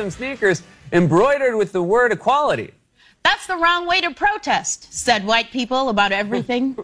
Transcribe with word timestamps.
custom 0.00 0.10
sneakers 0.10 0.62
embroidered 0.92 1.54
with 1.54 1.72
the 1.72 1.82
word 1.82 2.10
equality. 2.10 2.72
That's 3.22 3.46
the 3.46 3.56
wrong 3.56 3.86
way 3.86 4.00
to 4.00 4.14
protest, 4.14 4.90
said 4.94 5.26
white 5.26 5.50
people 5.50 5.90
about 5.90 6.10
everything. 6.10 6.74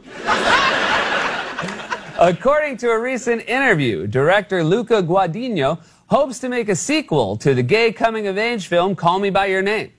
According 2.19 2.77
to 2.79 2.91
a 2.91 2.99
recent 2.99 3.49
interview, 3.49 4.07
director 4.07 4.63
Luca 4.63 5.03
Guadagnino 5.03 5.81
hopes 6.09 6.39
to 6.41 6.51
make 6.51 6.69
a 6.69 6.77
sequel 6.77 7.39
to 7.39 7.55
the 7.55 7.63
gay 7.63 7.91
coming 7.91 8.27
of 8.27 8.37
age 8.37 8.67
film 8.67 8.95
Call 8.95 9.19
Me 9.19 9.31
By 9.31 9.47
Your 9.47 9.63
Name. 9.63 9.93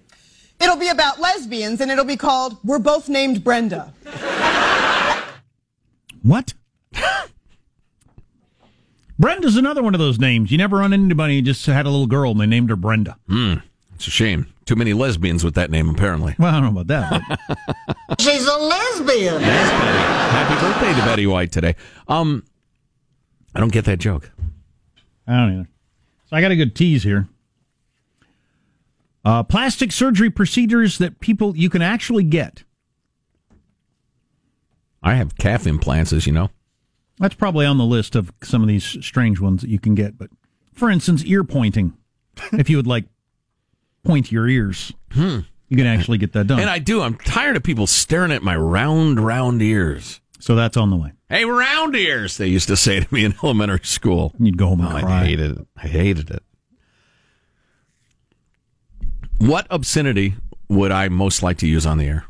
It'll 0.60 0.78
be 0.78 0.90
about 0.90 1.20
lesbians 1.20 1.82
and 1.82 1.90
it'll 1.90 2.06
be 2.06 2.18
called 2.18 2.58
We're 2.64 2.78
Both 2.78 3.10
Named 3.10 3.44
Brenda. 3.44 3.94
What? 6.22 6.54
Brenda's 9.20 9.56
another 9.58 9.82
one 9.82 9.96
of 9.96 10.00
those 10.00 10.20
names. 10.20 10.52
You 10.52 10.58
never 10.58 10.78
run 10.78 10.94
into 10.94 11.06
anybody 11.06 11.38
who 11.38 11.42
just 11.42 11.66
had 11.66 11.86
a 11.86 11.90
little 11.90 12.08
girl 12.08 12.32
and 12.32 12.40
they 12.40 12.46
named 12.46 12.70
her 12.70 12.76
Brenda. 12.76 13.18
Hmm. 13.28 13.56
It's 13.96 14.08
a 14.08 14.12
shame. 14.12 14.54
Too 14.66 14.76
many 14.76 14.94
lesbians 14.94 15.44
with 15.44 15.56
that 15.56 15.72
name, 15.72 15.90
apparently. 15.90 16.36
Well, 16.38 16.54
I 16.54 16.60
don't 16.62 16.74
know 16.76 16.82
about 16.82 16.88
that. 16.88 17.40
but- 18.08 18.20
She's 18.22 18.46
a 18.46 18.58
lesbian. 18.58 19.42
Happy 19.42 20.62
birthday 20.62 21.00
to 21.00 21.06
Betty 21.06 21.26
White 21.26 21.52
today. 21.52 21.76
Um, 22.08 22.44
I 23.56 23.60
don't 23.60 23.72
get 23.72 23.86
that 23.86 23.98
joke. 23.98 24.32
I 25.28 25.36
don't 25.38 25.54
either. 25.54 25.70
So 26.30 26.36
I 26.36 26.42
got 26.42 26.52
a 26.52 26.56
good 26.56 26.76
tease 26.76 27.02
here. 27.04 27.28
Uh, 29.26 29.44
plastic 29.44 29.92
surgery 29.92 30.30
procedures 30.30 31.00
that 31.00 31.20
people 31.20 31.58
you 31.58 31.70
can 31.70 31.82
actually 31.82 32.24
get. 32.24 32.64
I 35.02 35.16
have 35.16 35.38
calf 35.38 35.66
implants, 35.66 36.14
as 36.14 36.28
you 36.28 36.34
know. 36.34 36.50
That's 37.20 37.36
probably 37.36 37.66
on 37.66 37.78
the 37.78 37.86
list 37.86 38.16
of 38.16 38.32
some 38.44 38.62
of 38.62 38.68
these 38.68 38.84
strange 39.06 39.40
ones 39.40 39.62
that 39.62 39.70
you 39.70 39.80
can 39.80 39.96
get. 39.96 40.18
But 40.18 40.30
for 40.74 40.90
instance, 40.90 41.24
ear 41.26 41.44
pointing. 41.44 41.98
if 42.54 42.70
you 42.70 42.78
would 42.78 42.88
like 42.88 43.06
point 44.04 44.32
your 44.32 44.48
ears, 44.48 44.94
you 45.16 45.44
can 45.76 45.88
actually 45.88 46.18
get 46.20 46.34
that 46.34 46.48
done. 46.48 46.60
And 46.60 46.70
I 46.70 46.80
do. 46.80 47.02
I'm 47.02 47.16
tired 47.16 47.56
of 47.58 47.64
people 47.64 47.88
staring 47.88 48.32
at 48.32 48.44
my 48.44 48.56
round, 48.56 49.20
round 49.20 49.62
ears. 49.62 50.22
so 50.40 50.56
that's 50.56 50.78
on 50.78 50.90
the 50.92 50.96
way. 50.96 51.14
Hey, 51.30 51.44
round 51.44 51.96
ears, 51.96 52.38
they 52.38 52.48
used 52.48 52.68
to 52.70 52.78
say 52.78 53.00
to 53.02 53.14
me 53.14 53.26
in 53.26 53.34
elementary 53.44 53.80
school. 53.84 54.34
You'd 54.40 54.58
go 54.58 54.68
home 54.68 54.80
and 54.82 54.90
Oh, 54.96 55.00
cry. 55.02 55.22
I 55.22 55.26
hated 55.26 55.58
it. 55.60 55.68
I 55.76 55.88
hated 55.88 56.30
it. 56.30 56.44
What 59.40 59.68
obscenity 59.70 60.36
would 60.70 60.92
I 60.92 61.10
most 61.10 61.44
like 61.44 61.58
to 61.60 61.68
use 61.68 61.86
on 61.86 61.98
the 61.98 62.06
air? 62.06 62.26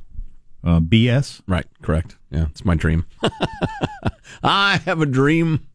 Uh, 0.64 0.80
BS. 0.80 1.42
Right, 1.48 1.66
correct. 1.82 2.17
Yeah, 2.30 2.48
it's 2.50 2.66
my 2.66 2.76
dream. 2.76 3.06
I 4.44 4.78
have 4.86 5.02
a 5.02 5.06
dream, 5.06 5.66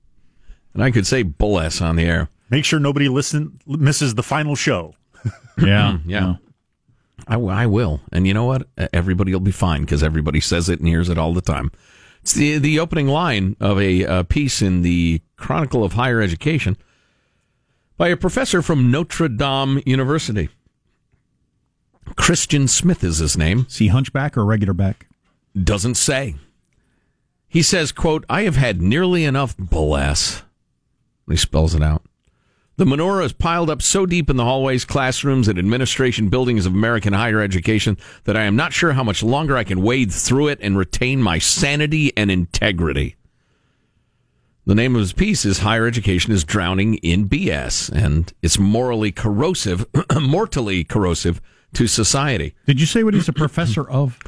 and 0.74 0.82
I 0.82 0.90
could 0.90 1.06
say 1.06 1.22
bull 1.22 1.58
ass 1.58 1.80
on 1.80 1.96
the 1.96 2.04
air. 2.04 2.28
Make 2.50 2.64
sure 2.64 2.78
nobody 2.78 3.08
listen 3.08 3.58
misses 3.66 4.14
the 4.14 4.22
final 4.22 4.54
show. 4.54 4.94
Yeah, 5.58 5.98
Yeah. 6.06 6.36
I, 7.28 7.36
I 7.36 7.66
will. 7.66 8.00
And 8.10 8.26
you 8.26 8.34
know 8.34 8.44
what? 8.44 8.66
Everybody 8.92 9.32
will 9.32 9.40
be 9.40 9.52
fine 9.52 9.82
because 9.82 10.02
everybody 10.02 10.40
says 10.40 10.68
it 10.68 10.78
and 10.80 10.88
hears 10.88 11.08
it 11.10 11.18
all 11.18 11.34
the 11.34 11.42
time. 11.42 11.70
It's 12.22 12.32
the, 12.32 12.58
the 12.58 12.80
opening 12.80 13.06
line 13.06 13.54
of 13.60 13.78
a 13.80 14.04
uh, 14.06 14.22
piece 14.24 14.62
in 14.62 14.82
the 14.82 15.20
Chronicle 15.36 15.84
of 15.84 15.92
Higher 15.92 16.20
Education 16.20 16.76
by 17.96 18.08
a 18.08 18.16
professor 18.16 18.62
from 18.62 18.90
Notre 18.90 19.28
Dame 19.28 19.82
University. 19.84 20.48
Christian 22.16 22.66
Smith 22.66 23.04
is 23.04 23.18
his 23.18 23.36
name. 23.36 23.66
See 23.68 23.88
hunchback 23.88 24.36
or 24.36 24.44
regular 24.44 24.74
back? 24.74 25.06
Doesn't 25.60 25.96
say. 25.96 26.36
He 27.48 27.62
says, 27.62 27.92
quote, 27.92 28.24
I 28.30 28.42
have 28.42 28.56
had 28.56 28.80
nearly 28.80 29.24
enough 29.24 29.56
bull 29.58 29.96
ass. 29.96 30.42
He 31.28 31.36
spells 31.36 31.74
it 31.74 31.82
out. 31.82 32.02
The 32.76 32.86
menorah 32.86 33.26
is 33.26 33.34
piled 33.34 33.68
up 33.68 33.82
so 33.82 34.06
deep 34.06 34.30
in 34.30 34.36
the 34.36 34.44
hallways, 34.44 34.86
classrooms, 34.86 35.46
and 35.46 35.58
administration 35.58 36.30
buildings 36.30 36.64
of 36.64 36.72
American 36.72 37.12
higher 37.12 37.40
education 37.40 37.98
that 38.24 38.36
I 38.36 38.44
am 38.44 38.56
not 38.56 38.72
sure 38.72 38.92
how 38.92 39.04
much 39.04 39.22
longer 39.22 39.56
I 39.56 39.64
can 39.64 39.82
wade 39.82 40.10
through 40.10 40.48
it 40.48 40.58
and 40.62 40.78
retain 40.78 41.20
my 41.20 41.38
sanity 41.38 42.16
and 42.16 42.30
integrity. 42.30 43.16
The 44.64 44.74
name 44.74 44.94
of 44.94 45.00
his 45.00 45.12
piece 45.12 45.44
is 45.44 45.58
Higher 45.58 45.86
Education 45.86 46.32
is 46.32 46.44
Drowning 46.44 46.94
in 46.96 47.28
BS, 47.28 47.90
and 47.90 48.32
it's 48.42 48.58
morally 48.58 49.12
corrosive, 49.12 49.84
mortally 50.20 50.84
corrosive 50.84 51.42
to 51.74 51.86
society. 51.86 52.54
Did 52.66 52.80
you 52.80 52.86
say 52.86 53.02
what 53.02 53.12
he's 53.12 53.28
a 53.28 53.32
professor 53.32 53.88
of? 53.90 54.18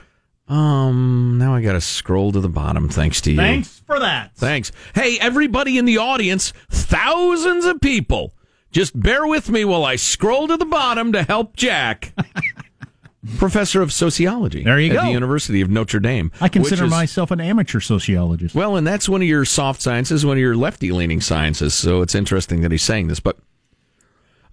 Um, 0.49 1.37
now 1.39 1.55
I 1.55 1.63
got 1.63 1.73
to 1.73 1.81
scroll 1.81 2.33
to 2.33 2.41
the 2.41 2.49
bottom. 2.49 2.89
Thanks 2.89 3.21
to 3.23 3.31
you. 3.31 3.37
Thanks 3.37 3.83
for 3.87 3.99
that. 3.99 4.35
Thanks. 4.37 4.73
Hey, 4.95 5.19
everybody 5.19 5.79
in 5.79 5.85
the 5.85 5.99
audience, 5.99 6.53
thousands 6.71 7.65
of 7.65 7.81
people, 7.81 8.35
just 8.71 8.99
bear 8.99 9.27
with 9.27 9.49
me 9.49 9.65
while 9.65 9.85
I 9.85 9.97
scroll 9.97 10.49
to 10.49 10.57
the 10.57 10.67
bottom 10.67 11.13
to 11.13 11.23
help 11.23 11.57
Jack. 11.57 12.13
Professor 13.39 13.81
of 13.81 13.91
sociology. 13.91 14.65
There 14.65 14.79
you 14.79 14.91
at 14.91 14.97
go. 14.97 15.03
the 15.07 15.13
University 15.13 15.63
of 15.63 15.71
Notre 15.71 15.99
Dame. 15.99 16.31
I 16.43 16.49
consider 16.49 16.85
is- 16.85 16.91
myself 16.91 17.31
an 17.31 17.41
amateur 17.41 17.81
sociologist. 17.81 18.55
well, 18.55 18.77
and 18.77 18.87
that's 18.87 19.09
one 19.09 19.23
of 19.23 19.29
your 19.29 19.47
soft 19.47 19.81
sciences, 19.81 20.27
one 20.27 20.37
of 20.37 20.41
your 20.43 20.55
lefty 20.57 20.93
leaning 20.93 21.23
sciences. 21.23 21.73
So 21.73 22.03
it's 22.03 22.15
interesting 22.15 22.61
that 22.61 22.71
he's 22.71 22.83
saying 22.83 23.09
this. 23.09 23.21
But 23.21 23.39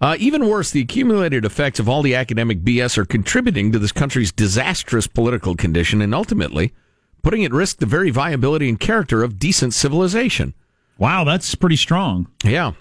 uh, 0.02 0.16
even 0.18 0.48
worse, 0.48 0.72
the 0.72 0.80
accumulated 0.80 1.44
effects 1.44 1.78
of 1.78 1.88
all 1.88 2.02
the 2.02 2.16
academic 2.16 2.62
BS 2.62 2.98
are 2.98 3.04
contributing 3.04 3.70
to 3.70 3.78
this 3.78 3.92
country's 3.92 4.32
disastrous 4.32 5.06
political 5.06 5.54
condition 5.54 6.02
and 6.02 6.12
ultimately 6.12 6.74
putting 7.22 7.44
at 7.44 7.52
risk 7.52 7.78
the 7.78 7.86
very 7.86 8.10
viability 8.10 8.68
and 8.68 8.80
character 8.80 9.22
of 9.22 9.38
decent 9.38 9.72
civilization. 9.72 10.54
Wow, 10.98 11.22
that's 11.22 11.54
pretty 11.54 11.76
strong. 11.76 12.26
Yeah. 12.42 12.72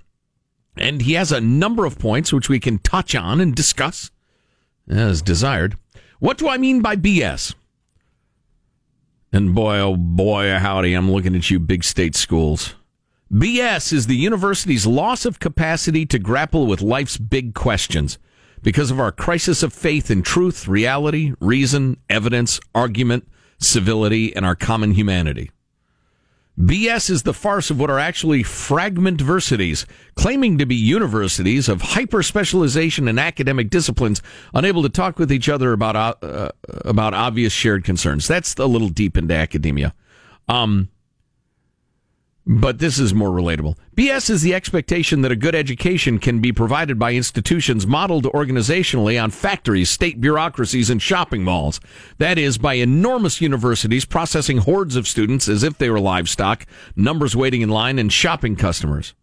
And 0.75 1.03
he 1.03 1.13
has 1.13 1.31
a 1.31 1.39
number 1.39 1.85
of 1.85 1.99
points 1.99 2.33
which 2.33 2.49
we 2.49 2.59
can 2.59 2.79
touch 2.79 3.13
on 3.13 3.39
and 3.39 3.53
discuss 3.53 4.09
as 4.89 5.21
desired. 5.21 5.77
What 6.17 6.39
do 6.39 6.49
I 6.49 6.57
mean 6.57 6.81
by 6.81 6.95
BS? 6.95 7.53
And 9.31 9.53
boy, 9.53 9.77
oh 9.77 9.95
boy, 9.95 10.57
howdy, 10.57 10.95
I'm 10.95 11.11
looking 11.11 11.35
at 11.35 11.51
you, 11.51 11.59
big 11.59 11.83
state 11.83 12.15
schools. 12.15 12.73
BS 13.31 13.93
is 13.93 14.07
the 14.07 14.17
university's 14.17 14.85
loss 14.85 15.25
of 15.25 15.39
capacity 15.39 16.05
to 16.05 16.19
grapple 16.19 16.67
with 16.67 16.81
life's 16.81 17.17
big 17.17 17.53
questions 17.53 18.19
because 18.61 18.91
of 18.91 18.99
our 18.99 19.11
crisis 19.11 19.63
of 19.63 19.71
faith 19.71 20.11
in 20.11 20.21
truth, 20.21 20.67
reality, 20.67 21.33
reason, 21.39 21.95
evidence, 22.09 22.59
argument, 22.75 23.25
civility, 23.57 24.35
and 24.35 24.45
our 24.45 24.55
common 24.55 24.91
humanity. 24.91 25.49
BS 26.59 27.09
is 27.09 27.23
the 27.23 27.33
farce 27.33 27.69
of 27.69 27.79
what 27.79 27.89
are 27.89 27.97
actually 27.97 28.43
fragment 28.43 29.21
fragmentversities, 29.21 29.85
claiming 30.15 30.57
to 30.57 30.65
be 30.65 30.75
universities 30.75 31.69
of 31.69 31.81
hyper 31.81 32.21
specialization 32.21 33.07
in 33.07 33.17
academic 33.17 33.69
disciplines, 33.69 34.21
unable 34.53 34.83
to 34.83 34.89
talk 34.89 35.17
with 35.17 35.31
each 35.31 35.47
other 35.47 35.71
about 35.71 35.95
uh, 36.21 36.51
about 36.83 37.13
obvious 37.13 37.53
shared 37.53 37.85
concerns. 37.85 38.27
That's 38.27 38.55
a 38.55 38.65
little 38.65 38.89
deep 38.89 39.17
into 39.17 39.33
academia. 39.33 39.93
Um, 40.49 40.89
but 42.45 42.79
this 42.79 42.97
is 42.99 43.13
more 43.13 43.29
relatable. 43.29 43.77
BS 43.95 44.29
is 44.29 44.41
the 44.41 44.55
expectation 44.55 45.21
that 45.21 45.31
a 45.31 45.35
good 45.35 45.53
education 45.53 46.17
can 46.17 46.39
be 46.39 46.51
provided 46.51 46.97
by 46.97 47.13
institutions 47.13 47.85
modeled 47.85 48.25
organizationally 48.25 49.21
on 49.21 49.29
factories, 49.29 49.89
state 49.89 50.19
bureaucracies, 50.19 50.89
and 50.89 51.01
shopping 51.01 51.43
malls. 51.43 51.79
That 52.17 52.37
is, 52.37 52.57
by 52.57 52.75
enormous 52.75 53.41
universities 53.41 54.05
processing 54.05 54.57
hordes 54.57 54.95
of 54.95 55.07
students 55.07 55.47
as 55.47 55.63
if 55.63 55.77
they 55.77 55.89
were 55.89 55.99
livestock, 55.99 56.65
numbers 56.95 57.35
waiting 57.35 57.61
in 57.61 57.69
line, 57.69 57.99
and 57.99 58.11
shopping 58.11 58.55
customers. 58.55 59.13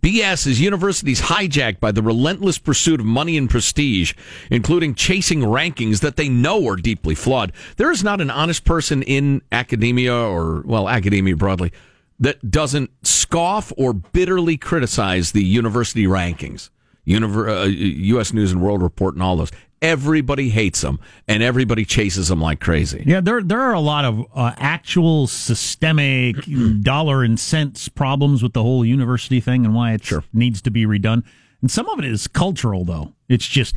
BS 0.00 0.46
is 0.46 0.60
universities 0.60 1.22
hijacked 1.22 1.80
by 1.80 1.90
the 1.90 2.02
relentless 2.02 2.56
pursuit 2.56 3.00
of 3.00 3.06
money 3.06 3.36
and 3.36 3.50
prestige, 3.50 4.14
including 4.48 4.94
chasing 4.94 5.40
rankings 5.40 6.00
that 6.00 6.14
they 6.14 6.28
know 6.28 6.66
are 6.68 6.76
deeply 6.76 7.16
flawed. 7.16 7.52
There 7.76 7.90
is 7.90 8.04
not 8.04 8.20
an 8.20 8.30
honest 8.30 8.64
person 8.64 9.02
in 9.02 9.42
academia 9.50 10.14
or, 10.14 10.62
well, 10.64 10.88
academia 10.88 11.36
broadly, 11.36 11.72
that 12.20 12.50
doesn't 12.50 12.90
scoff 13.06 13.72
or 13.76 13.92
bitterly 13.92 14.56
criticize 14.56 15.32
the 15.32 15.44
university 15.44 16.04
rankings, 16.04 16.70
Univer- 17.06 17.64
uh, 17.64 17.66
U.S. 17.66 18.32
News 18.32 18.52
and 18.52 18.60
World 18.60 18.82
Report, 18.82 19.14
and 19.14 19.22
all 19.22 19.36
those. 19.36 19.52
Everybody 19.80 20.48
hates 20.50 20.80
them, 20.80 20.98
and 21.28 21.40
everybody 21.40 21.84
chases 21.84 22.28
them 22.28 22.40
like 22.40 22.58
crazy. 22.58 23.04
Yeah, 23.06 23.20
there 23.20 23.42
there 23.42 23.60
are 23.60 23.74
a 23.74 23.80
lot 23.80 24.04
of 24.04 24.26
uh, 24.34 24.52
actual 24.56 25.28
systemic 25.28 26.36
dollar 26.82 27.22
and 27.22 27.38
cents 27.38 27.88
problems 27.88 28.42
with 28.42 28.54
the 28.54 28.62
whole 28.62 28.84
university 28.84 29.38
thing 29.38 29.64
and 29.64 29.74
why 29.74 29.92
it 29.92 30.04
sure. 30.04 30.24
needs 30.32 30.60
to 30.62 30.72
be 30.72 30.84
redone. 30.84 31.22
And 31.60 31.70
some 31.70 31.88
of 31.88 32.00
it 32.00 32.04
is 32.04 32.26
cultural, 32.26 32.84
though. 32.84 33.14
It's 33.28 33.46
just 33.46 33.76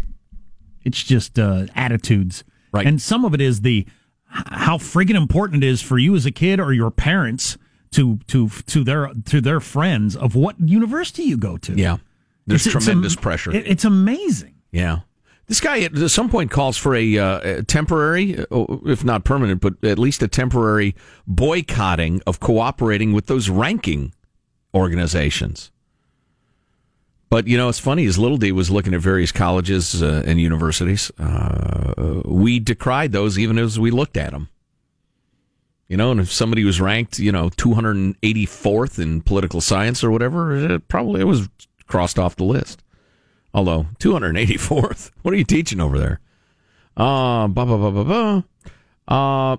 it's 0.83 1.03
just 1.03 1.38
uh, 1.38 1.67
attitudes, 1.75 2.43
Right. 2.71 2.88
And 2.88 3.01
some 3.01 3.25
of 3.25 3.33
it 3.33 3.41
is 3.41 3.61
the 3.61 3.85
how 4.27 4.77
friggin' 4.77 5.15
important 5.15 5.63
it 5.63 5.67
is 5.67 5.81
for 5.81 5.97
you 5.97 6.15
as 6.15 6.25
a 6.25 6.31
kid 6.31 6.59
or 6.59 6.71
your 6.71 6.89
parents 6.89 7.57
to 7.91 8.17
to 8.27 8.49
to 8.49 8.83
their 8.83 9.11
to 9.25 9.41
their 9.41 9.59
friends 9.59 10.15
of 10.15 10.35
what 10.35 10.55
university 10.59 11.23
you 11.23 11.38
go 11.38 11.57
to. 11.57 11.73
Yeah, 11.73 11.97
there's 12.47 12.65
It's- 12.65 12.75
it's 12.75 12.85
tremendous 12.85 13.15
am- 13.17 13.21
pressure. 13.21 13.51
it- 13.53 13.67
it's 13.67 13.85
amazing. 13.85 14.55
Yeah. 14.71 14.99
This 15.47 15.59
guy 15.59 15.81
at 15.81 15.97
some 16.09 16.29
point 16.29 16.49
calls 16.49 16.77
for 16.77 16.95
a, 16.95 17.17
uh, 17.17 17.39
a 17.59 17.63
temporary, 17.63 18.39
uh, 18.39 18.65
if 18.85 19.03
not 19.03 19.25
permanent, 19.25 19.59
but 19.59 19.73
at 19.83 19.99
least 19.99 20.23
a 20.23 20.27
temporary 20.29 20.95
boycotting 21.27 22.21
of 22.25 22.39
cooperating 22.39 23.11
with 23.11 23.25
those 23.25 23.49
ranking 23.49 24.13
organizations. 24.73 25.69
But 27.29 27.47
you 27.47 27.57
know, 27.57 27.67
it's 27.67 27.79
funny. 27.79 28.05
As 28.05 28.17
Little 28.17 28.38
D 28.38 28.53
was 28.53 28.69
looking 28.71 28.93
at 28.93 29.01
various 29.01 29.33
colleges 29.33 30.01
uh, 30.01 30.23
and 30.25 30.39
universities, 30.39 31.11
uh, 31.19 32.21
we 32.23 32.59
decried 32.59 33.11
those 33.11 33.38
even 33.38 33.57
as 33.57 33.77
we 33.77 33.91
looked 33.91 34.15
at 34.15 34.31
them. 34.31 34.47
You 35.91 35.97
know, 35.97 36.11
and 36.11 36.21
if 36.21 36.31
somebody 36.31 36.63
was 36.63 36.79
ranked, 36.79 37.19
you 37.19 37.33
know, 37.33 37.49
284th 37.49 38.97
in 38.97 39.19
political 39.19 39.59
science 39.59 40.05
or 40.05 40.09
whatever, 40.09 40.55
it 40.55 40.88
probably 40.88 41.19
it 41.19 41.25
was 41.25 41.49
crossed 41.85 42.17
off 42.17 42.38
the 42.38 42.45
list. 42.45 42.81
Although 43.53 43.88
284th, 43.99 45.11
what 45.21 45.33
are 45.33 45.38
you 45.38 45.43
teaching 45.43 45.81
over 45.81 45.99
there? 45.99 46.21
Uh, 46.95 47.49
blah, 47.49 47.65
blah, 47.65 47.75
blah, 47.75 47.91
blah, 47.91 48.03
blah. 48.05 48.43
Uh, 49.05 49.57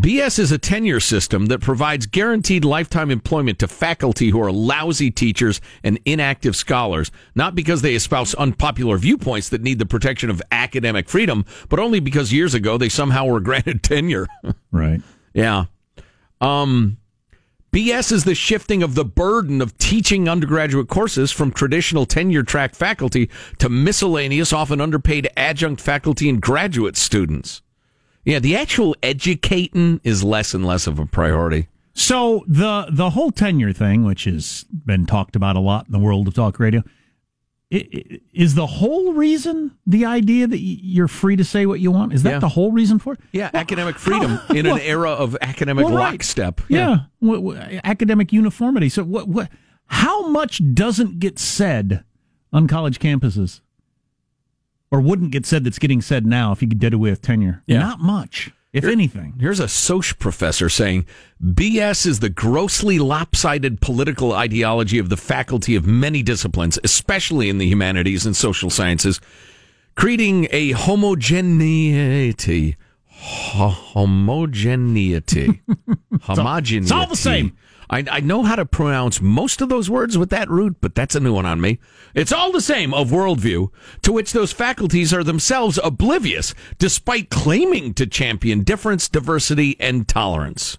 BS 0.00 0.38
is 0.38 0.52
a 0.52 0.58
tenure 0.58 1.00
system 1.00 1.46
that 1.46 1.60
provides 1.60 2.06
guaranteed 2.06 2.64
lifetime 2.64 3.10
employment 3.10 3.58
to 3.58 3.68
faculty 3.68 4.30
who 4.30 4.40
are 4.40 4.50
lousy 4.50 5.10
teachers 5.10 5.60
and 5.84 6.00
inactive 6.06 6.56
scholars, 6.56 7.10
not 7.34 7.54
because 7.54 7.82
they 7.82 7.94
espouse 7.94 8.34
unpopular 8.36 8.96
viewpoints 8.96 9.50
that 9.50 9.60
need 9.60 9.78
the 9.78 9.84
protection 9.84 10.30
of 10.30 10.40
academic 10.50 11.10
freedom, 11.10 11.44
but 11.68 11.78
only 11.78 12.00
because 12.00 12.32
years 12.32 12.54
ago 12.54 12.78
they 12.78 12.88
somehow 12.88 13.26
were 13.26 13.40
granted 13.40 13.82
tenure. 13.82 14.26
Right. 14.72 15.02
Yeah. 15.36 15.66
Um, 16.40 16.96
BS 17.72 18.10
is 18.10 18.24
the 18.24 18.34
shifting 18.34 18.82
of 18.82 18.94
the 18.94 19.04
burden 19.04 19.60
of 19.60 19.76
teaching 19.76 20.28
undergraduate 20.28 20.88
courses 20.88 21.30
from 21.30 21.52
traditional 21.52 22.06
tenure 22.06 22.42
track 22.42 22.74
faculty 22.74 23.28
to 23.58 23.68
miscellaneous, 23.68 24.52
often 24.52 24.80
underpaid 24.80 25.28
adjunct 25.36 25.80
faculty 25.82 26.30
and 26.30 26.40
graduate 26.40 26.96
students. 26.96 27.60
Yeah, 28.24 28.38
the 28.38 28.56
actual 28.56 28.96
educating 29.02 30.00
is 30.02 30.24
less 30.24 30.54
and 30.54 30.64
less 30.64 30.86
of 30.86 30.98
a 30.98 31.06
priority. 31.06 31.68
So 31.92 32.44
the 32.48 32.86
the 32.90 33.10
whole 33.10 33.30
tenure 33.30 33.74
thing, 33.74 34.04
which 34.04 34.24
has 34.24 34.64
been 34.70 35.04
talked 35.04 35.36
about 35.36 35.56
a 35.56 35.60
lot 35.60 35.86
in 35.86 35.92
the 35.92 35.98
world 35.98 36.28
of 36.28 36.34
talk 36.34 36.58
radio, 36.58 36.82
is 37.70 38.54
the 38.54 38.66
whole 38.66 39.12
reason 39.12 39.72
the 39.86 40.04
idea 40.04 40.46
that 40.46 40.58
you're 40.60 41.08
free 41.08 41.34
to 41.36 41.44
say 41.44 41.66
what 41.66 41.80
you 41.80 41.90
want? 41.90 42.12
Is 42.12 42.22
that 42.22 42.30
Yeah. 42.34 42.38
the 42.38 42.48
whole 42.50 42.70
reason 42.70 42.98
for 43.00 43.14
it? 43.14 43.20
Yeah, 43.32 43.50
academic 43.54 43.98
freedom 43.98 44.38
in 44.54 44.66
an 44.66 44.78
era 44.78 45.10
of 45.10 45.36
academic 45.40 45.84
Well, 45.84 45.94
right. 45.96 46.12
lockstep. 46.12 46.60
Yeah, 46.68 46.98
wh- 47.24 47.56
academic 47.84 48.32
uniformity. 48.32 48.88
So 48.88 49.02
what? 49.02 49.26
What? 49.28 49.48
How 49.86 50.28
much 50.28 50.60
doesn't 50.74 51.18
get 51.18 51.38
said 51.38 52.04
on 52.52 52.68
college 52.68 52.98
campuses, 53.00 53.60
or 54.92 55.00
wouldn't 55.00 55.32
get 55.32 55.44
said 55.44 55.64
that's 55.64 55.78
getting 55.80 56.00
said 56.00 56.24
now 56.24 56.52
if 56.52 56.62
you 56.62 56.68
did 56.68 56.94
away 56.94 57.10
with 57.10 57.22
tenure? 57.22 57.62
Yeah. 57.66 57.80
Not 57.80 58.00
much, 58.00 58.52
if 58.76 58.84
anything. 58.84 59.34
Here's 59.40 59.60
a 59.60 59.68
Soch 59.68 60.18
professor 60.18 60.68
saying 60.68 61.06
BS 61.42 62.06
is 62.06 62.20
the 62.20 62.28
grossly 62.28 62.98
lopsided 62.98 63.80
political 63.80 64.32
ideology 64.32 64.98
of 64.98 65.08
the 65.08 65.16
faculty 65.16 65.76
of 65.76 65.86
many 65.86 66.22
disciplines, 66.22 66.78
especially 66.84 67.48
in 67.48 67.58
the 67.58 67.66
humanities 67.66 68.26
and 68.26 68.36
social 68.36 68.68
sciences, 68.68 69.20
creating 69.94 70.48
a 70.50 70.72
homogeneity. 70.72 72.76
Ho- 73.18 73.68
homogeneity. 73.68 75.62
homogeneity. 76.22 76.84
it's 76.84 76.92
all 76.92 77.06
the 77.06 77.16
same. 77.16 77.56
I, 77.88 78.04
I 78.10 78.20
know 78.20 78.42
how 78.42 78.56
to 78.56 78.66
pronounce 78.66 79.20
most 79.20 79.60
of 79.60 79.68
those 79.68 79.88
words 79.88 80.18
with 80.18 80.30
that 80.30 80.50
root, 80.50 80.76
but 80.80 80.94
that's 80.94 81.14
a 81.14 81.20
new 81.20 81.32
one 81.34 81.46
on 81.46 81.60
me. 81.60 81.78
It's 82.14 82.32
all 82.32 82.50
the 82.50 82.60
same 82.60 82.92
of 82.92 83.10
worldview, 83.10 83.70
to 84.02 84.12
which 84.12 84.32
those 84.32 84.52
faculties 84.52 85.14
are 85.14 85.22
themselves 85.22 85.78
oblivious, 85.82 86.52
despite 86.78 87.30
claiming 87.30 87.94
to 87.94 88.06
champion 88.06 88.64
difference, 88.64 89.08
diversity, 89.08 89.76
and 89.78 90.08
tolerance. 90.08 90.78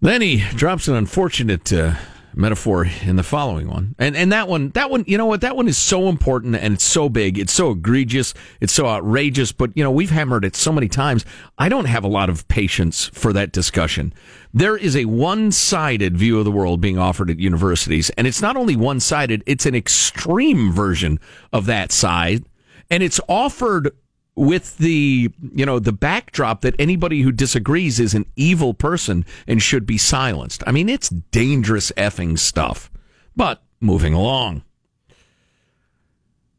Then 0.00 0.22
he 0.22 0.38
drops 0.54 0.88
an 0.88 0.94
unfortunate 0.94 1.72
uh, 1.72 1.94
metaphor 2.38 2.86
in 3.02 3.16
the 3.16 3.22
following 3.22 3.68
one, 3.68 3.94
and 3.98 4.16
and 4.16 4.32
that 4.32 4.48
one, 4.48 4.70
that 4.70 4.90
one, 4.90 5.04
you 5.06 5.18
know 5.18 5.26
what? 5.26 5.40
That 5.40 5.56
one 5.56 5.68
is 5.68 5.76
so 5.76 6.08
important 6.08 6.54
and 6.56 6.74
it's 6.74 6.84
so 6.84 7.08
big, 7.08 7.38
it's 7.38 7.52
so 7.52 7.72
egregious, 7.72 8.32
it's 8.60 8.72
so 8.72 8.86
outrageous. 8.86 9.52
But 9.52 9.76
you 9.76 9.82
know, 9.82 9.90
we've 9.90 10.10
hammered 10.10 10.44
it 10.44 10.56
so 10.56 10.72
many 10.72 10.88
times. 10.88 11.24
I 11.58 11.68
don't 11.68 11.86
have 11.86 12.04
a 12.04 12.08
lot 12.08 12.30
of 12.30 12.46
patience 12.48 13.06
for 13.12 13.32
that 13.32 13.52
discussion. 13.52 14.14
There 14.54 14.76
is 14.76 14.96
a 14.96 15.04
one-sided 15.04 16.16
view 16.16 16.38
of 16.38 16.44
the 16.44 16.52
world 16.52 16.80
being 16.80 16.98
offered 16.98 17.28
at 17.28 17.38
universities, 17.38 18.10
and 18.10 18.26
it's 18.26 18.40
not 18.40 18.56
only 18.56 18.76
one-sided; 18.76 19.42
it's 19.44 19.66
an 19.66 19.74
extreme 19.74 20.72
version 20.72 21.18
of 21.52 21.66
that 21.66 21.92
side, 21.92 22.44
and 22.88 23.02
it's 23.02 23.20
offered 23.28 23.90
with 24.38 24.78
the 24.78 25.30
you 25.54 25.66
know 25.66 25.78
the 25.78 25.92
backdrop 25.92 26.60
that 26.62 26.74
anybody 26.78 27.22
who 27.22 27.32
disagrees 27.32 27.98
is 27.98 28.14
an 28.14 28.24
evil 28.36 28.72
person 28.72 29.24
and 29.46 29.60
should 29.62 29.84
be 29.84 29.98
silenced. 29.98 30.62
I 30.66 30.72
mean, 30.72 30.88
it's 30.88 31.08
dangerous 31.08 31.90
effing 31.96 32.38
stuff. 32.38 32.90
But 33.36 33.62
moving 33.80 34.14
along. 34.14 34.62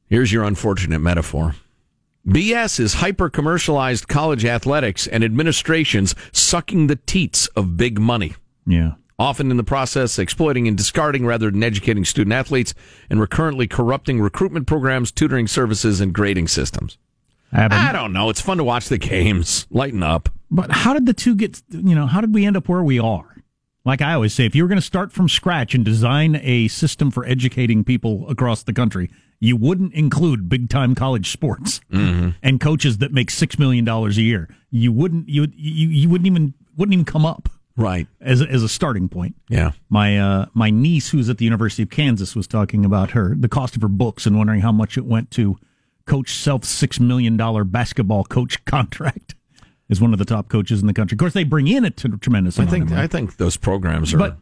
Here's 0.08 0.32
your 0.32 0.44
unfortunate 0.44 1.00
metaphor. 1.00 1.56
BS 2.28 2.80
is 2.80 2.96
hyper 2.96 3.30
commercialized 3.30 4.08
college 4.08 4.44
athletics 4.46 5.08
and 5.08 5.24
administrations 5.24 6.16
sucking 6.32 6.88
the 6.88 6.98
teats 6.98 7.48
of 7.56 7.78
big 7.78 8.00
money 8.00 8.36
Yeah. 8.68 8.94
often 9.18 9.52
in 9.52 9.58
the 9.58 9.64
process 9.64 10.20
exploiting 10.20 10.68
and 10.68 10.78
discarding 10.78 11.26
rather 11.26 11.50
than 11.52 11.64
educating 11.64 12.06
student 12.06 12.34
athletes, 12.34 12.74
and 13.10 13.20
recurrently 13.20 13.68
corrupting 13.68 14.20
recruitment 14.22 14.68
programs, 14.68 15.12
tutoring 15.12 15.48
services, 15.48 16.02
and 16.02 16.14
grading 16.14 16.48
systems. 16.48 16.98
I 17.52 17.92
don't 17.92 18.14
know. 18.14 18.30
It's 18.30 18.42
fun 18.42 18.58
to 18.58 18.64
watch 18.64 18.90
the 18.90 18.98
games. 18.98 19.66
Lighten 19.70 20.04
up. 20.04 20.30
But 20.52 20.72
how 20.72 20.94
did 20.94 21.06
the 21.06 21.14
two 21.14 21.36
get, 21.36 21.62
you 21.70 21.96
know, 21.96 22.08
how 22.08 22.22
did 22.22 22.34
we 22.34 22.46
end 22.46 22.58
up 22.58 22.68
where 22.68 22.84
we 22.84 23.00
are? 23.00 23.36
Like 23.86 24.02
I 24.02 24.14
always 24.14 24.34
say, 24.34 24.46
if 24.46 24.56
you 24.56 24.64
were 24.64 24.68
going 24.70 24.80
to 24.80 24.86
start 24.86 25.12
from 25.12 25.30
scratch 25.30 25.74
and 25.74 25.84
design 25.86 26.40
a 26.44 26.68
system 26.68 27.12
for 27.12 27.26
educating 27.26 27.84
people 27.84 28.30
across 28.30 28.62
the 28.64 28.74
country, 28.74 29.10
you 29.40 29.56
wouldn't 29.56 29.94
include 29.94 30.50
big 30.50 30.70
time 30.70 30.96
college 30.96 31.32
sports 31.32 31.80
and 31.92 32.60
coaches 32.60 32.98
that 33.00 33.14
make 33.14 33.30
$6 33.32 33.58
million 33.58 33.88
a 33.88 34.10
year. 34.10 34.50
You 34.70 34.92
wouldn't, 34.92 35.30
you, 35.30 35.48
you, 35.56 35.88
you 35.90 36.10
wouldn't 36.10 36.28
even, 36.28 36.54
wouldn't 36.78 36.94
even 36.94 37.06
come 37.06 37.26
up 37.26 37.50
Right. 37.78 38.08
as 38.20 38.42
a, 38.42 38.48
as 38.50 38.62
a 38.62 38.70
starting 38.70 39.08
point. 39.08 39.36
Yeah. 39.48 39.72
My 39.90 40.20
uh, 40.20 40.48
my 40.54 40.70
niece, 40.70 41.10
who's 41.12 41.30
at 41.30 41.38
the 41.38 41.46
University 41.46 41.82
of 41.82 41.90
Kansas, 41.90 42.36
was 42.36 42.46
talking 42.46 42.84
about 42.84 43.12
her 43.12 43.34
the 43.38 43.48
cost 43.48 43.78
of 43.78 43.82
her 43.82 43.88
books 43.88 44.26
and 44.26 44.38
wondering 44.38 44.60
how 44.60 44.74
much 44.74 44.98
it 44.98 45.06
went 45.06 45.32
to 45.32 45.58
Coach 46.06 46.34
Self's 46.34 46.70
six 46.70 47.00
million 47.00 47.38
dollar 47.38 47.64
basketball 47.64 48.24
coach 48.24 48.64
contract. 48.66 49.36
is 49.90 50.00
one 50.02 50.14
of 50.14 50.20
the 50.20 50.26
top 50.26 50.50
coaches 50.50 50.82
in 50.82 50.88
the 50.88 50.94
country, 50.94 51.16
of 51.16 51.20
course, 51.20 51.34
they 51.34 51.44
bring 51.44 51.68
in 51.68 51.86
a 51.86 51.90
t- 51.92 52.10
tremendous 52.22 52.58
I 52.60 52.64
amount 52.64 52.72
think 52.72 52.84
of 52.86 52.90
money. 52.92 53.02
I 53.04 53.08
think 53.08 53.38
those 53.38 53.58
programs 53.58 54.14
are 54.14 54.18
But- 54.18 54.38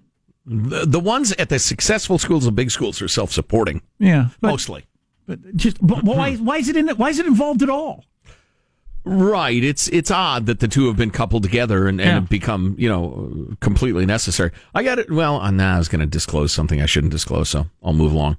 the, 0.49 0.85
the 0.85 0.99
ones 1.01 1.33
at 1.33 1.49
the 1.49 1.59
successful 1.59 2.17
schools 2.17 2.45
and 2.45 2.55
big 2.55 2.71
schools 2.71 3.01
are 3.01 3.09
self 3.09 3.33
supporting 3.33 3.81
yeah, 3.99 4.29
but, 4.39 4.47
mostly. 4.47 4.85
but 5.25 5.57
just 5.57 5.77
but 5.85 6.03
why 6.05 6.35
why 6.35 6.55
is 6.57 6.69
it 6.69 6.77
in? 6.77 6.87
Why 6.89 7.09
is 7.09 7.19
it 7.19 7.25
involved 7.25 7.61
at 7.63 7.69
all? 7.69 8.05
Right. 9.03 9.63
It's 9.63 9.87
it's 9.89 10.11
odd 10.11 10.45
that 10.47 10.59
the 10.59 10.67
two 10.67 10.87
have 10.87 10.97
been 10.97 11.11
coupled 11.11 11.43
together 11.43 11.87
and, 11.87 11.99
and 11.99 12.07
Yeah. 12.07 12.13
have 12.15 12.29
become, 12.29 12.75
you 12.77 12.89
know, 12.89 13.55
completely 13.61 14.05
necessary. 14.05 14.51
I 14.75 14.83
got 14.83 14.99
it. 14.99 15.09
Well, 15.11 15.39
uh, 15.41 15.51
nah, 15.51 15.75
I 15.75 15.77
was 15.77 15.87
going 15.87 16.01
to 16.01 16.05
disclose 16.05 16.51
something 16.51 16.81
I 16.81 16.85
shouldn't 16.85 17.11
disclose, 17.11 17.49
so 17.49 17.67
I'll 17.83 17.93
move 17.93 18.11
along. 18.13 18.37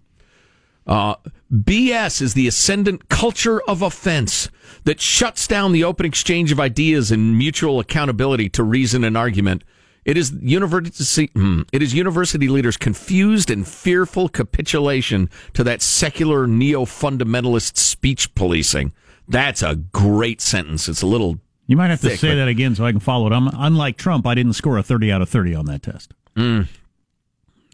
Uh, 0.88 1.14
BS 1.52 2.23
is 2.23 2.35
the 2.35 2.49
ascendant 2.49 3.09
culture 3.11 3.61
of 3.68 3.83
offense 3.83 4.49
that 4.85 5.00
shuts 5.00 5.47
down 5.47 5.73
the 5.73 5.85
open 5.85 6.07
exchange 6.07 6.50
of 6.50 6.59
ideas 6.59 7.11
and 7.12 7.37
mutual 7.37 7.78
accountability 7.78 8.49
to 8.50 8.62
reason 8.62 9.04
and 9.04 9.16
argument. 9.16 9.62
It 10.04 10.16
is 10.16 10.33
university. 10.40 11.26
hmm, 11.35 11.62
It 11.73 11.83
is 11.83 11.92
university 11.92 12.49
leaders' 12.49 12.78
confused 12.78 13.50
and 13.50 13.68
fearful 13.68 14.30
capitulation 14.30 15.28
to 15.52 15.62
that 15.64 15.83
secular 15.83 16.47
neo-fundamentalist 16.47 17.76
speech 17.76 18.35
policing. 18.35 18.92
That's 19.28 19.62
a 19.62 19.76
great 19.76 20.40
sentence. 20.40 20.88
It's 20.88 21.02
a 21.02 21.07
little 21.07 21.38
You 21.66 21.76
might 21.76 21.90
have 21.90 22.00
to 22.00 22.16
say 22.16 22.35
that 22.37 22.49
again 22.49 22.75
so 22.75 22.87
I 22.87 22.92
can 22.92 23.00
follow 23.00 23.26
it. 23.26 23.33
I'm, 23.35 23.49
unlike 23.52 23.99
Trump, 23.99 24.26
I 24.26 24.35
didn't 24.35 24.54
score 24.54 24.78
a 24.78 24.83
30 24.83 25.12
out 25.12 25.21
of 25.21 25.28
30 25.28 25.54
on 25.54 25.66
that 25.66 25.83
test. 25.83 26.14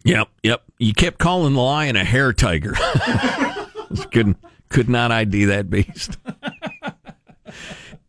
Yep, 0.04 0.28
yep. 0.42 0.62
You 0.78 0.92
kept 0.92 1.18
calling 1.18 1.54
the 1.54 1.60
lion 1.60 1.96
a 1.96 2.04
hair 2.04 2.32
tiger. 2.32 2.72
Couldn't 4.12 4.36
could 4.68 4.88
not 4.88 5.12
ID 5.12 5.44
that 5.44 5.70
beast. 5.70 6.18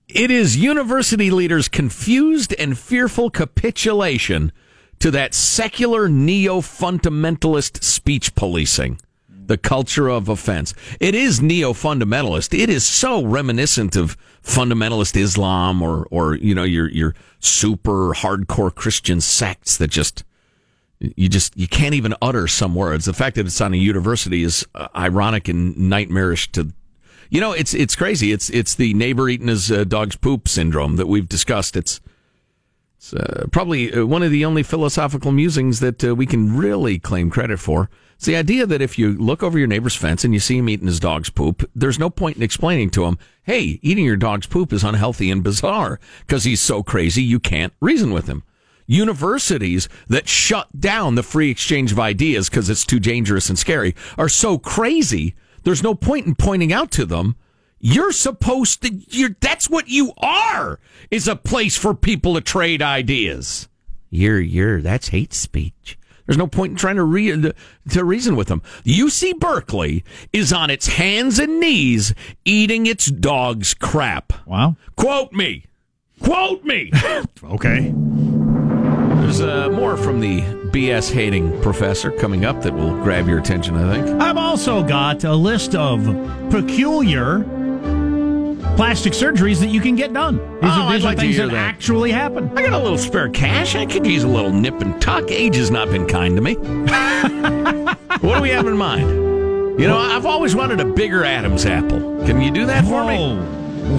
It 0.07 0.31
is 0.31 0.57
university 0.57 1.29
leaders' 1.29 1.67
confused 1.67 2.55
and 2.57 2.77
fearful 2.77 3.29
capitulation 3.29 4.51
to 4.99 5.11
that 5.11 5.33
secular 5.35 6.09
neo 6.09 6.61
fundamentalist 6.61 7.83
speech 7.83 8.33
policing, 8.33 8.99
the 9.29 9.57
culture 9.57 10.09
of 10.09 10.27
offense. 10.27 10.73
It 10.99 11.13
is 11.13 11.41
neo 11.41 11.73
fundamentalist. 11.73 12.57
It 12.57 12.69
is 12.69 12.83
so 12.83 13.23
reminiscent 13.23 13.95
of 13.95 14.17
fundamentalist 14.41 15.15
Islam 15.15 15.83
or, 15.83 16.07
or 16.09 16.35
you 16.35 16.55
know, 16.55 16.63
your 16.63 16.89
your 16.89 17.13
super 17.39 18.13
hardcore 18.13 18.73
Christian 18.73 19.21
sects 19.21 19.77
that 19.77 19.91
just 19.91 20.23
you 20.99 21.29
just 21.29 21.55
you 21.57 21.67
can't 21.67 21.93
even 21.93 22.15
utter 22.21 22.47
some 22.47 22.75
words. 22.75 23.05
The 23.05 23.13
fact 23.13 23.35
that 23.35 23.45
it's 23.45 23.61
on 23.61 23.73
a 23.73 23.77
university 23.77 24.43
is 24.43 24.65
uh, 24.75 24.87
ironic 24.95 25.47
and 25.47 25.75
nightmarish 25.77 26.51
to 26.53 26.73
you 27.29 27.41
know 27.41 27.51
it's 27.51 27.73
it's 27.73 27.95
crazy. 27.95 28.31
It's 28.31 28.49
it's 28.49 28.75
the 28.75 28.93
neighbor 28.93 29.29
eating 29.29 29.47
his 29.47 29.71
uh, 29.71 29.83
dog's 29.83 30.15
poop 30.15 30.47
syndrome 30.47 30.95
that 30.95 31.07
we've 31.07 31.27
discussed. 31.27 31.75
It's 31.75 31.99
It's 32.97 33.13
uh, 33.13 33.47
probably 33.51 33.93
uh, 33.93 34.05
one 34.05 34.23
of 34.23 34.31
the 34.31 34.45
only 34.45 34.63
philosophical 34.63 35.31
musings 35.31 35.79
that 35.79 36.03
uh, 36.03 36.15
we 36.15 36.25
can 36.25 36.55
really 36.55 36.97
claim 36.99 37.29
credit 37.29 37.59
for. 37.59 37.89
It's 38.15 38.25
the 38.25 38.37
idea 38.37 38.65
that 38.65 38.81
if 38.81 38.97
you 38.97 39.13
look 39.13 39.43
over 39.43 39.59
your 39.59 39.67
neighbor's 39.67 39.95
fence 39.95 40.23
and 40.23 40.33
you 40.33 40.39
see 40.39 40.57
him 40.57 40.69
eating 40.69 40.87
his 40.87 41.01
dog's 41.01 41.29
poop, 41.29 41.69
there's 41.75 41.99
no 41.99 42.09
point 42.09 42.37
in 42.37 42.43
explaining 42.43 42.89
to 42.91 43.03
him, 43.03 43.17
hey, 43.43 43.77
eating 43.81 44.05
your 44.05 44.15
dog's 44.15 44.47
poop 44.47 44.71
is 44.71 44.85
unhealthy 44.85 45.29
and 45.29 45.43
bizarre 45.43 45.99
because 46.21 46.45
he's 46.45 46.61
so 46.61 46.81
crazy 46.81 47.21
you 47.21 47.41
can't 47.41 47.73
reason 47.81 48.13
with 48.13 48.27
him. 48.27 48.43
Universities 48.87 49.89
that 50.07 50.27
shut 50.27 50.79
down 50.79 51.15
the 51.15 51.23
free 51.23 51.49
exchange 51.49 51.91
of 51.91 51.99
ideas 51.99 52.49
because 52.49 52.69
it's 52.69 52.85
too 52.85 52.99
dangerous 52.99 53.49
and 53.49 53.57
scary 53.57 53.95
are 54.17 54.29
so 54.29 54.57
crazy, 54.57 55.35
there's 55.63 55.83
no 55.83 55.95
point 55.95 56.27
in 56.27 56.35
pointing 56.35 56.71
out 56.71 56.91
to 56.91 57.05
them. 57.05 57.35
You're 57.79 58.11
supposed 58.11 58.81
to 58.83 58.93
you're 59.09 59.35
that's 59.39 59.69
what 59.69 59.89
you 59.89 60.13
are 60.17 60.79
is 61.11 61.27
a 61.27 61.35
place 61.35 61.77
for 61.77 61.93
people 61.93 62.35
to 62.35 62.41
trade 62.41 62.81
ideas. 62.81 63.67
You're 64.09 64.39
you're 64.39 64.81
that's 64.81 65.09
hate 65.09 65.33
speech. 65.33 65.97
There's 66.25 66.37
no 66.37 66.47
point 66.47 66.71
in 66.71 66.77
trying 66.77 66.95
to 66.95 67.03
re- 67.03 67.53
to 67.89 68.03
reason 68.03 68.35
with 68.35 68.47
them. 68.47 68.61
Uc 68.85 69.39
berkeley 69.39 70.03
is 70.33 70.51
on 70.51 70.69
its 70.69 70.87
hands 70.87 71.37
and 71.37 71.59
knees 71.59 72.15
eating 72.43 72.87
its 72.87 73.07
dog's 73.07 73.73
crap. 73.73 74.33
Wow. 74.47 74.75
quote 74.95 75.33
me. 75.33 75.65
Quote 76.21 76.63
me. 76.63 76.91
Okay. 77.43 77.93
There's 79.25 79.41
uh, 79.41 79.69
more 79.71 79.97
from 79.97 80.19
the 80.19 80.41
bs 80.71 81.11
hating 81.11 81.59
professor 81.61 82.11
coming 82.11 82.45
up 82.45 82.61
that 82.61 82.73
will 82.73 82.91
grab 83.03 83.27
your 83.27 83.39
attention 83.39 83.75
i 83.75 83.95
think 83.95 84.21
I've 84.21 84.37
also 84.37 84.83
got 84.83 85.23
a 85.23 85.33
list 85.33 85.73
of 85.75 86.03
peculiar 86.51 87.39
plastic 88.75 89.13
surgeries 89.13 89.59
that 89.61 89.69
you 89.69 89.79
can 89.79 89.95
get 89.95 90.11
done. 90.11 90.35
These 90.35 90.63
Oh, 90.63 90.67
are, 90.67 90.89
I'd 90.89 91.01
are 91.01 91.05
like 91.05 91.17
things 91.17 91.37
that, 91.37 91.47
that. 91.51 91.55
actually 91.55 92.11
happen. 92.11 92.49
I 92.57 92.61
got 92.61 92.73
a 92.73 92.77
little 92.79 92.97
spare 92.97 93.29
cash. 93.29 93.73
I 93.73 93.85
could 93.85 94.05
use 94.05 94.23
a 94.23 94.27
little 94.27 94.51
nip 94.51 94.81
and 94.81 95.01
tuck. 95.01 95.31
Age 95.31 95.55
has 95.55 95.71
not 95.71 95.89
been 95.89 96.05
kind 96.05 96.35
to 96.35 96.41
me. 96.41 96.55
what 98.19 98.35
do 98.35 98.41
we 98.41 98.49
have 98.49 98.67
in 98.67 98.75
mind? 98.75 99.09
You 99.79 99.87
know, 99.87 99.97
I've 99.97 100.25
always 100.25 100.55
wanted 100.55 100.81
a 100.81 100.85
bigger 100.85 101.23
Adam's 101.23 101.65
apple. 101.65 101.99
Can 102.25 102.41
you 102.41 102.51
do 102.51 102.65
that 102.65 102.83
for 102.83 103.05
me? 103.05 103.37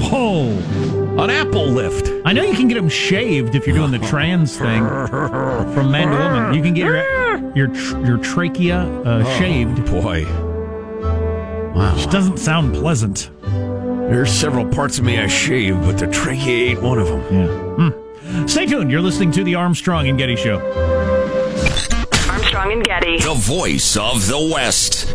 Whoa. 0.09 1.06
Whoa. 1.17 1.25
An 1.25 1.31
apple 1.31 1.67
lift. 1.67 2.11
I 2.25 2.33
know 2.33 2.43
you 2.43 2.55
can 2.55 2.69
get 2.69 2.75
them 2.75 2.89
shaved 2.89 3.55
if 3.55 3.67
you're 3.67 3.77
doing 3.77 3.91
the 3.91 3.99
trans 3.99 4.57
thing 4.57 4.85
from 4.87 5.91
man 5.91 6.09
to 6.09 6.17
woman. 6.17 6.55
You 6.55 6.63
can 6.63 6.75
get 6.75 6.85
your 6.87 7.55
your 7.55 7.75
your 8.07 8.19
trachea 8.19 8.81
uh, 9.05 9.23
Oh. 9.27 9.39
shaved. 9.39 9.85
Boy. 9.87 10.25
Wow. 11.75 11.95
Which 11.95 12.09
doesn't 12.11 12.39
sound 12.39 12.75
pleasant. 12.75 13.31
There's 13.43 14.31
several 14.33 14.67
parts 14.69 14.99
of 14.99 15.05
me 15.05 15.19
I 15.19 15.27
shave, 15.27 15.81
but 15.81 15.99
the 15.99 16.07
trachea 16.07 16.71
ain't 16.71 16.83
one 16.83 16.99
of 16.99 17.09
them. 17.09 17.21
Yeah. 17.33 17.47
Hmm. 17.91 18.47
Stay 18.47 18.67
tuned. 18.67 18.91
You're 18.91 19.01
listening 19.01 19.31
to 19.33 19.45
the 19.45 19.55
Armstrong 19.57 20.09
and 20.09 20.17
Getty 20.19 20.37
Show. 20.37 20.59
Armstrong 22.29 22.73
and 22.73 22.85
Getty. 22.85 23.19
The 23.19 23.35
voice 23.35 23.97
of 23.97 24.27
the 24.27 24.51
West. 24.53 25.15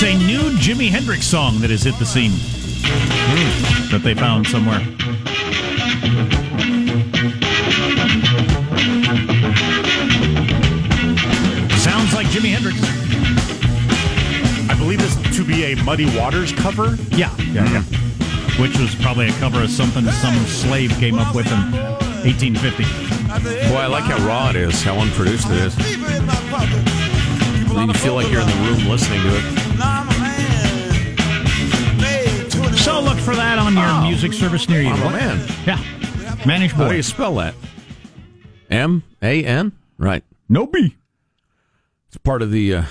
It's 0.00 0.06
a 0.06 0.26
new 0.28 0.56
Jimi 0.58 0.90
Hendrix 0.90 1.26
song 1.26 1.58
that 1.58 1.70
has 1.70 1.82
hit 1.82 1.98
the 1.98 2.06
scene 2.06 2.30
that 3.90 4.02
they 4.04 4.14
found 4.14 4.46
somewhere. 4.46 4.78
Sounds 11.80 12.14
like 12.14 12.28
Jimi 12.28 12.54
Hendrix. 12.54 12.78
I 14.70 14.78
believe 14.78 15.00
this 15.00 15.36
to 15.36 15.44
be 15.44 15.64
a 15.64 15.74
Muddy 15.82 16.06
Waters 16.16 16.52
cover. 16.52 16.96
Yeah, 17.10 17.34
yeah, 17.38 17.68
yeah. 17.68 17.82
Mm. 17.82 18.60
Which 18.62 18.78
was 18.78 18.94
probably 18.94 19.26
a 19.26 19.32
cover 19.40 19.64
of 19.64 19.70
something 19.70 20.04
some 20.04 20.36
slave 20.46 20.92
came 21.00 21.18
up 21.18 21.34
with 21.34 21.50
in 21.50 21.72
1850. 22.22 22.84
Boy, 23.72 23.76
I 23.76 23.86
like 23.88 24.04
how 24.04 24.24
raw 24.24 24.50
it 24.50 24.54
is, 24.54 24.80
how 24.80 24.94
unproduced 24.94 25.48
it 25.50 25.56
is. 25.56 25.76
You 27.76 27.92
feel 27.94 28.14
like 28.14 28.30
you're 28.30 28.42
in 28.42 28.46
the 28.46 28.54
room 28.70 28.88
listening 28.88 29.22
to 29.22 29.36
it. 29.36 29.57
Music 34.20 34.36
service 34.36 34.68
near 34.68 34.82
you. 34.82 34.88
I'm 34.88 35.00
a 35.00 35.10
man. 35.10 35.48
Yeah. 35.64 36.44
Managed 36.44 36.74
How 36.74 36.88
do 36.88 36.96
you 36.96 37.04
spell 37.04 37.36
that? 37.36 37.54
M 38.68 39.04
A 39.22 39.44
N? 39.44 39.70
Right. 39.96 40.24
No 40.48 40.66
B. 40.66 40.96
It's 42.08 42.16
part 42.16 42.42
of 42.42 42.50
the 42.50 42.74
uh, 42.74 42.82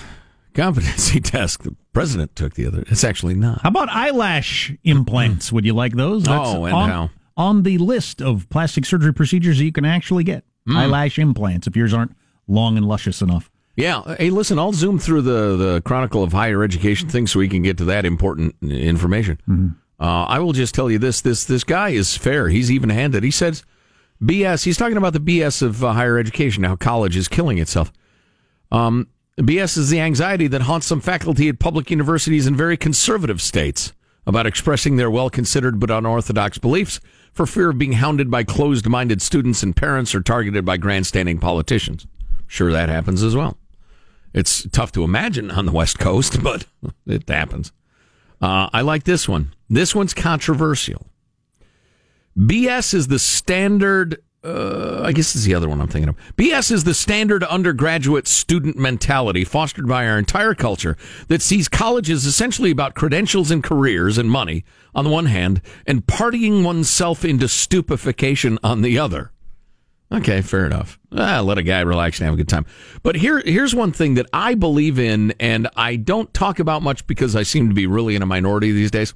competency 0.54 1.20
test 1.20 1.64
the 1.64 1.76
president 1.92 2.34
took 2.34 2.54
the 2.54 2.66
other. 2.66 2.82
It's 2.86 3.04
actually 3.04 3.34
not. 3.34 3.60
How 3.60 3.68
about 3.68 3.90
eyelash 3.90 4.72
implants? 4.84 5.52
Would 5.52 5.66
you 5.66 5.74
like 5.74 5.92
those? 5.92 6.24
Oh, 6.26 6.64
and 6.64 6.74
on, 6.74 6.88
how? 6.88 7.10
On 7.36 7.62
the 7.62 7.76
list 7.76 8.22
of 8.22 8.48
plastic 8.48 8.86
surgery 8.86 9.12
procedures 9.12 9.58
that 9.58 9.64
you 9.64 9.72
can 9.72 9.84
actually 9.84 10.24
get. 10.24 10.44
Hmm. 10.66 10.78
Eyelash 10.78 11.18
implants 11.18 11.66
if 11.66 11.76
yours 11.76 11.92
aren't 11.92 12.16
long 12.46 12.78
and 12.78 12.88
luscious 12.88 13.20
enough. 13.20 13.50
Yeah. 13.76 14.16
Hey, 14.16 14.30
listen, 14.30 14.58
I'll 14.58 14.72
zoom 14.72 14.98
through 14.98 15.22
the, 15.22 15.56
the 15.56 15.82
Chronicle 15.84 16.22
of 16.22 16.32
Higher 16.32 16.64
Education 16.64 17.10
thing 17.10 17.26
so 17.26 17.38
we 17.38 17.48
can 17.48 17.60
get 17.60 17.76
to 17.78 17.84
that 17.84 18.06
important 18.06 18.54
information. 18.62 19.76
Uh, 20.00 20.24
I 20.24 20.38
will 20.38 20.52
just 20.52 20.74
tell 20.74 20.90
you 20.90 20.98
this: 20.98 21.20
this 21.20 21.44
this 21.44 21.64
guy 21.64 21.90
is 21.90 22.16
fair. 22.16 22.48
He's 22.48 22.70
even 22.70 22.90
handed. 22.90 23.24
He 23.24 23.30
says 23.30 23.64
BS. 24.22 24.64
He's 24.64 24.76
talking 24.76 24.96
about 24.96 25.12
the 25.12 25.20
BS 25.20 25.62
of 25.62 25.82
uh, 25.84 25.92
higher 25.92 26.18
education, 26.18 26.64
how 26.64 26.76
college 26.76 27.16
is 27.16 27.28
killing 27.28 27.58
itself. 27.58 27.92
Um, 28.70 29.08
BS 29.38 29.78
is 29.78 29.90
the 29.90 30.00
anxiety 30.00 30.48
that 30.48 30.62
haunts 30.62 30.86
some 30.86 31.00
faculty 31.00 31.48
at 31.48 31.58
public 31.58 31.90
universities 31.90 32.46
in 32.46 32.56
very 32.56 32.76
conservative 32.76 33.40
states 33.40 33.92
about 34.26 34.46
expressing 34.46 34.96
their 34.96 35.10
well 35.10 35.30
considered 35.30 35.80
but 35.80 35.90
unorthodox 35.90 36.58
beliefs 36.58 37.00
for 37.32 37.46
fear 37.46 37.70
of 37.70 37.78
being 37.78 37.92
hounded 37.92 38.30
by 38.30 38.44
closed 38.44 38.86
minded 38.86 39.22
students 39.22 39.62
and 39.62 39.76
parents 39.76 40.14
or 40.14 40.20
targeted 40.20 40.64
by 40.64 40.76
grandstanding 40.76 41.38
politicians. 41.38 42.06
Sure, 42.46 42.72
that 42.72 42.88
happens 42.88 43.22
as 43.22 43.36
well. 43.36 43.56
It's 44.34 44.66
tough 44.70 44.92
to 44.92 45.04
imagine 45.04 45.50
on 45.50 45.66
the 45.66 45.72
West 45.72 45.98
Coast, 45.98 46.42
but 46.42 46.66
it 47.06 47.28
happens. 47.28 47.72
Uh, 48.40 48.68
I 48.72 48.82
like 48.82 49.04
this 49.04 49.28
one. 49.28 49.54
This 49.68 49.94
one's 49.94 50.14
controversial. 50.14 51.06
BS 52.36 52.94
is 52.94 53.08
the 53.08 53.18
standard. 53.18 54.22
Uh, 54.44 55.02
I 55.02 55.12
guess 55.12 55.34
is 55.34 55.44
the 55.44 55.54
other 55.54 55.68
one 55.68 55.80
I'm 55.80 55.88
thinking 55.88 56.08
of. 56.08 56.16
BS 56.36 56.70
is 56.70 56.84
the 56.84 56.94
standard 56.94 57.42
undergraduate 57.44 58.28
student 58.28 58.76
mentality 58.76 59.44
fostered 59.44 59.88
by 59.88 60.06
our 60.06 60.16
entire 60.16 60.54
culture 60.54 60.96
that 61.26 61.42
sees 61.42 61.68
college 61.68 62.08
as 62.08 62.24
essentially 62.24 62.70
about 62.70 62.94
credentials 62.94 63.50
and 63.50 63.64
careers 63.64 64.16
and 64.16 64.30
money 64.30 64.64
on 64.94 65.04
the 65.04 65.10
one 65.10 65.26
hand, 65.26 65.60
and 65.86 66.06
partying 66.06 66.64
oneself 66.64 67.24
into 67.24 67.48
stupefaction 67.48 68.58
on 68.62 68.82
the 68.82 68.98
other. 68.98 69.32
Okay, 70.10 70.40
fair 70.40 70.64
enough. 70.64 70.98
Ah, 71.12 71.40
let 71.40 71.58
a 71.58 71.62
guy 71.62 71.80
relax 71.80 72.18
and 72.18 72.24
have 72.24 72.34
a 72.34 72.38
good 72.38 72.48
time. 72.48 72.64
But 73.02 73.16
here, 73.16 73.40
here's 73.44 73.74
one 73.74 73.92
thing 73.92 74.14
that 74.14 74.26
I 74.32 74.54
believe 74.54 74.98
in, 74.98 75.34
and 75.38 75.68
I 75.76 75.96
don't 75.96 76.32
talk 76.32 76.58
about 76.58 76.82
much 76.82 77.06
because 77.06 77.36
I 77.36 77.42
seem 77.42 77.68
to 77.68 77.74
be 77.74 77.86
really 77.86 78.16
in 78.16 78.22
a 78.22 78.26
minority 78.26 78.72
these 78.72 78.90
days. 78.90 79.12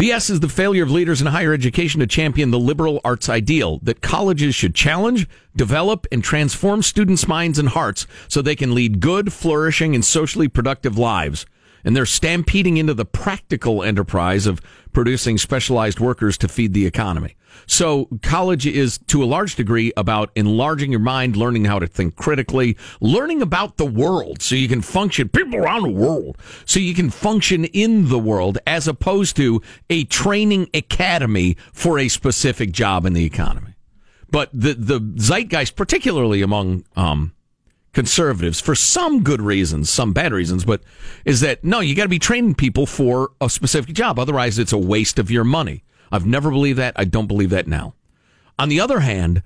BS 0.00 0.30
is 0.30 0.40
the 0.40 0.48
failure 0.48 0.82
of 0.82 0.90
leaders 0.90 1.20
in 1.20 1.26
higher 1.26 1.52
education 1.52 2.00
to 2.00 2.06
champion 2.06 2.50
the 2.50 2.58
liberal 2.58 3.02
arts 3.04 3.28
ideal 3.28 3.80
that 3.82 4.00
colleges 4.00 4.54
should 4.54 4.74
challenge, 4.74 5.28
develop, 5.54 6.06
and 6.10 6.24
transform 6.24 6.80
students' 6.80 7.28
minds 7.28 7.58
and 7.58 7.68
hearts 7.68 8.06
so 8.26 8.40
they 8.40 8.56
can 8.56 8.74
lead 8.74 9.00
good, 9.00 9.30
flourishing, 9.30 9.94
and 9.94 10.02
socially 10.02 10.48
productive 10.48 10.96
lives. 10.96 11.44
And 11.84 11.96
they're 11.96 12.06
stampeding 12.06 12.76
into 12.76 12.94
the 12.94 13.04
practical 13.04 13.82
enterprise 13.82 14.46
of 14.46 14.60
producing 14.92 15.38
specialized 15.38 16.00
workers 16.00 16.36
to 16.38 16.48
feed 16.48 16.74
the 16.74 16.86
economy. 16.86 17.36
So 17.66 18.08
college 18.22 18.66
is 18.66 18.98
to 19.08 19.22
a 19.22 19.26
large 19.26 19.54
degree 19.54 19.92
about 19.96 20.30
enlarging 20.34 20.90
your 20.90 21.00
mind, 21.00 21.36
learning 21.36 21.64
how 21.64 21.78
to 21.78 21.86
think 21.86 22.16
critically, 22.16 22.76
learning 23.00 23.42
about 23.42 23.76
the 23.76 23.86
world 23.86 24.42
so 24.42 24.54
you 24.54 24.68
can 24.68 24.82
function, 24.82 25.28
people 25.28 25.56
around 25.56 25.82
the 25.82 25.88
world, 25.88 26.38
so 26.64 26.80
you 26.80 26.94
can 26.94 27.10
function 27.10 27.64
in 27.66 28.08
the 28.08 28.18
world 28.18 28.58
as 28.66 28.88
opposed 28.88 29.36
to 29.36 29.62
a 29.88 30.04
training 30.04 30.68
academy 30.74 31.56
for 31.72 31.98
a 31.98 32.08
specific 32.08 32.72
job 32.72 33.04
in 33.04 33.12
the 33.12 33.24
economy. 33.24 33.74
But 34.30 34.50
the, 34.52 34.74
the 34.74 35.00
zeitgeist, 35.16 35.74
particularly 35.74 36.42
among, 36.42 36.84
um, 36.96 37.34
conservatives 37.92 38.60
for 38.60 38.74
some 38.74 39.22
good 39.22 39.42
reasons, 39.42 39.90
some 39.90 40.12
bad 40.12 40.32
reasons, 40.32 40.64
but 40.64 40.82
is 41.24 41.40
that 41.40 41.64
no, 41.64 41.80
you 41.80 41.94
got 41.94 42.04
to 42.04 42.08
be 42.08 42.18
training 42.18 42.54
people 42.54 42.86
for 42.86 43.32
a 43.40 43.50
specific 43.50 43.94
job. 43.94 44.18
Otherwise, 44.18 44.58
it's 44.58 44.72
a 44.72 44.78
waste 44.78 45.18
of 45.18 45.30
your 45.30 45.44
money. 45.44 45.82
I've 46.12 46.26
never 46.26 46.50
believed 46.50 46.78
that. 46.78 46.94
I 46.96 47.04
don't 47.04 47.26
believe 47.26 47.50
that 47.50 47.66
now. 47.66 47.94
On 48.58 48.68
the 48.68 48.80
other 48.80 49.00
hand, 49.00 49.42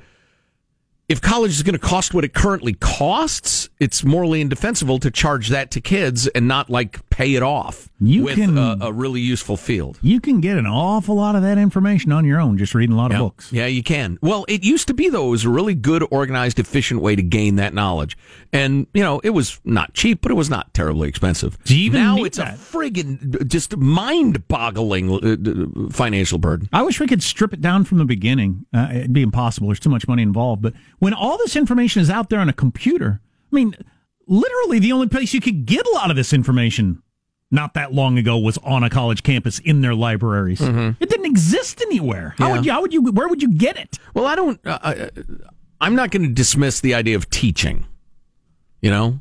if 1.08 1.20
college 1.20 1.50
is 1.50 1.62
going 1.62 1.74
to 1.74 1.78
cost 1.78 2.14
what 2.14 2.24
it 2.24 2.32
currently 2.32 2.72
costs, 2.74 3.68
it's 3.78 4.04
morally 4.04 4.40
indefensible 4.40 4.98
to 5.00 5.10
charge 5.10 5.48
that 5.50 5.70
to 5.72 5.80
kids 5.80 6.26
and 6.28 6.48
not 6.48 6.70
like 6.70 7.08
pay 7.10 7.34
it 7.34 7.42
off 7.42 7.90
You 8.00 8.24
with 8.24 8.36
can- 8.36 8.56
a, 8.56 8.78
a 8.80 8.92
really 8.92 9.20
useful 9.20 9.56
field. 9.56 9.98
You 10.02 10.18
can 10.20 10.40
get 10.40 10.56
an 10.56 10.66
awful 10.66 11.14
lot 11.14 11.36
of 11.36 11.42
that 11.42 11.58
information 11.58 12.10
on 12.10 12.24
your 12.24 12.40
own 12.40 12.56
just 12.56 12.74
reading 12.74 12.94
a 12.94 12.96
lot 12.96 13.10
Yeah. 13.10 13.18
of 13.18 13.22
books. 13.22 13.52
Yeah, 13.52 13.66
you 13.66 13.82
can. 13.82 14.18
Well, 14.22 14.46
it 14.48 14.64
used 14.64 14.88
to 14.88 14.94
be 14.94 15.08
though; 15.10 15.26
it 15.26 15.30
was 15.30 15.44
a 15.44 15.50
really 15.50 15.74
good, 15.74 16.04
organized, 16.10 16.58
efficient 16.58 17.02
way 17.02 17.14
to 17.16 17.22
gain 17.22 17.56
that 17.56 17.74
knowledge, 17.74 18.16
and 18.52 18.86
you 18.94 19.02
know, 19.02 19.20
it 19.22 19.30
was 19.30 19.60
not 19.64 19.92
cheap, 19.94 20.22
but 20.22 20.30
it 20.30 20.34
was 20.34 20.48
not 20.48 20.72
terribly 20.74 21.08
expensive. 21.08 21.62
Do 21.64 21.78
you 21.78 21.86
even 21.86 22.00
now 22.02 22.24
it's 22.24 22.38
that? 22.38 22.54
a 22.54 22.56
friggin' 22.56 23.46
just 23.46 23.76
mind-boggling 23.76 25.10
uh, 25.12 25.90
financial 25.92 26.38
burden. 26.38 26.68
I 26.72 26.82
wish 26.82 26.98
we 27.00 27.06
could 27.06 27.22
strip 27.22 27.52
it 27.52 27.60
down 27.60 27.84
from 27.84 27.98
the 27.98 28.04
beginning. 28.04 28.66
Uh, 28.72 28.88
it'd 28.90 29.12
be 29.12 29.22
impossible. 29.22 29.68
There's 29.68 29.80
too 29.80 29.90
much 29.90 30.08
money 30.08 30.22
involved. 30.22 30.62
But 30.62 30.74
when 30.98 31.14
all 31.14 31.36
this 31.38 31.56
information 31.56 32.02
is 32.02 32.10
out 32.10 32.30
there 32.30 32.40
on 32.40 32.48
a 32.48 32.52
computer, 32.52 33.20
I 33.52 33.54
mean, 33.54 33.74
literally 34.26 34.78
the 34.78 34.92
only 34.92 35.08
place 35.08 35.34
you 35.34 35.40
could 35.40 35.66
get 35.66 35.86
a 35.86 35.90
lot 35.90 36.10
of 36.10 36.16
this 36.16 36.32
information 36.32 37.02
not 37.50 37.74
that 37.74 37.92
long 37.92 38.18
ago 38.18 38.36
was 38.38 38.58
on 38.58 38.82
a 38.82 38.90
college 38.90 39.22
campus 39.22 39.58
in 39.60 39.80
their 39.80 39.94
libraries. 39.94 40.60
It 40.60 40.98
didn't 41.08 41.26
exist 41.26 41.80
anywhere. 41.82 42.34
How 42.38 42.46
Mm-hmm. 42.48 42.48
Yeah. 42.48 42.52
would 42.56 42.64
you? 42.66 42.72
How 42.72 42.80
would 42.82 42.92
you? 42.92 43.02
Where 43.12 43.28
would 43.28 43.42
you 43.42 43.52
get 43.54 43.76
it? 43.76 43.98
Well, 44.14 44.26
I 44.26 44.34
don't. 44.34 44.60
Uh, 44.66 44.78
I, 44.82 45.10
I'm 45.80 45.94
not 45.94 46.10
going 46.10 46.22
to 46.22 46.32
dismiss 46.32 46.80
the 46.80 46.94
idea 46.94 47.14
of 47.16 47.28
teaching. 47.30 47.86
You 48.80 48.90
know, 48.90 49.20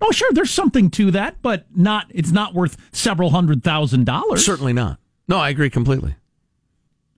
Oh, 0.00 0.10
sure, 0.12 0.30
there's 0.32 0.50
something 0.50 0.90
to 0.92 1.10
that, 1.12 1.40
but 1.42 1.66
not. 1.74 2.06
It's 2.10 2.30
not 2.30 2.54
worth 2.54 2.76
several 2.92 3.30
hundred 3.30 3.62
thousand 3.64 4.06
dollars. 4.06 4.44
certainly 4.44 4.72
not. 4.72 4.98
No, 5.28 5.38
I 5.38 5.50
agree 5.50 5.70
completely. 5.70 6.14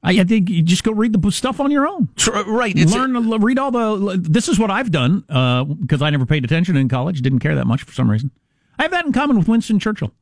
I, 0.02 0.20
I 0.20 0.24
think 0.24 0.48
you 0.48 0.62
just 0.62 0.82
go 0.82 0.92
read 0.92 1.12
the 1.12 1.30
stuff 1.30 1.60
on 1.60 1.70
your 1.70 1.86
own. 1.86 2.08
Right. 2.46 2.74
It's 2.76 2.94
Learn, 2.94 3.40
read 3.40 3.58
all 3.58 3.70
the. 3.70 4.16
This 4.20 4.48
is 4.48 4.58
what 4.58 4.70
I've 4.70 4.90
done 4.90 5.24
uh, 5.28 5.64
because 5.64 6.00
I 6.02 6.10
never 6.10 6.26
paid 6.26 6.44
attention 6.44 6.76
in 6.76 6.88
college. 6.88 7.20
Didn't 7.20 7.40
care 7.40 7.54
that 7.54 7.66
much 7.66 7.82
for 7.82 7.92
some 7.92 8.10
reason. 8.10 8.30
I 8.78 8.82
have 8.82 8.92
that 8.92 9.04
in 9.04 9.12
common 9.12 9.38
with 9.38 9.46
Winston 9.48 9.78
Churchill. 9.78 10.12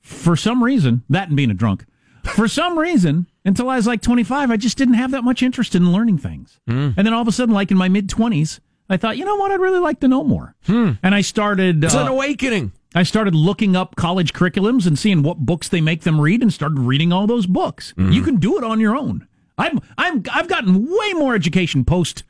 For 0.00 0.36
some 0.36 0.64
reason, 0.64 1.04
that 1.10 1.28
and 1.28 1.36
being 1.36 1.50
a 1.50 1.54
drunk. 1.54 1.84
For 2.24 2.48
some 2.48 2.78
reason, 2.78 3.26
until 3.44 3.70
I 3.70 3.76
was 3.76 3.86
like 3.86 4.02
25, 4.02 4.50
I 4.50 4.56
just 4.56 4.76
didn't 4.76 4.94
have 4.94 5.12
that 5.12 5.22
much 5.22 5.42
interest 5.42 5.74
in 5.74 5.92
learning 5.92 6.18
things. 6.18 6.58
And 6.66 6.94
then 6.96 7.12
all 7.12 7.22
of 7.22 7.28
a 7.28 7.32
sudden, 7.32 7.54
like 7.54 7.70
in 7.70 7.76
my 7.76 7.88
mid 7.88 8.08
20s, 8.08 8.60
I 8.90 8.96
thought, 8.96 9.16
you 9.16 9.24
know 9.24 9.36
what, 9.36 9.50
I'd 9.52 9.60
really 9.60 9.78
like 9.80 10.00
to 10.00 10.08
know 10.08 10.24
more. 10.24 10.54
And 11.02 11.14
I 11.14 11.20
started. 11.20 11.84
it's 11.84 11.94
uh, 11.94 12.00
an 12.00 12.08
awakening. 12.08 12.72
I 12.94 13.02
started 13.02 13.34
looking 13.34 13.76
up 13.76 13.96
college 13.96 14.32
curriculums 14.32 14.86
and 14.86 14.98
seeing 14.98 15.22
what 15.22 15.38
books 15.38 15.68
they 15.68 15.80
make 15.80 16.02
them 16.02 16.20
read 16.20 16.42
and 16.42 16.52
started 16.52 16.78
reading 16.78 17.12
all 17.12 17.26
those 17.26 17.46
books. 17.46 17.92
Mm-hmm. 17.96 18.12
You 18.12 18.22
can 18.22 18.36
do 18.36 18.56
it 18.56 18.64
on 18.64 18.80
your 18.80 18.96
own. 18.96 19.26
I'm 19.58 19.80
I'm 19.98 20.22
I've 20.32 20.48
gotten 20.48 20.86
way 20.86 21.12
more 21.14 21.34
education 21.34 21.84
post 21.84 22.22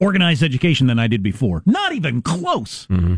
organized 0.00 0.42
education 0.42 0.88
than 0.88 0.98
I 0.98 1.06
did 1.06 1.22
before. 1.22 1.62
Not 1.64 1.92
even 1.92 2.22
close 2.22 2.86
mm-hmm. 2.88 3.14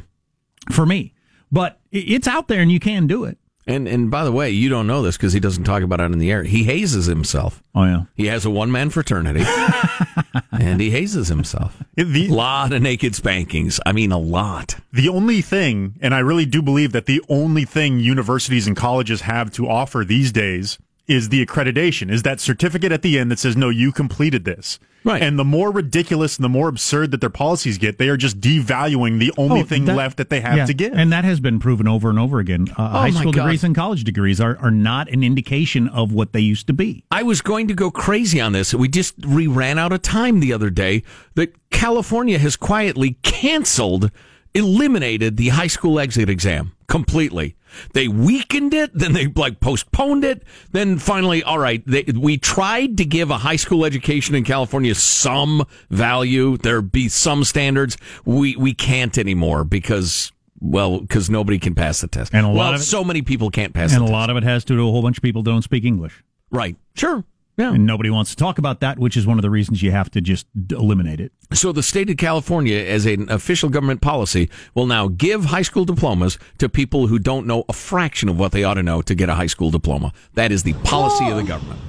for 0.70 0.86
me. 0.86 1.14
But 1.50 1.80
it's 1.90 2.26
out 2.26 2.48
there 2.48 2.60
and 2.60 2.70
you 2.70 2.80
can 2.80 3.06
do 3.06 3.24
it. 3.24 3.38
And 3.66 3.88
and 3.88 4.10
by 4.10 4.24
the 4.24 4.32
way, 4.32 4.50
you 4.50 4.68
don't 4.68 4.86
know 4.86 5.00
this 5.02 5.16
because 5.16 5.32
he 5.32 5.40
doesn't 5.40 5.64
talk 5.64 5.82
about 5.82 6.00
it 6.00 6.12
in 6.12 6.18
the 6.18 6.30
air. 6.30 6.42
He 6.44 6.64
hazes 6.64 7.06
himself. 7.06 7.62
Oh 7.74 7.84
yeah. 7.84 8.02
He 8.14 8.26
has 8.26 8.44
a 8.44 8.50
one 8.50 8.70
man 8.70 8.90
fraternity, 8.90 9.42
and 10.52 10.80
he 10.80 10.90
hazes 10.90 11.28
himself. 11.28 11.82
It- 11.96 12.04
the- 12.04 12.28
A 12.28 12.32
lot 12.32 12.72
of 12.72 12.82
naked 12.82 13.14
spankings. 13.14 13.80
I 13.86 13.92
mean, 13.92 14.12
a 14.12 14.18
lot. 14.18 14.76
The 14.92 15.08
only 15.08 15.40
thing, 15.40 15.94
and 16.02 16.14
I 16.14 16.18
really 16.18 16.44
do 16.46 16.60
believe 16.62 16.92
that 16.92 17.06
the 17.06 17.22
only 17.28 17.64
thing 17.64 18.00
universities 18.00 18.66
and 18.66 18.76
colleges 18.76 19.22
have 19.22 19.50
to 19.52 19.68
offer 19.68 20.04
these 20.04 20.30
days 20.32 20.78
is 21.06 21.28
the 21.28 21.44
accreditation, 21.44 22.10
is 22.10 22.22
that 22.22 22.40
certificate 22.40 22.90
at 22.92 23.02
the 23.02 23.18
end 23.18 23.30
that 23.30 23.38
says, 23.38 23.56
no, 23.56 23.68
you 23.68 23.92
completed 23.92 24.44
this. 24.44 24.78
Right. 25.04 25.22
And 25.22 25.38
the 25.38 25.44
more 25.44 25.70
ridiculous 25.70 26.38
and 26.38 26.44
the 26.44 26.48
more 26.48 26.66
absurd 26.66 27.10
that 27.10 27.20
their 27.20 27.28
policies 27.28 27.76
get, 27.76 27.98
they 27.98 28.08
are 28.08 28.16
just 28.16 28.40
devaluing 28.40 29.18
the 29.18 29.30
only 29.36 29.60
Oh, 29.60 29.64
thing 29.64 29.84
that- 29.84 29.96
left 29.96 30.16
that 30.16 30.30
they 30.30 30.40
have 30.40 30.56
Yeah, 30.56 30.64
to 30.64 30.72
give. 30.72 30.94
And 30.94 31.12
that 31.12 31.26
has 31.26 31.40
been 31.40 31.58
proven 31.58 31.86
over 31.86 32.08
and 32.08 32.18
over 32.18 32.38
again. 32.38 32.68
Uh, 32.74 32.88
high 32.88 33.08
Oh 33.08 33.12
my 33.12 33.20
school 33.20 33.32
God. 33.32 33.42
degrees 33.42 33.64
and 33.64 33.74
college 33.74 34.02
degrees 34.04 34.40
are, 34.40 34.56
are 34.62 34.70
not 34.70 35.10
an 35.10 35.22
indication 35.22 35.88
of 35.88 36.10
what 36.14 36.32
they 36.32 36.40
used 36.40 36.66
to 36.68 36.72
be. 36.72 37.04
I 37.10 37.22
was 37.22 37.42
going 37.42 37.68
to 37.68 37.74
go 37.74 37.90
crazy 37.90 38.40
on 38.40 38.52
this. 38.52 38.72
We 38.72 38.88
just 38.88 39.26
we 39.26 39.46
ran 39.46 39.78
out 39.78 39.92
of 39.92 40.00
time 40.00 40.40
the 40.40 40.54
other 40.54 40.70
day. 40.70 41.02
That 41.34 41.54
California 41.70 42.38
has 42.38 42.56
quietly 42.56 43.18
canceled, 43.22 44.10
eliminated 44.54 45.36
the 45.36 45.48
high 45.48 45.66
school 45.66 45.98
exit 45.98 46.28
exam 46.28 46.72
completely. 46.86 47.56
They 47.92 48.06
weakened 48.06 48.72
it, 48.72 48.92
then 48.94 49.12
they 49.14 49.26
like 49.26 49.58
postponed 49.58 50.22
it, 50.24 50.44
then 50.70 50.98
finally, 50.98 51.42
all 51.42 51.58
right, 51.58 51.82
they, 51.86 52.04
we 52.14 52.38
tried 52.38 52.96
to 52.98 53.04
give 53.04 53.30
a 53.30 53.38
high 53.38 53.56
school 53.56 53.84
education 53.84 54.36
in 54.36 54.44
California 54.44 54.94
some 54.94 55.64
value. 55.90 56.56
There 56.56 56.82
be 56.82 57.08
some 57.08 57.42
standards. 57.42 57.96
We 58.24 58.54
we 58.56 58.74
can't 58.74 59.18
anymore 59.18 59.64
because. 59.64 60.30
Well, 60.60 61.00
because 61.00 61.28
nobody 61.28 61.58
can 61.58 61.74
pass 61.74 62.00
the 62.00 62.06
test, 62.08 62.32
And 62.32 62.46
a 62.46 62.48
lot 62.48 62.56
well, 62.56 62.74
of 62.74 62.80
it- 62.80 62.84
so 62.84 63.04
many 63.04 63.20
people 63.20 63.50
can't 63.50 63.74
pass 63.74 63.92
And 63.92 63.98
a 64.02 64.04
test. 64.06 64.12
lot 64.12 64.30
of 64.30 64.38
it 64.38 64.44
has 64.44 64.64
to 64.66 64.74
do 64.74 64.88
a 64.88 64.90
whole 64.90 65.02
bunch 65.02 65.18
of 65.18 65.22
people 65.22 65.42
don't 65.42 65.60
speak 65.60 65.84
English. 65.84 66.22
right? 66.50 66.76
Sure, 66.94 67.22
yeah. 67.56 67.72
And 67.72 67.86
nobody 67.86 68.10
wants 68.10 68.30
to 68.30 68.36
talk 68.36 68.58
about 68.58 68.80
that, 68.80 68.98
which 68.98 69.16
is 69.16 69.26
one 69.26 69.38
of 69.38 69.42
the 69.42 69.50
reasons 69.50 69.82
you 69.82 69.92
have 69.92 70.10
to 70.10 70.20
just 70.20 70.46
eliminate 70.70 71.20
it. 71.20 71.32
So 71.52 71.70
the 71.70 71.84
state 71.84 72.10
of 72.10 72.16
California, 72.16 72.78
as 72.78 73.06
an 73.06 73.30
official 73.30 73.68
government 73.68 74.00
policy, 74.00 74.50
will 74.74 74.86
now 74.86 75.06
give 75.08 75.46
high 75.46 75.62
school 75.62 75.84
diplomas 75.84 76.36
to 76.58 76.68
people 76.68 77.06
who 77.06 77.18
don't 77.18 77.46
know 77.46 77.64
a 77.68 77.72
fraction 77.72 78.28
of 78.28 78.38
what 78.38 78.50
they 78.52 78.64
ought 78.64 78.74
to 78.74 78.82
know 78.82 79.02
to 79.02 79.14
get 79.14 79.28
a 79.28 79.34
high 79.34 79.46
school 79.46 79.70
diploma. 79.70 80.12
That 80.34 80.50
is 80.50 80.64
the 80.64 80.72
policy 80.72 81.28
of 81.28 81.36
the 81.36 81.44
government. 81.44 81.80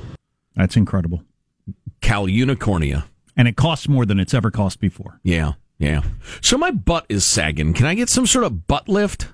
That's 0.55 0.77
incredible. 0.77 1.23
Cal 2.01 2.27
Unicornia. 2.27 3.05
And 3.35 3.47
it 3.47 3.55
costs 3.55 3.89
more 3.89 4.05
than 4.05 4.19
it's 4.19 4.33
ever 4.33 4.51
cost 4.51 4.79
before. 4.79 5.19
Yeah, 5.23 5.53
yeah. 5.79 6.03
So 6.41 6.57
my 6.57 6.71
butt 6.71 7.05
is 7.09 7.25
sagging. 7.25 7.73
Can 7.73 7.85
I 7.87 7.95
get 7.95 8.07
some 8.07 8.27
sort 8.27 8.45
of 8.45 8.67
butt 8.67 8.87
lift? 8.87 9.29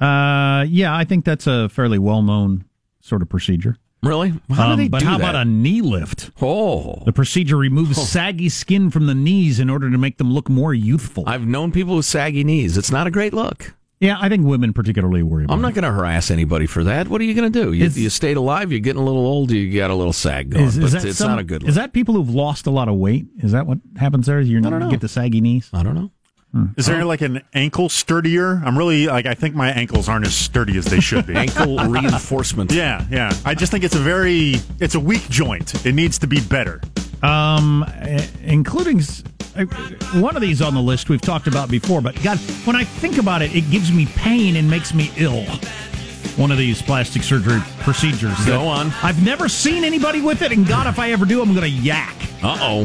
Uh, 0.00 0.64
yeah, 0.68 0.96
I 0.96 1.04
think 1.04 1.24
that's 1.24 1.46
a 1.46 1.68
fairly 1.68 1.98
well 1.98 2.22
known 2.22 2.64
sort 3.00 3.22
of 3.22 3.28
procedure. 3.28 3.76
Really? 4.06 4.32
How 4.50 4.70
Um, 4.70 4.76
do 4.78 4.82
they 4.84 4.88
but 4.88 5.00
do 5.00 5.06
how 5.06 5.18
that? 5.18 5.30
about 5.30 5.34
a 5.42 5.44
knee 5.44 5.80
lift? 5.82 6.30
oh, 6.42 7.02
The 7.04 7.12
procedure 7.12 7.56
removes 7.56 7.96
saggy 8.00 8.48
skin 8.48 8.90
from 8.90 9.06
the 9.06 9.14
knees 9.14 9.58
in 9.60 9.68
order 9.70 9.90
to 9.90 9.98
make 9.98 10.18
them 10.18 10.32
look 10.32 10.48
more 10.48 10.72
youthful. 10.74 11.24
I've 11.26 11.46
known 11.46 11.72
people 11.72 11.96
with 11.96 12.04
saggy 12.06 12.44
knees. 12.44 12.76
It's 12.78 12.90
not 12.90 13.06
a 13.06 13.10
great 13.10 13.32
look. 13.34 13.74
yeah, 14.00 14.18
I 14.20 14.28
think 14.28 14.44
women 14.46 14.72
particularly 14.74 15.22
worry 15.22 15.44
about 15.44 15.54
I'm 15.54 15.62
not 15.62 15.72
going 15.74 15.84
to 15.84 15.90
harass 15.90 16.30
anybody 16.30 16.66
for 16.66 16.84
that. 16.84 17.08
What 17.08 17.20
are 17.20 17.24
you 17.24 17.32
going 17.34 17.50
to 17.50 17.62
do? 17.64 17.72
You, 17.72 17.86
Is- 17.86 17.98
you 17.98 18.10
stayed 18.10 18.36
alive. 18.36 18.70
You're 18.70 18.80
getting 18.80 19.00
a 19.00 19.04
little 19.04 19.26
old. 19.26 19.50
You 19.50 19.74
got 19.74 19.90
a 19.90 19.94
little 19.94 20.12
sag 20.12 20.50
going. 20.50 20.64
Is, 20.66 20.76
is 20.76 20.92
but 20.92 21.00
that 21.00 21.08
it's 21.08 21.18
some- 21.18 21.30
not 21.30 21.38
a 21.38 21.44
good 21.44 21.62
look. 21.62 21.68
Is 21.70 21.76
that 21.76 21.92
people 21.94 22.14
who've 22.14 22.28
lost 22.34 22.66
a 22.66 22.70
lot 22.70 22.88
of 22.88 22.96
weight? 22.96 23.26
Is 23.42 23.52
that 23.52 23.66
what 23.66 23.78
happens 23.96 24.26
there? 24.26 24.40
You're 24.40 24.60
not 24.60 24.78
know. 24.78 24.90
get 24.90 25.00
the 25.00 25.08
saggy 25.08 25.40
knees. 25.40 25.70
I 25.72 25.82
don't 25.82 25.94
know. 25.94 26.10
Is 26.78 26.86
there 26.86 27.04
like 27.04 27.20
an 27.20 27.42
ankle 27.52 27.90
sturdier? 27.90 28.62
I'm 28.64 28.78
really 28.78 29.06
like 29.08 29.26
I 29.26 29.34
think 29.34 29.54
my 29.54 29.70
ankles 29.70 30.08
aren't 30.08 30.26
as 30.26 30.34
sturdy 30.34 30.78
as 30.78 30.86
they 30.86 31.00
should 31.00 31.26
be. 31.26 31.34
Ankle 31.36 31.76
reinforcement. 31.78 32.72
yeah, 32.72 33.04
yeah. 33.10 33.30
I 33.44 33.54
just 33.54 33.70
think 33.70 33.84
it's 33.84 33.94
a 33.94 33.98
very 33.98 34.54
it's 34.80 34.94
a 34.94 35.00
weak 35.00 35.28
joint. 35.28 35.84
It 35.84 35.94
needs 35.94 36.18
to 36.20 36.26
be 36.26 36.40
better. 36.40 36.80
um, 37.22 37.84
eh, 37.98 38.26
including 38.44 39.00
eh, 39.56 39.64
one 40.18 40.34
of 40.34 40.40
these 40.40 40.62
on 40.62 40.72
the 40.74 40.80
list 40.80 41.10
we've 41.10 41.20
talked 41.20 41.46
about 41.46 41.70
before. 41.70 42.00
But 42.00 42.22
God, 42.22 42.38
when 42.64 42.74
I 42.74 42.84
think 42.84 43.18
about 43.18 43.42
it, 43.42 43.54
it 43.54 43.70
gives 43.70 43.92
me 43.92 44.06
pain 44.06 44.56
and 44.56 44.70
makes 44.70 44.94
me 44.94 45.10
ill. 45.18 45.44
One 46.38 46.50
of 46.50 46.56
these 46.58 46.80
plastic 46.80 47.22
surgery 47.22 47.60
procedures. 47.80 48.42
Go 48.46 48.66
on. 48.66 48.92
I've 49.02 49.22
never 49.22 49.48
seen 49.48 49.84
anybody 49.84 50.22
with 50.22 50.40
it, 50.40 50.52
and 50.52 50.66
God, 50.66 50.86
if 50.86 50.98
I 50.98 51.12
ever 51.12 51.26
do, 51.26 51.42
I'm 51.42 51.50
going 51.54 51.62
to 51.62 51.68
yak. 51.68 52.14
Uh 52.42 52.56
oh. 52.60 52.84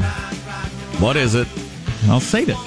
What 1.00 1.16
is 1.16 1.36
it? 1.36 1.48
I'll 2.08 2.20
save 2.20 2.50
it. 2.50 2.58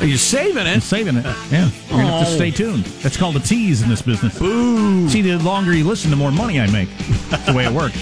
Are 0.00 0.06
you 0.06 0.16
saving 0.16 0.58
I'm 0.66 0.78
it? 0.78 0.82
saving 0.82 1.16
it. 1.16 1.24
Yeah, 1.50 1.68
you're 1.88 1.98
going 1.98 2.06
to 2.06 2.12
have 2.12 2.26
to 2.26 2.32
stay 2.34 2.50
tuned. 2.52 2.84
That's 3.02 3.16
called 3.16 3.36
a 3.36 3.40
tease 3.40 3.82
in 3.82 3.88
this 3.88 4.00
business. 4.02 4.38
Boo. 4.38 5.08
See, 5.08 5.22
the 5.22 5.38
longer 5.38 5.74
you 5.74 5.84
listen, 5.84 6.10
the 6.10 6.16
more 6.16 6.30
money 6.30 6.60
I 6.60 6.70
make. 6.70 6.88
That's 7.30 7.46
the 7.46 7.52
way 7.52 7.64
it 7.66 7.72
works. 7.72 7.96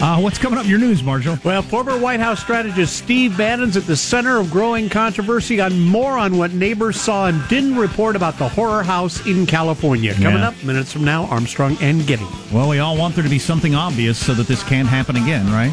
Uh, 0.00 0.18
what's 0.20 0.36
coming 0.36 0.58
up 0.58 0.64
in 0.64 0.70
your 0.70 0.80
news, 0.80 1.02
Marshall? 1.02 1.38
Well, 1.44 1.62
former 1.62 1.96
White 1.96 2.18
House 2.20 2.40
strategist 2.40 2.96
Steve 2.96 3.38
Bannon's 3.38 3.76
at 3.76 3.84
the 3.86 3.96
center 3.96 4.38
of 4.38 4.50
growing 4.50 4.88
controversy 4.90 5.60
on 5.60 5.80
more 5.80 6.18
on 6.18 6.36
what 6.36 6.52
neighbors 6.52 7.00
saw 7.00 7.26
and 7.28 7.46
didn't 7.48 7.76
report 7.76 8.16
about 8.16 8.36
the 8.36 8.48
horror 8.48 8.82
house 8.82 9.24
in 9.26 9.46
California. 9.46 10.12
Coming 10.14 10.40
Yeah. 10.40 10.48
up 10.48 10.62
minutes 10.64 10.92
from 10.92 11.04
now, 11.04 11.26
Armstrong 11.26 11.78
and 11.80 12.04
Getty. 12.06 12.26
Well, 12.52 12.68
we 12.68 12.80
all 12.80 12.96
want 12.98 13.14
there 13.14 13.24
to 13.24 13.30
be 13.30 13.38
something 13.38 13.74
obvious 13.76 14.18
so 14.18 14.34
that 14.34 14.48
this 14.48 14.62
can't 14.64 14.88
happen 14.88 15.14
again, 15.16 15.46
right? 15.52 15.72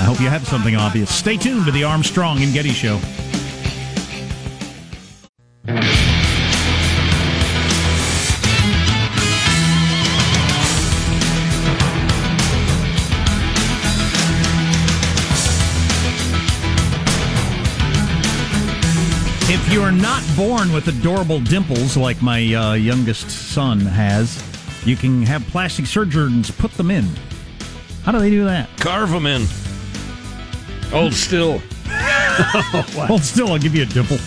I 0.00 0.04
hope 0.04 0.18
you 0.20 0.28
have 0.28 0.44
something 0.48 0.74
obvious. 0.74 1.14
Stay 1.14 1.36
tuned 1.36 1.66
to 1.66 1.70
the 1.70 1.84
Armstrong 1.84 2.42
and 2.42 2.52
Getty 2.52 2.70
Show. 2.72 2.98
If 5.66 5.76
you're 19.72 19.90
not 19.90 20.22
born 20.36 20.70
with 20.70 20.88
adorable 20.88 21.40
dimples 21.40 21.96
like 21.96 22.20
my 22.20 22.54
uh, 22.54 22.74
youngest 22.74 23.30
son 23.30 23.80
has, 23.80 24.44
you 24.84 24.96
can 24.96 25.22
have 25.22 25.46
plastic 25.46 25.86
surgeons 25.86 26.50
put 26.50 26.72
them 26.72 26.90
in. 26.90 27.08
How 28.02 28.12
do 28.12 28.18
they 28.18 28.28
do 28.28 28.44
that? 28.44 28.68
Carve 28.76 29.10
them 29.10 29.24
in. 29.24 29.46
Hold 30.90 31.14
still. 31.14 31.62
well, 32.94 33.18
still, 33.18 33.52
I'll 33.52 33.58
give 33.58 33.74
you 33.74 33.84
a 33.84 33.86
dimple. 33.86 34.18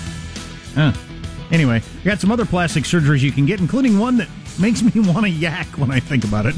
Huh. 0.73 0.93
Anyway, 1.51 1.81
I 2.01 2.03
got 2.03 2.19
some 2.19 2.31
other 2.31 2.45
plastic 2.45 2.83
surgeries 2.83 3.21
you 3.21 3.31
can 3.31 3.45
get, 3.45 3.59
including 3.59 3.99
one 3.99 4.17
that 4.17 4.27
makes 4.59 4.81
me 4.81 4.91
want 4.95 5.25
to 5.25 5.29
yak 5.29 5.67
when 5.77 5.91
I 5.91 5.99
think 5.99 6.23
about 6.23 6.45
it. 6.45 6.55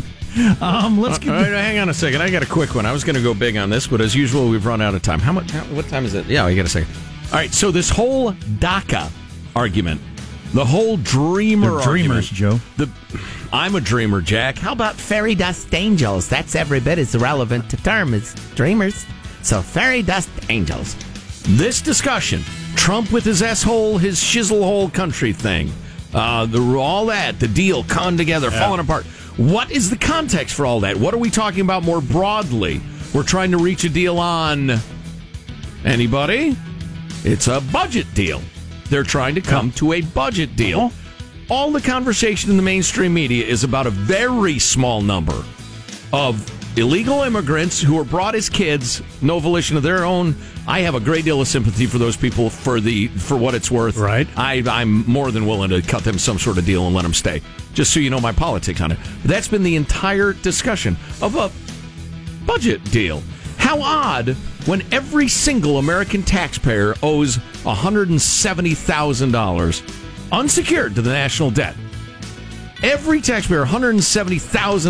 Um, 0.61 0.99
let's 0.99 1.17
get. 1.17 1.33
All 1.33 1.41
right, 1.41 1.49
hang 1.51 1.79
on 1.79 1.89
a 1.89 1.93
second. 1.93 2.21
I 2.21 2.29
got 2.29 2.43
a 2.43 2.47
quick 2.47 2.75
one. 2.75 2.85
I 2.85 2.91
was 2.91 3.03
going 3.03 3.15
to 3.15 3.21
go 3.21 3.33
big 3.33 3.57
on 3.57 3.69
this, 3.69 3.87
but 3.87 3.99
as 3.99 4.15
usual, 4.15 4.47
we've 4.49 4.65
run 4.65 4.81
out 4.81 4.93
of 4.93 5.01
time. 5.01 5.19
How 5.19 5.31
much? 5.31 5.51
How, 5.51 5.63
what 5.75 5.87
time 5.89 6.05
is 6.05 6.13
it? 6.13 6.25
Yeah, 6.27 6.45
I 6.45 6.55
got 6.55 6.65
a 6.65 6.69
second. 6.69 6.93
All 7.31 7.33
right, 7.33 7.51
so 7.51 7.71
this 7.71 7.89
whole 7.89 8.31
DACA 8.33 9.11
argument, 9.55 10.01
the 10.53 10.65
whole 10.65 10.97
dreamer 10.97 11.71
They're 11.77 11.83
dreamers, 11.83 12.31
argument, 12.31 12.59
Joe. 12.59 12.59
The 12.77 12.89
I'm 13.51 13.75
a 13.75 13.81
dreamer, 13.81 14.21
Jack. 14.21 14.57
How 14.57 14.71
about 14.73 14.95
fairy 14.95 15.33
dust 15.33 15.73
angels? 15.73 16.29
That's 16.29 16.55
every 16.55 16.79
bit 16.79 16.99
as 16.99 17.15
relevant 17.15 17.69
to 17.71 17.77
term 17.77 18.13
as 18.13 18.35
dreamers. 18.55 19.05
So 19.41 19.61
fairy 19.61 20.03
dust 20.03 20.29
angels. 20.49 20.95
This 21.43 21.81
discussion, 21.81 22.43
Trump 22.79 23.11
with 23.11 23.25
his 23.25 23.41
s-hole, 23.43 23.97
his 23.97 24.17
shizzle 24.19 24.63
hole 24.63 24.89
country 24.89 25.33
thing, 25.33 25.69
uh, 26.13 26.45
the 26.45 26.59
all 26.77 27.07
that, 27.07 27.37
the 27.39 27.47
deal, 27.47 27.83
con 27.83 28.15
together, 28.17 28.49
falling 28.49 28.79
apart. 28.79 29.05
What 29.35 29.69
is 29.69 29.89
the 29.89 29.97
context 29.97 30.55
for 30.55 30.65
all 30.65 30.79
that? 30.79 30.95
What 30.97 31.13
are 31.13 31.17
we 31.17 31.29
talking 31.29 31.61
about 31.61 31.83
more 31.83 32.01
broadly? 32.01 32.81
We're 33.13 33.23
trying 33.23 33.51
to 33.51 33.57
reach 33.57 33.83
a 33.83 33.89
deal 33.89 34.17
on 34.17 34.79
anybody? 35.83 36.55
It's 37.25 37.47
a 37.47 37.59
budget 37.59 38.11
deal. 38.13 38.41
They're 38.89 39.03
trying 39.03 39.35
to 39.35 39.41
come 39.41 39.71
to 39.73 39.93
a 39.93 40.01
budget 40.01 40.55
deal. 40.55 40.91
All 41.49 41.71
the 41.71 41.81
conversation 41.81 42.49
in 42.49 42.57
the 42.57 42.63
mainstream 42.63 43.13
media 43.13 43.45
is 43.45 43.65
about 43.65 43.87
a 43.87 43.91
very 43.91 44.57
small 44.57 45.01
number 45.01 45.43
of 46.13 46.58
illegal 46.79 47.23
immigrants 47.23 47.81
who 47.81 47.95
were 47.95 48.03
brought 48.03 48.35
as 48.35 48.49
kids, 48.49 49.01
no 49.21 49.39
volition 49.39 49.77
of 49.77 49.83
their 49.83 50.03
own. 50.05 50.35
I 50.67 50.81
have 50.81 50.95
a 50.95 50.99
great 50.99 51.23
deal 51.25 51.41
of 51.41 51.47
sympathy 51.47 51.85
for 51.85 51.97
those 51.97 52.17
people 52.17 52.49
for 52.49 52.79
the 52.79 53.07
for 53.09 53.37
what 53.37 53.53
it's 53.55 53.69
worth. 53.69 53.97
Right. 53.97 54.27
I, 54.37 54.63
I'm 54.67 55.05
more 55.09 55.31
than 55.31 55.45
willing 55.45 55.69
to 55.69 55.81
cut 55.81 56.03
them 56.03 56.17
some 56.17 56.39
sort 56.39 56.57
of 56.57 56.65
deal 56.65 56.85
and 56.85 56.95
let 56.95 57.03
them 57.03 57.13
stay. 57.13 57.41
Just 57.73 57.93
so 57.93 57.99
you 57.99 58.09
know 58.09 58.19
my 58.19 58.31
politics 58.31 58.81
on 58.81 58.91
it. 58.91 58.97
That's 59.23 59.47
been 59.47 59.61
the 59.63 59.75
entire 59.75 60.33
discussion 60.33 60.97
of 61.21 61.35
a 61.35 61.51
budget 62.45 62.83
deal. 62.85 63.21
How 63.57 63.79
odd 63.81 64.29
when 64.65 64.81
every 64.91 65.27
single 65.27 65.77
American 65.77 66.23
taxpayer 66.23 66.95
owes 67.03 67.37
$170,000 67.37 70.31
unsecured 70.31 70.95
to 70.95 71.01
the 71.01 71.11
national 71.11 71.51
debt. 71.51 71.75
Every 72.81 73.19
taxpayer, 73.21 73.65
$170,000, 73.65 74.39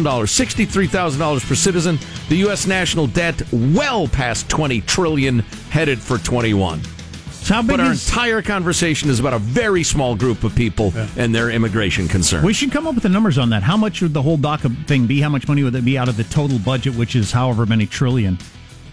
$63,000 0.04 1.48
per 1.48 1.56
citizen. 1.56 1.98
The 2.30 2.36
U.S. 2.38 2.68
national 2.68 3.08
debt 3.08 3.42
well 3.52 4.08
past 4.08 4.48
20 4.50 4.82
trillion, 4.82 5.40
headed 5.72 6.00
for 6.00 6.18
21. 6.20 6.82
So 6.84 7.56
how 7.56 7.62
big 7.62 7.70
But 7.72 7.80
our 7.80 7.92
is- 7.94 8.08
entire 8.08 8.42
conversation 8.44 9.10
is 9.10 9.20
about 9.20 9.34
a 9.34 9.40
very 9.40 9.82
small 9.84 10.16
group 10.16 10.44
of 10.44 10.54
people 10.56 10.94
and 11.18 11.34
their 11.34 11.50
immigration 11.50 12.08
concerns. 12.08 12.44
We 12.46 12.54
should 12.54 12.72
come 12.72 12.86
up 12.86 12.94
with 12.94 13.04
the 13.04 13.10
numbers 13.10 13.38
on 13.40 13.50
that. 13.52 13.64
How 13.64 13.78
much 13.78 14.02
would 14.02 14.14
the 14.14 14.22
whole 14.22 14.38
DACA 14.38 14.86
thing 14.86 15.08
be? 15.08 15.20
How 15.22 15.30
much 15.30 15.48
money 15.48 15.64
would 15.64 15.74
it 15.74 15.84
be 15.86 15.98
out 15.98 16.10
of 16.10 16.18
the 16.18 16.26
total 16.26 16.60
budget, 16.60 16.96
which 16.96 17.16
is 17.16 17.32
however 17.32 17.66
many 17.66 17.88
trillion? 17.88 18.38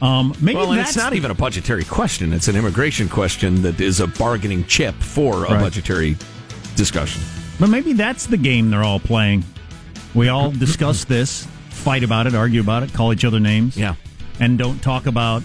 Um, 0.00 0.34
maybe 0.40 0.56
well, 0.56 0.70
and 0.70 0.78
that's 0.78 0.90
it's 0.90 0.96
not 0.98 1.10
the- 1.10 1.16
even 1.16 1.30
a 1.30 1.34
budgetary 1.34 1.84
question. 1.84 2.32
It's 2.32 2.48
an 2.48 2.56
immigration 2.56 3.08
question 3.10 3.60
that 3.62 3.78
is 3.80 4.00
a 4.00 4.06
bargaining 4.06 4.64
chip 4.66 4.94
for 5.02 5.44
a 5.44 5.50
Right. 5.52 5.60
budgetary 5.60 6.16
discussion. 6.76 7.20
But 7.58 7.68
maybe 7.68 7.92
that's 7.92 8.26
the 8.26 8.36
game 8.36 8.70
they're 8.70 8.84
all 8.84 9.00
playing. 9.00 9.44
We 10.14 10.28
all 10.28 10.50
discuss 10.50 11.04
this, 11.04 11.46
fight 11.70 12.02
about 12.02 12.26
it, 12.26 12.34
argue 12.34 12.60
about 12.60 12.82
it, 12.82 12.92
call 12.92 13.12
each 13.12 13.24
other 13.24 13.40
names. 13.40 13.76
Yeah. 13.76 13.94
And 14.40 14.58
don't 14.58 14.82
talk 14.82 15.06
about 15.06 15.42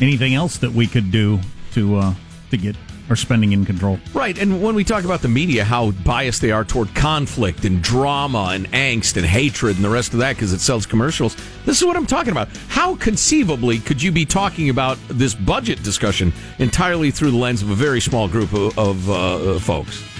anything 0.00 0.34
else 0.34 0.58
that 0.58 0.72
we 0.72 0.86
could 0.86 1.10
do 1.10 1.40
to 1.72 1.96
uh, 1.96 2.14
to 2.50 2.56
get 2.56 2.76
our 3.10 3.16
spending 3.16 3.52
in 3.52 3.64
control. 3.64 3.98
Right, 4.14 4.38
and 4.38 4.62
when 4.62 4.74
we 4.74 4.84
talk 4.84 5.04
about 5.04 5.22
the 5.22 5.28
media, 5.28 5.64
how 5.64 5.90
biased 5.90 6.40
they 6.40 6.52
are 6.52 6.64
toward 6.64 6.94
conflict 6.94 7.64
and 7.64 7.82
drama 7.82 8.50
and 8.52 8.70
angst 8.70 9.16
and 9.16 9.26
hatred 9.26 9.76
and 9.76 9.84
the 9.84 9.90
rest 9.90 10.12
of 10.12 10.20
that 10.20 10.36
because 10.36 10.52
it 10.52 10.60
sells 10.60 10.86
commercials, 10.86 11.36
this 11.64 11.80
is 11.80 11.84
what 11.84 11.96
I'm 11.96 12.06
talking 12.06 12.30
about. 12.30 12.48
How 12.68 12.94
conceivably 12.96 13.80
could 13.80 14.00
you 14.00 14.12
be 14.12 14.24
talking 14.24 14.70
about 14.70 14.98
this 15.08 15.34
budget 15.34 15.82
discussion 15.82 16.32
entirely 16.58 17.10
through 17.10 17.32
the 17.32 17.36
lens 17.36 17.60
of 17.60 17.70
a 17.70 17.74
very 17.74 18.00
small 18.00 18.28
group 18.28 18.52
of, 18.52 18.78
of 18.78 19.10
uh, 19.10 19.58
folks 19.58 20.11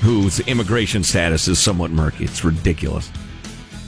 whose 0.00 0.40
immigration 0.40 1.04
status 1.04 1.48
is 1.48 1.58
somewhat 1.58 1.90
murky? 1.90 2.24
It's 2.24 2.44
ridiculous. 2.44 3.10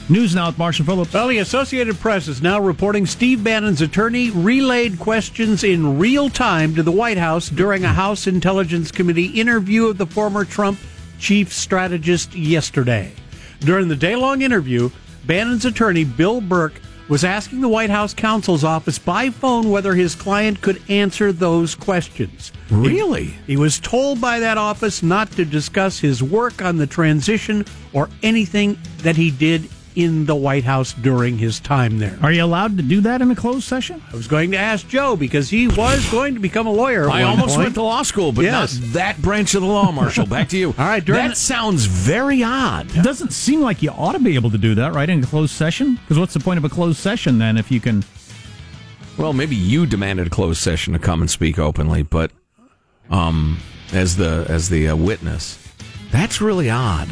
News 0.09 0.35
now 0.35 0.47
with 0.47 0.57
Marshall 0.57 0.85
Phillips. 0.85 1.13
Well, 1.13 1.29
the 1.29 1.37
Associated 1.37 1.97
Press 1.97 2.27
is 2.27 2.41
now 2.41 2.59
reporting 2.59 3.05
Steve 3.05 3.41
Bannon's 3.41 3.81
attorney 3.81 4.31
relayed 4.31 4.99
questions 4.99 5.63
in 5.63 5.97
real 5.97 6.29
time 6.29 6.75
to 6.75 6.83
the 6.83 6.91
White 6.91 7.17
House 7.17 7.49
during 7.49 7.85
a 7.85 7.93
House 7.93 8.27
Intelligence 8.27 8.91
Committee 8.91 9.27
interview 9.27 9.87
of 9.87 9.97
the 9.97 10.05
former 10.05 10.43
Trump 10.43 10.77
chief 11.19 11.53
strategist 11.53 12.35
yesterday. 12.35 13.13
During 13.61 13.87
the 13.87 13.95
day 13.95 14.17
long 14.17 14.41
interview, 14.41 14.89
Bannon's 15.25 15.63
attorney, 15.63 16.03
Bill 16.03 16.41
Burke, 16.41 16.81
was 17.09 17.23
asking 17.23 17.61
the 17.61 17.67
White 17.67 17.89
House 17.89 18.13
counsel's 18.13 18.63
office 18.63 18.97
by 18.97 19.29
phone 19.29 19.69
whether 19.69 19.93
his 19.93 20.15
client 20.15 20.61
could 20.61 20.81
answer 20.89 21.31
those 21.31 21.75
questions. 21.75 22.51
Really? 22.69 23.25
He, 23.25 23.37
he 23.47 23.57
was 23.57 23.79
told 23.79 24.21
by 24.21 24.39
that 24.39 24.57
office 24.57 25.03
not 25.03 25.31
to 25.33 25.45
discuss 25.45 25.99
his 25.99 26.23
work 26.23 26.61
on 26.61 26.77
the 26.77 26.87
transition 26.87 27.65
or 27.91 28.09
anything 28.21 28.77
that 28.99 29.15
he 29.15 29.31
did 29.31 29.67
in 29.95 30.25
the 30.25 30.35
White 30.35 30.63
House 30.63 30.93
during 30.93 31.37
his 31.37 31.59
time 31.59 31.99
there. 31.99 32.17
Are 32.21 32.31
you 32.31 32.43
allowed 32.43 32.77
to 32.77 32.83
do 32.83 33.01
that 33.01 33.21
in 33.21 33.29
a 33.31 33.35
closed 33.35 33.63
session? 33.63 34.01
I 34.11 34.15
was 34.15 34.27
going 34.27 34.51
to 34.51 34.57
ask 34.57 34.87
Joe 34.87 35.15
because 35.15 35.49
he 35.49 35.67
was 35.67 36.09
going 36.11 36.33
to 36.33 36.39
become 36.39 36.67
a 36.67 36.71
lawyer. 36.71 37.03
at 37.09 37.13
I 37.15 37.21
one 37.23 37.31
almost 37.31 37.55
point. 37.55 37.65
went 37.65 37.75
to 37.75 37.81
law 37.83 38.03
school, 38.03 38.31
but 38.31 38.43
Yes. 38.45 38.77
not 38.79 38.93
that 38.93 39.21
branch 39.21 39.55
of 39.55 39.61
the 39.61 39.67
law, 39.67 39.91
Marshall. 39.93 40.25
Back 40.25 40.49
to 40.49 40.57
you. 40.57 40.69
All 40.69 40.85
right, 40.85 41.03
during 41.03 41.21
that 41.23 41.29
the- 41.31 41.35
sounds 41.35 41.85
very 41.85 42.43
odd. 42.43 42.87
It 42.95 43.03
doesn't 43.03 43.33
seem 43.33 43.61
like 43.61 43.81
you 43.83 43.91
ought 43.91 44.13
to 44.13 44.19
be 44.19 44.35
able 44.35 44.51
to 44.51 44.57
do 44.57 44.75
that, 44.75 44.93
right, 44.93 45.09
in 45.09 45.23
a 45.23 45.27
closed 45.27 45.53
session? 45.55 45.95
Because 45.95 46.17
what's 46.19 46.33
the 46.33 46.39
point 46.39 46.57
of 46.57 46.65
a 46.65 46.69
closed 46.69 46.97
session 46.99 47.37
then 47.37 47.57
if 47.57 47.71
you 47.71 47.79
can? 47.79 48.03
Well, 49.17 49.33
maybe 49.33 49.55
you 49.55 49.85
demanded 49.85 50.27
a 50.27 50.29
closed 50.29 50.59
session 50.61 50.93
to 50.93 50.99
come 50.99 51.21
and 51.21 51.29
speak 51.29 51.59
openly, 51.59 52.01
but 52.03 52.31
um, 53.11 53.59
as 53.91 54.15
the 54.17 54.45
as 54.49 54.69
the 54.69 54.87
uh, 54.89 54.95
witness, 54.95 55.59
that's 56.11 56.41
really 56.41 56.69
odd. 56.69 57.09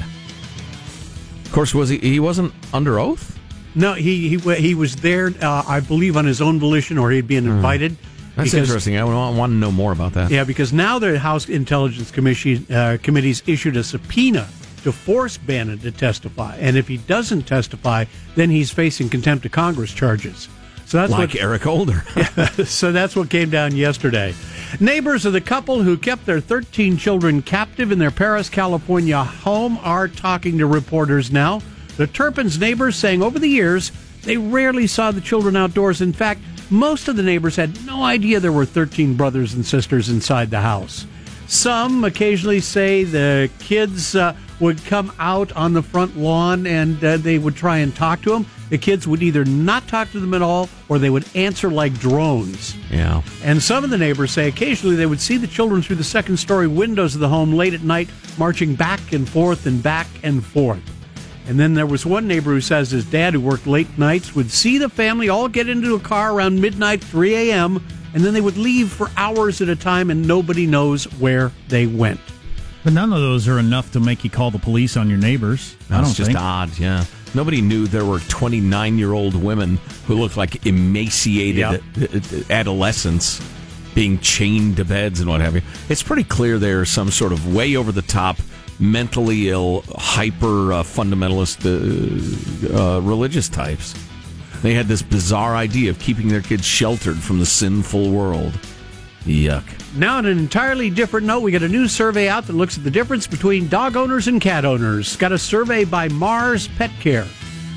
Of 1.52 1.56
course, 1.56 1.76
was 1.76 1.90
he? 1.90 1.98
He 1.98 2.22
wasn't 2.22 2.54
under 2.74 2.98
oath. 2.98 3.38
No, 3.76 3.94
he 3.94 4.30
he 4.38 4.56
he 4.56 4.74
was 4.74 4.96
there, 4.96 5.34
uh, 5.42 5.64
I 5.68 5.82
believe, 5.82 6.16
on 6.16 6.24
his 6.24 6.40
own 6.40 6.62
volition, 6.62 6.98
or 6.98 7.12
he'd 7.12 7.28
been 7.28 7.46
invited. 7.46 7.92
Hmm. 7.92 7.98
That's 8.38 8.52
because- 8.52 8.70
interesting. 8.70 8.96
I 8.96 9.04
want, 9.04 9.36
want 9.36 9.52
to 9.52 9.58
know 9.58 9.70
more 9.70 9.92
about 9.92 10.14
that. 10.14 10.32
Yeah, 10.32 10.46
because 10.46 10.72
now 10.72 10.98
the 10.98 11.20
House 11.20 11.50
Intelligence 11.50 12.10
Commission 12.10 12.66
uh, 12.74 13.00
committee's 13.04 13.44
issued 13.48 13.76
a 13.76 13.84
subpoena 13.84 14.48
to 14.84 14.94
force 14.94 15.36
Bannon 15.36 15.80
to 15.80 15.92
testify, 15.92 16.56
and 16.56 16.78
if 16.78 16.88
he 16.88 16.96
doesn't 16.96 17.42
testify, 17.48 18.06
then 18.36 18.50
he's 18.50 18.72
facing 18.72 19.10
contempt 19.10 19.46
of 19.46 19.52
Congress 19.52 19.92
charges. 19.92 20.48
So 20.92 20.98
that's 20.98 21.12
like 21.14 21.30
what, 21.30 21.42
Eric 21.42 21.62
Holder. 21.62 22.04
so 22.66 22.92
that's 22.92 23.16
what 23.16 23.30
came 23.30 23.50
down 23.50 23.78
yesterday. 23.78 24.36
Neighbors 24.82 25.26
of 25.26 25.32
the 25.32 25.40
couple 25.40 25.82
who 25.82 25.96
kept 25.96 26.26
their 26.26 26.42
13 26.42 26.98
children 26.98 27.42
captive 27.42 27.94
in 27.94 28.00
their 28.00 28.12
Perris, 28.12 28.52
California 28.52 29.24
home 29.24 29.80
are 29.84 30.10
talking 30.10 30.58
to 30.58 30.66
reporters 30.66 31.32
now. 31.32 31.62
The 31.96 32.08
Turpins' 32.08 32.60
neighbors 32.60 32.98
saying 32.98 33.24
over 33.24 33.40
the 33.40 33.48
years 33.48 33.94
they 34.24 34.36
rarely 34.36 34.86
saw 34.86 35.12
the 35.12 35.22
children 35.22 35.56
outdoors. 35.56 36.02
In 36.02 36.12
fact, 36.12 36.42
most 36.70 37.08
of 37.08 37.16
the 37.16 37.24
neighbors 37.24 37.56
had 37.56 37.86
no 37.86 38.04
idea 38.04 38.42
there 38.42 38.52
were 38.52 38.66
13 38.66 39.16
brothers 39.16 39.54
and 39.54 39.66
sisters 39.66 40.10
inside 40.10 40.50
the 40.50 40.60
house. 40.60 41.06
Some 41.48 42.04
occasionally 42.04 42.60
say 42.60 43.06
the 43.06 43.50
kids 43.60 44.14
uh, 44.14 44.36
would 44.60 44.84
come 44.84 45.14
out 45.20 45.54
on 45.54 45.72
the 45.72 45.84
front 45.84 46.18
lawn 46.18 46.68
and 46.68 47.02
uh, 47.02 47.16
they 47.16 47.38
would 47.38 47.56
try 47.56 47.78
and 47.78 47.96
talk 47.96 48.22
to 48.24 48.32
them. 48.32 48.46
The 48.72 48.78
kids 48.78 49.06
would 49.06 49.22
either 49.22 49.44
not 49.44 49.86
talk 49.90 50.12
to 50.12 50.20
them 50.22 50.34
at 50.34 50.42
all 50.42 50.70
or 50.88 50.98
they 50.98 51.10
would 51.10 51.26
answer 51.36 51.70
like 51.70 51.94
drones. 52.00 52.74
yeah. 52.90 53.22
And 53.44 53.62
some 53.62 53.84
of 53.84 53.90
the 53.90 53.98
neighbors 53.98 54.32
say 54.32 54.48
occasionally 54.48 54.96
they 54.96 55.06
would 55.06 55.20
see 55.20 55.36
the 55.36 55.46
children 55.46 55.82
through 55.82 55.98
the 55.98 56.06
second 56.06 56.38
story 56.38 56.68
windows 56.68 57.14
of 57.14 57.20
the 57.20 57.28
home 57.28 57.52
late 57.52 57.74
at 57.74 57.82
night, 57.82 58.10
marching 58.38 58.74
back 58.74 59.12
and 59.12 59.28
forth 59.28 59.66
and 59.66 59.84
back 59.84 60.08
and 60.24 60.44
forth. 60.44 60.82
And 61.48 61.60
then 61.60 61.74
there 61.74 61.86
was 61.86 62.06
one 62.06 62.30
neighbor 62.30 62.52
who 62.52 62.62
says 62.62 62.92
his 62.92 63.04
dad, 63.04 63.34
who 63.34 63.42
worked 63.42 63.68
late 63.68 63.98
nights, 63.98 64.34
would 64.36 64.50
see 64.50 64.78
the 64.78 64.88
family 64.88 65.28
all 65.28 65.50
get 65.50 65.68
into 65.68 65.96
a 65.96 66.00
car 66.00 66.34
around 66.34 66.62
midnight, 66.62 67.04
3 67.04 67.36
a.m., 67.52 67.86
and 68.14 68.24
then 68.24 68.34
they 68.34 68.40
would 68.42 68.58
leave 68.58 68.90
for 68.90 69.10
hours 69.18 69.60
at 69.60 69.68
a 69.68 69.76
time 69.76 70.10
and 70.10 70.26
nobody 70.26 70.66
knows 70.66 71.06
where 71.20 71.52
they 71.68 71.88
went. 71.88 72.22
But 72.86 72.94
none 72.94 73.12
of 73.12 73.20
those 73.20 73.48
are 73.50 73.60
enough 73.60 73.92
to 73.92 74.00
make 74.00 74.24
you 74.24 74.30
call 74.30 74.50
the 74.50 74.60
police 74.60 74.96
on 74.96 75.10
your 75.10 75.18
neighbors. 75.18 75.76
I 75.90 75.96
That's 75.96 76.08
don't 76.08 76.16
just 76.16 76.28
think. 76.28 76.40
odd. 76.40 76.78
Yeah. 76.80 77.04
Nobody 77.34 77.62
knew 77.62 77.88
there 77.88 78.06
were 78.06 78.20
29 78.20 78.98
year 78.98 79.14
old 79.14 79.36
women 79.36 79.78
who 80.06 80.16
looked 80.16 80.38
like 80.38 80.66
emaciated 80.66 81.82
adolescents 82.50 83.42
being 83.94 84.20
chained 84.20 84.78
to 84.78 84.86
beds 84.86 85.20
and 85.20 85.30
what 85.30 85.42
have 85.42 85.56
you. 85.56 85.62
It's 85.90 86.04
pretty 86.04 86.24
clear 86.24 86.60
they're 86.60 86.86
some 86.86 87.12
sort 87.12 87.32
of 87.32 87.54
way 87.54 87.76
over 87.76 87.92
the 87.92 88.02
top, 88.02 88.38
mentally 88.80 89.50
ill, 89.50 89.84
hyper 89.98 90.74
uh, 90.74 90.84
fundamentalist 90.84 91.66
uh, 91.66 92.78
uh, 92.78 93.02
religious 93.02 93.50
types. 93.50 93.94
They 94.62 94.74
had 94.74 94.88
this 94.88 95.02
bizarre 95.02 95.56
idea 95.56 95.90
of 95.90 96.00
keeping 96.00 96.28
their 96.28 96.42
kids 96.42 96.66
sheltered 96.66 97.18
from 97.18 97.40
the 97.40 97.46
sinful 97.46 98.12
world. 98.12 98.54
Yuck. 99.26 99.64
Now, 99.96 100.18
on 100.18 100.26
an 100.26 100.38
entirely 100.40 100.90
different 100.90 101.28
note, 101.28 101.42
we 101.42 101.52
got 101.52 101.62
a 101.62 101.68
new 101.68 101.88
survey 101.88 102.28
out 102.28 102.48
that 102.48 102.54
looks 102.54 102.78
at 102.78 102.84
the 102.84 102.90
difference 102.92 103.28
between 103.28 103.68
dog 103.68 103.96
owners 103.96 104.28
and 104.28 104.42
cat 104.42 104.66
owners. 104.66 105.16
Got 105.16 105.32
a 105.32 105.38
survey 105.38 105.84
by 105.84 106.08
Mars 106.08 106.68
Pet 106.70 106.92
Care. 107.00 107.28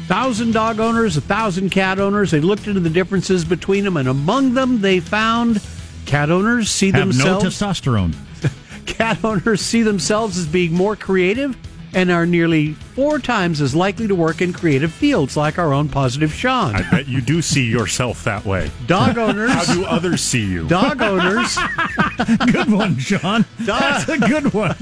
Thousand 0.07 0.53
dog 0.53 0.81
owners, 0.81 1.17
a 1.17 1.21
thousand 1.21 1.71
cat 1.71 1.99
owners. 1.99 2.31
They 2.31 2.41
looked 2.41 2.67
into 2.67 2.81
the 2.81 2.91
differences 2.91 3.45
between 3.45 3.85
them, 3.85 3.97
and 3.97 4.09
among 4.09 4.55
them, 4.55 4.81
they 4.81 5.01
found 5.01 5.61
cat 6.07 6.31
owners 6.31 6.71
see 6.71 6.91
Have 6.93 7.09
no 7.09 7.41
themselves. 7.41 7.45
testosterone. 7.45 8.15
cat 8.87 9.23
owners 9.25 9.61
see 9.61 9.83
themselves 9.83 10.39
as 10.39 10.47
being 10.47 10.73
more 10.73 10.97
creative 10.97 11.57
and 11.95 12.11
are 12.11 12.27
nearly 12.27 12.77
four 12.95 13.19
times 13.19 13.61
as 13.61 13.75
likely 13.75 14.07
to 14.07 14.15
work 14.15 14.41
in 14.41 14.53
creative 14.53 14.93
fields 14.93 15.37
like 15.37 15.59
our 15.59 15.73
own 15.73 15.89
positive 15.89 16.33
Sean. 16.33 16.75
I 16.77 16.89
bet 16.91 17.09
you 17.09 17.21
do 17.21 17.43
see 17.43 17.65
yourself 17.65 18.23
that 18.25 18.45
way. 18.45 18.71
Dog 18.87 19.19
owners. 19.19 19.51
How 19.51 19.65
do 19.75 19.85
others 19.85 20.21
see 20.23 20.45
you? 20.45 20.67
Dog 20.69 21.03
owners. 21.03 21.57
good 22.53 22.71
one, 22.71 22.97
Sean. 22.99 23.45
That's 23.61 24.09
a 24.09 24.19
good 24.19 24.53
one. 24.55 24.77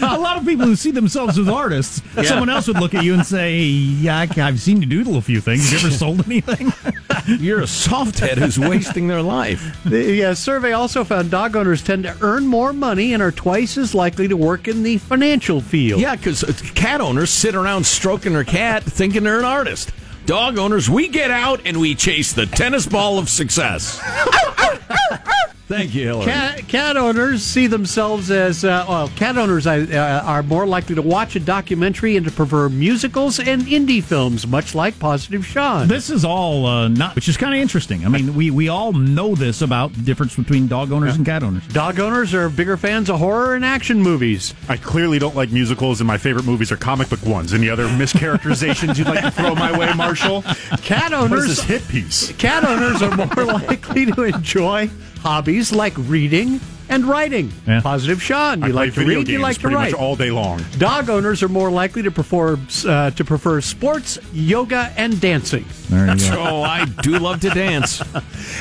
a 0.00 0.18
lot 0.18 0.36
of 0.38 0.44
people 0.44 0.66
who 0.66 0.76
see 0.76 0.90
themselves 0.90 1.38
as 1.38 1.48
artists, 1.48 2.02
Yeah. 2.16 2.22
someone 2.24 2.48
else 2.50 2.66
would 2.68 2.78
look 2.80 2.94
at 2.94 3.04
you 3.04 3.14
and 3.14 3.24
say, 3.24 3.60
"Yeah, 3.60 4.18
I- 4.18 4.40
I've 4.42 4.60
seen 4.60 4.80
you 4.82 4.86
doodle 4.88 5.16
a 5.16 5.22
few 5.22 5.40
things. 5.40 5.70
You 5.72 5.78
ever 5.78 5.90
sold 5.90 6.24
anything?" 6.26 6.72
You're 7.26 7.60
a 7.60 7.66
soft 7.68 8.18
head 8.18 8.38
who's 8.38 8.58
wasting 8.58 9.06
their 9.06 9.22
life. 9.22 9.78
The 9.84 10.02
yeah, 10.12 10.34
survey 10.34 10.72
also 10.72 11.04
found 11.04 11.30
dog 11.30 11.54
owners 11.54 11.82
tend 11.82 12.02
to 12.04 12.16
earn 12.20 12.46
more 12.46 12.72
money 12.72 13.12
and 13.14 13.22
are 13.22 13.30
twice 13.30 13.78
as 13.78 13.94
likely 13.94 14.26
to 14.28 14.36
work 14.36 14.66
in 14.66 14.82
the 14.82 14.98
financial 14.98 15.60
field. 15.60 16.00
Yeah, 16.00 16.16
because 16.16 16.42
uh, 16.42 16.52
cat 16.74 17.00
owners 17.00 17.30
sit 17.30 17.51
around 17.54 17.84
stroking 17.84 18.32
her 18.32 18.44
cat 18.44 18.82
thinking 18.82 19.24
they're 19.24 19.38
an 19.38 19.44
artist. 19.44 19.90
Dog 20.26 20.58
owners, 20.58 20.88
we 20.88 21.08
get 21.08 21.30
out 21.30 21.60
and 21.66 21.80
we 21.80 21.94
chase 21.94 22.32
the 22.32 22.46
tennis 22.46 22.86
ball 22.86 23.18
of 23.18 23.28
success. 23.28 24.00
Thank 25.72 25.94
you, 25.94 26.04
Hillary. 26.04 26.26
Cat, 26.26 26.68
cat 26.68 26.96
owners 26.98 27.42
see 27.42 27.66
themselves 27.66 28.30
as 28.30 28.62
uh, 28.62 28.84
well. 28.86 29.08
Cat 29.16 29.38
owners 29.38 29.66
uh, 29.66 30.22
are 30.24 30.42
more 30.42 30.66
likely 30.66 30.94
to 30.94 31.00
watch 31.00 31.34
a 31.34 31.40
documentary 31.40 32.16
and 32.18 32.26
to 32.26 32.32
prefer 32.32 32.68
musicals 32.68 33.40
and 33.40 33.62
indie 33.62 34.02
films, 34.02 34.46
much 34.46 34.74
like 34.74 34.98
Positive 34.98 35.46
Sean. 35.46 35.88
This 35.88 36.10
is 36.10 36.26
all 36.26 36.66
uh, 36.66 36.88
not, 36.88 37.14
which 37.14 37.26
is 37.26 37.38
kind 37.38 37.54
of 37.54 37.60
interesting. 37.60 38.04
I 38.04 38.10
mean, 38.10 38.34
we 38.34 38.50
we 38.50 38.68
all 38.68 38.92
know 38.92 39.34
this 39.34 39.62
about 39.62 39.94
the 39.94 40.02
difference 40.02 40.36
between 40.36 40.68
dog 40.68 40.92
owners 40.92 41.16
and 41.16 41.24
cat 41.24 41.42
owners. 41.42 41.66
Dog 41.68 41.98
owners 41.98 42.34
are 42.34 42.50
bigger 42.50 42.76
fans 42.76 43.08
of 43.08 43.18
horror 43.18 43.54
and 43.54 43.64
action 43.64 44.02
movies. 44.02 44.52
I 44.68 44.76
clearly 44.76 45.18
don't 45.18 45.34
like 45.34 45.52
musicals, 45.52 46.02
and 46.02 46.06
my 46.06 46.18
favorite 46.18 46.44
movies 46.44 46.70
are 46.70 46.76
comic 46.76 47.08
book 47.08 47.24
ones. 47.24 47.54
Any 47.54 47.70
other 47.70 47.88
mischaracterizations 47.88 48.98
you'd 48.98 49.06
like 49.06 49.22
to 49.22 49.30
throw 49.30 49.54
my 49.54 49.76
way, 49.76 49.90
Marshall? 49.94 50.42
Cat 50.82 51.14
owners 51.14 51.44
is 51.44 51.56
this 51.56 51.64
hit 51.64 51.88
piece? 51.88 52.32
Cat 52.32 52.62
owners 52.64 53.00
are 53.00 53.16
more 53.16 53.44
likely 53.62 54.04
to 54.04 54.22
enjoy 54.24 54.90
hobbies 55.22 55.72
like 55.72 55.94
reading 55.96 56.60
and 56.88 57.04
writing. 57.06 57.50
Yeah. 57.66 57.80
Positive 57.80 58.20
Sean, 58.22 58.60
you 58.60 58.66
I 58.66 58.70
like 58.70 58.92
play 58.92 59.02
to 59.04 59.06
video 59.06 59.18
read, 59.20 59.26
games 59.26 59.32
you 59.32 59.38
like 59.38 59.58
to 59.60 59.68
write. 59.68 59.92
much 59.92 60.00
all 60.00 60.16
day 60.16 60.30
long. 60.30 60.62
Dog 60.78 61.08
owners 61.08 61.42
are 61.42 61.48
more 61.48 61.70
likely 61.70 62.02
to 62.02 62.10
prefer 62.10 62.58
uh, 62.86 63.10
to 63.12 63.24
prefer 63.24 63.60
sports, 63.60 64.18
yoga, 64.32 64.92
and 64.96 65.18
dancing. 65.20 65.64
There 65.88 66.12
you 66.14 66.18
go. 66.30 66.36
Oh, 66.38 66.62
I 66.62 66.84
do 67.02 67.18
love 67.18 67.40
to 67.40 67.50
dance. 67.50 68.02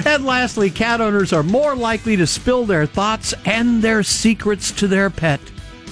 And 0.06 0.26
lastly, 0.26 0.69
cat 0.71 1.00
owners 1.02 1.32
are 1.34 1.43
more 1.43 1.76
likely 1.76 2.15
to 2.17 2.26
spill 2.26 2.65
their 2.65 2.86
thoughts 2.86 3.34
and 3.45 3.82
their 3.84 4.02
secrets 4.04 4.71
to 4.74 4.88
their 4.88 5.10
pet 5.10 5.39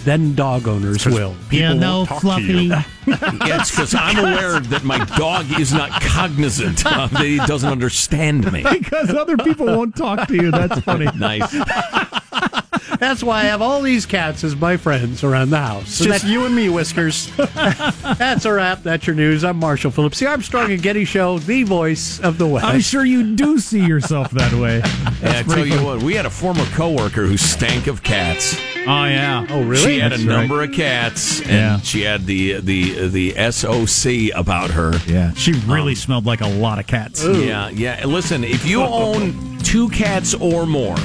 than 0.09 0.33
dog 0.33 0.67
owners 0.67 1.05
will. 1.05 1.35
Yeah, 1.51 1.69
People 1.69 1.75
no, 1.75 1.97
won't 1.97 2.09
to 2.09 2.19
fluffy. 2.19 2.43
you. 2.53 2.69
Yeah, 2.69 3.63
because 3.63 3.93
I'm 3.93 4.17
aware 4.17 4.59
that 4.59 4.83
my 4.83 5.05
dog 5.17 5.45
is 5.59 5.71
not 5.71 5.91
cognizant. 6.01 6.83
Uh, 6.83 7.05
that 7.07 7.21
he 7.25 7.37
doesn't 7.37 7.69
understand 7.71 8.51
me. 8.51 8.63
because 8.63 9.13
other 9.13 9.37
people 9.37 9.67
won't 9.67 9.95
talk 9.95 10.27
to 10.27 10.33
you. 10.35 10.49
That's 10.49 10.79
funny. 10.79 11.07
Nice. 11.15 11.51
That's 12.99 13.21
why 13.23 13.41
I 13.41 13.43
have 13.45 13.61
all 13.61 13.81
these 13.81 14.05
cats 14.05 14.43
as 14.43 14.55
my 14.55 14.75
friends 14.77 15.23
around 15.23 15.51
the 15.51 15.57
house. 15.57 15.89
So 15.89 16.05
Just 16.05 16.23
that- 16.23 16.29
you 16.31 16.45
and 16.45 16.55
me, 16.55 16.69
Whiskers. 16.69 17.29
that's 17.37 18.45
a 18.45 18.53
wrap. 18.53 18.83
That's 18.83 19.05
your 19.07 19.15
news. 19.15 19.43
I'm 19.43 19.57
Marshall 19.57 19.91
Phillips, 19.91 20.19
the 20.19 20.27
Armstrong 20.27 20.71
and 20.71 20.81
Getty 20.81 21.05
Show, 21.05 21.39
the 21.39 21.63
voice 21.63 22.19
of 22.19 22.37
the 22.37 22.47
West. 22.47 22.65
I'm 22.65 22.79
sure 22.81 23.05
you 23.05 23.35
do 23.35 23.59
see 23.59 23.85
yourself 23.85 24.31
that 24.31 24.51
way. 24.53 24.77
Yeah, 25.21 25.39
I 25.39 25.43
tell 25.43 25.65
you 25.65 25.83
what, 25.83 26.01
we 26.03 26.13
had 26.15 26.25
a 26.25 26.29
former 26.29 26.65
coworker 26.73 27.25
who 27.25 27.37
stank 27.37 27.87
of 27.87 28.01
cats. 28.03 28.57
Oh 28.91 29.05
yeah. 29.05 29.45
Oh, 29.51 29.61
really? 29.61 29.83
She 29.83 29.99
had 29.99 30.11
That's 30.13 30.23
a 30.23 30.27
right. 30.27 30.35
number 30.39 30.63
of 30.63 30.71
cats, 30.71 31.41
and 31.41 31.49
Yeah. 31.51 31.79
she 31.81 32.01
had 32.01 32.25
the 32.25 32.59
the 32.59 33.07
the 33.07 33.51
SOC 33.51 34.31
about 34.35 34.71
her. 34.71 34.93
Yeah, 35.05 35.31
she 35.35 35.53
really 35.67 35.93
smelled 35.93 36.25
like 36.25 36.41
a 36.41 36.47
lot 36.47 36.79
of 36.79 36.87
cats. 36.87 37.23
Yeah, 37.23 37.69
yeah. 37.69 38.03
Listen, 38.05 38.43
if 38.43 38.65
you 38.65 38.81
own 38.81 39.57
two 39.59 39.89
cats 39.89 40.33
or 40.33 40.65
more, 40.65 40.95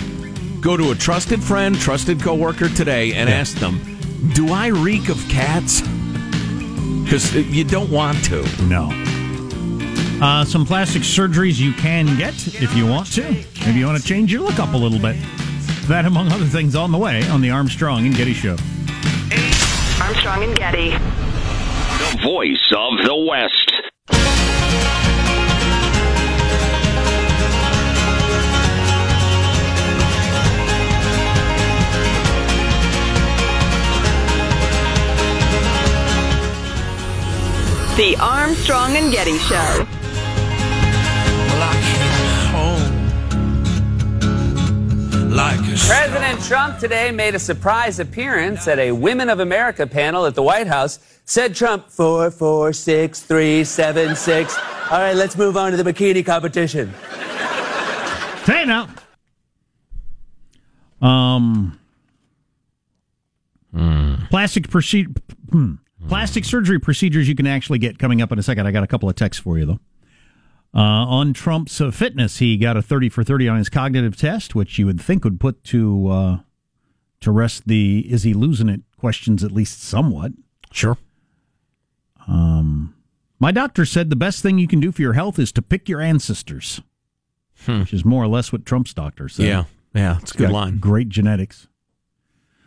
go 0.62 0.76
to 0.78 0.92
a 0.92 0.94
trusted 0.94 1.42
friend, 1.42 1.78
trusted 1.78 2.22
coworker 2.22 2.70
today, 2.70 3.12
and 3.12 3.28
ask 3.28 3.56
them, 3.58 3.80
"Do 4.34 4.50
I 4.52 4.68
reek 4.68 5.10
of 5.10 5.18
cats?" 5.28 5.82
Because 7.02 7.34
you 7.34 7.64
don't 7.64 7.90
want 7.90 8.24
to. 8.24 8.42
No. 8.64 8.90
Uh, 10.22 10.42
some 10.44 10.64
plastic 10.64 11.02
surgeries 11.02 11.58
you 11.60 11.72
can 11.74 12.16
get 12.16 12.32
if 12.46 12.74
you 12.74 12.86
want 12.86 13.12
to. 13.12 13.22
Maybe 13.66 13.80
you 13.80 13.84
want 13.86 14.00
to 14.00 14.08
change 14.08 14.32
your 14.32 14.40
look 14.40 14.58
up 14.58 14.72
a 14.72 14.76
little 14.76 14.98
bit. 14.98 15.16
That, 15.88 16.06
among 16.06 16.32
other 16.32 16.46
things, 16.46 16.74
on 16.74 16.92
the 16.92 16.98
way 16.98 17.28
on 17.28 17.42
the 17.42 17.50
Armstrong 17.50 18.06
and 18.06 18.16
Getty 18.16 18.32
Show. 18.32 18.56
Armstrong 20.00 20.42
and 20.42 20.56
Getty. 20.56 20.90
The 20.92 22.20
voice 22.22 22.72
of 22.74 23.04
the 23.04 23.14
West. 23.14 23.70
The 37.98 38.16
Armstrong 38.18 38.96
and 38.96 39.12
Getty 39.12 39.36
Show. 39.36 39.83
Like 45.34 45.58
a 45.58 45.76
President 45.86 46.40
Trump 46.44 46.78
today 46.78 47.10
made 47.10 47.34
a 47.34 47.38
surprise 47.38 47.98
appearance 47.98 48.68
at 48.68 48.78
a 48.78 48.92
Women 48.92 49.28
of 49.28 49.40
America 49.40 49.86
panel 49.86 50.26
at 50.26 50.34
the 50.34 50.42
White 50.42 50.68
House. 50.68 51.00
Said 51.24 51.54
Trump, 51.54 51.88
four, 51.88 52.30
four, 52.30 52.72
six, 52.72 53.20
three, 53.20 53.64
seven, 53.64 54.14
six. 54.14 54.56
All 54.90 54.98
right, 54.98 55.16
let's 55.16 55.36
move 55.36 55.56
on 55.56 55.72
to 55.72 55.82
the 55.82 55.92
bikini 55.92 56.24
competition. 56.24 56.90
Hey 58.44 58.64
now. 58.64 58.88
Um. 61.00 61.80
Plastic 64.30 64.68
procedure. 64.70 65.10
Plastic 66.08 66.44
surgery 66.44 66.78
procedures 66.78 67.28
you 67.28 67.34
can 67.34 67.46
actually 67.46 67.78
get 67.78 67.98
coming 67.98 68.20
up 68.20 68.30
in 68.30 68.38
a 68.38 68.42
second. 68.42 68.66
I 68.66 68.70
got 68.70 68.84
a 68.84 68.86
couple 68.86 69.08
of 69.08 69.16
texts 69.16 69.42
for 69.42 69.58
you 69.58 69.64
though. 69.66 69.80
Uh, 70.74 70.80
on 70.80 71.32
Trump's 71.32 71.80
uh, 71.80 71.90
fitness, 71.90 72.38
he 72.38 72.56
got 72.56 72.76
a 72.76 72.82
thirty 72.82 73.08
for 73.08 73.22
thirty 73.22 73.48
on 73.48 73.58
his 73.58 73.68
cognitive 73.68 74.16
test, 74.16 74.54
which 74.54 74.78
you 74.78 74.86
would 74.86 75.00
think 75.00 75.24
would 75.24 75.38
put 75.38 75.62
to 75.64 76.08
uh, 76.08 76.38
to 77.20 77.30
rest 77.30 77.68
the 77.68 78.06
"is 78.10 78.24
he 78.24 78.34
losing 78.34 78.68
it?" 78.68 78.80
questions 78.98 79.44
at 79.44 79.52
least 79.52 79.82
somewhat. 79.82 80.32
Sure. 80.72 80.96
My 83.38 83.50
doctor 83.52 83.84
said 83.84 84.08
the 84.08 84.16
best 84.16 84.42
thing 84.42 84.58
you 84.58 84.66
can 84.66 84.80
do 84.80 84.90
for 84.90 85.02
your 85.02 85.12
health 85.12 85.38
is 85.38 85.52
to 85.52 85.60
pick 85.60 85.86
your 85.86 86.00
ancestors, 86.00 86.80
which 87.66 87.92
is 87.92 88.02
more 88.02 88.24
or 88.24 88.26
less 88.26 88.52
what 88.52 88.64
Trump's 88.64 88.94
doctor 88.94 89.28
said. 89.28 89.44
Yeah, 89.44 89.64
yeah. 89.92 90.18
It's 90.22 90.32
a 90.34 90.38
good 90.38 90.50
line. 90.50 90.78
Great 90.78 91.10
genetics. 91.10 91.68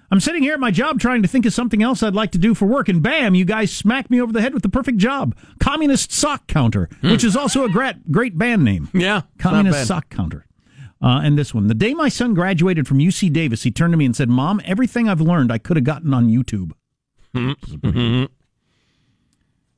I'm 0.10 0.20
sitting 0.22 0.42
here 0.42 0.54
at 0.54 0.60
my 0.60 0.72
job 0.72 1.00
trying 1.00 1.22
to 1.22 1.28
think 1.28 1.46
of 1.46 1.54
something 1.54 1.84
else 1.84 2.02
I'd 2.02 2.16
like 2.16 2.32
to 2.32 2.38
do 2.38 2.54
for 2.54 2.66
work, 2.66 2.88
and 2.88 3.04
bam, 3.04 3.36
you 3.36 3.44
guys 3.44 3.72
smack 3.76 4.10
me 4.10 4.22
over 4.22 4.32
the 4.32 4.42
head 4.42 4.54
with 4.54 4.64
the 4.64 4.70
perfect 4.70 4.98
job. 5.00 5.36
Communist 5.60 6.12
Sock 6.14 6.48
Counter, 6.48 6.88
which 7.02 7.24
is 7.26 7.36
also 7.36 7.66
a 7.66 7.70
great, 7.70 8.10
great 8.12 8.38
band 8.38 8.64
name. 8.64 8.90
Yeah, 8.94 9.24
Communist. 9.38 9.86
Sock 9.88 10.10
Counter. 10.10 10.46
Uh, 11.02 11.20
and 11.24 11.38
this 11.38 11.54
one. 11.54 11.68
The 11.68 11.74
day 11.76 11.94
my 11.94 12.10
son 12.10 12.34
graduated 12.34 12.88
from 12.88 13.00
UC 13.00 13.32
Davis, 13.34 13.64
he 13.64 13.70
turned 13.72 13.94
to 13.94 13.98
me 13.98 14.06
and 14.06 14.16
said, 14.16 14.30
Mom, 14.30 14.62
everything 14.66 15.08
I've 15.10 15.22
learned 15.22 15.52
I 15.52 15.58
could 15.58 15.78
have 15.78 15.84
gotten 15.84 16.14
on 16.14 16.28
YouTube. 16.30 16.72
Pretty 17.34 17.56
good. 17.82 18.30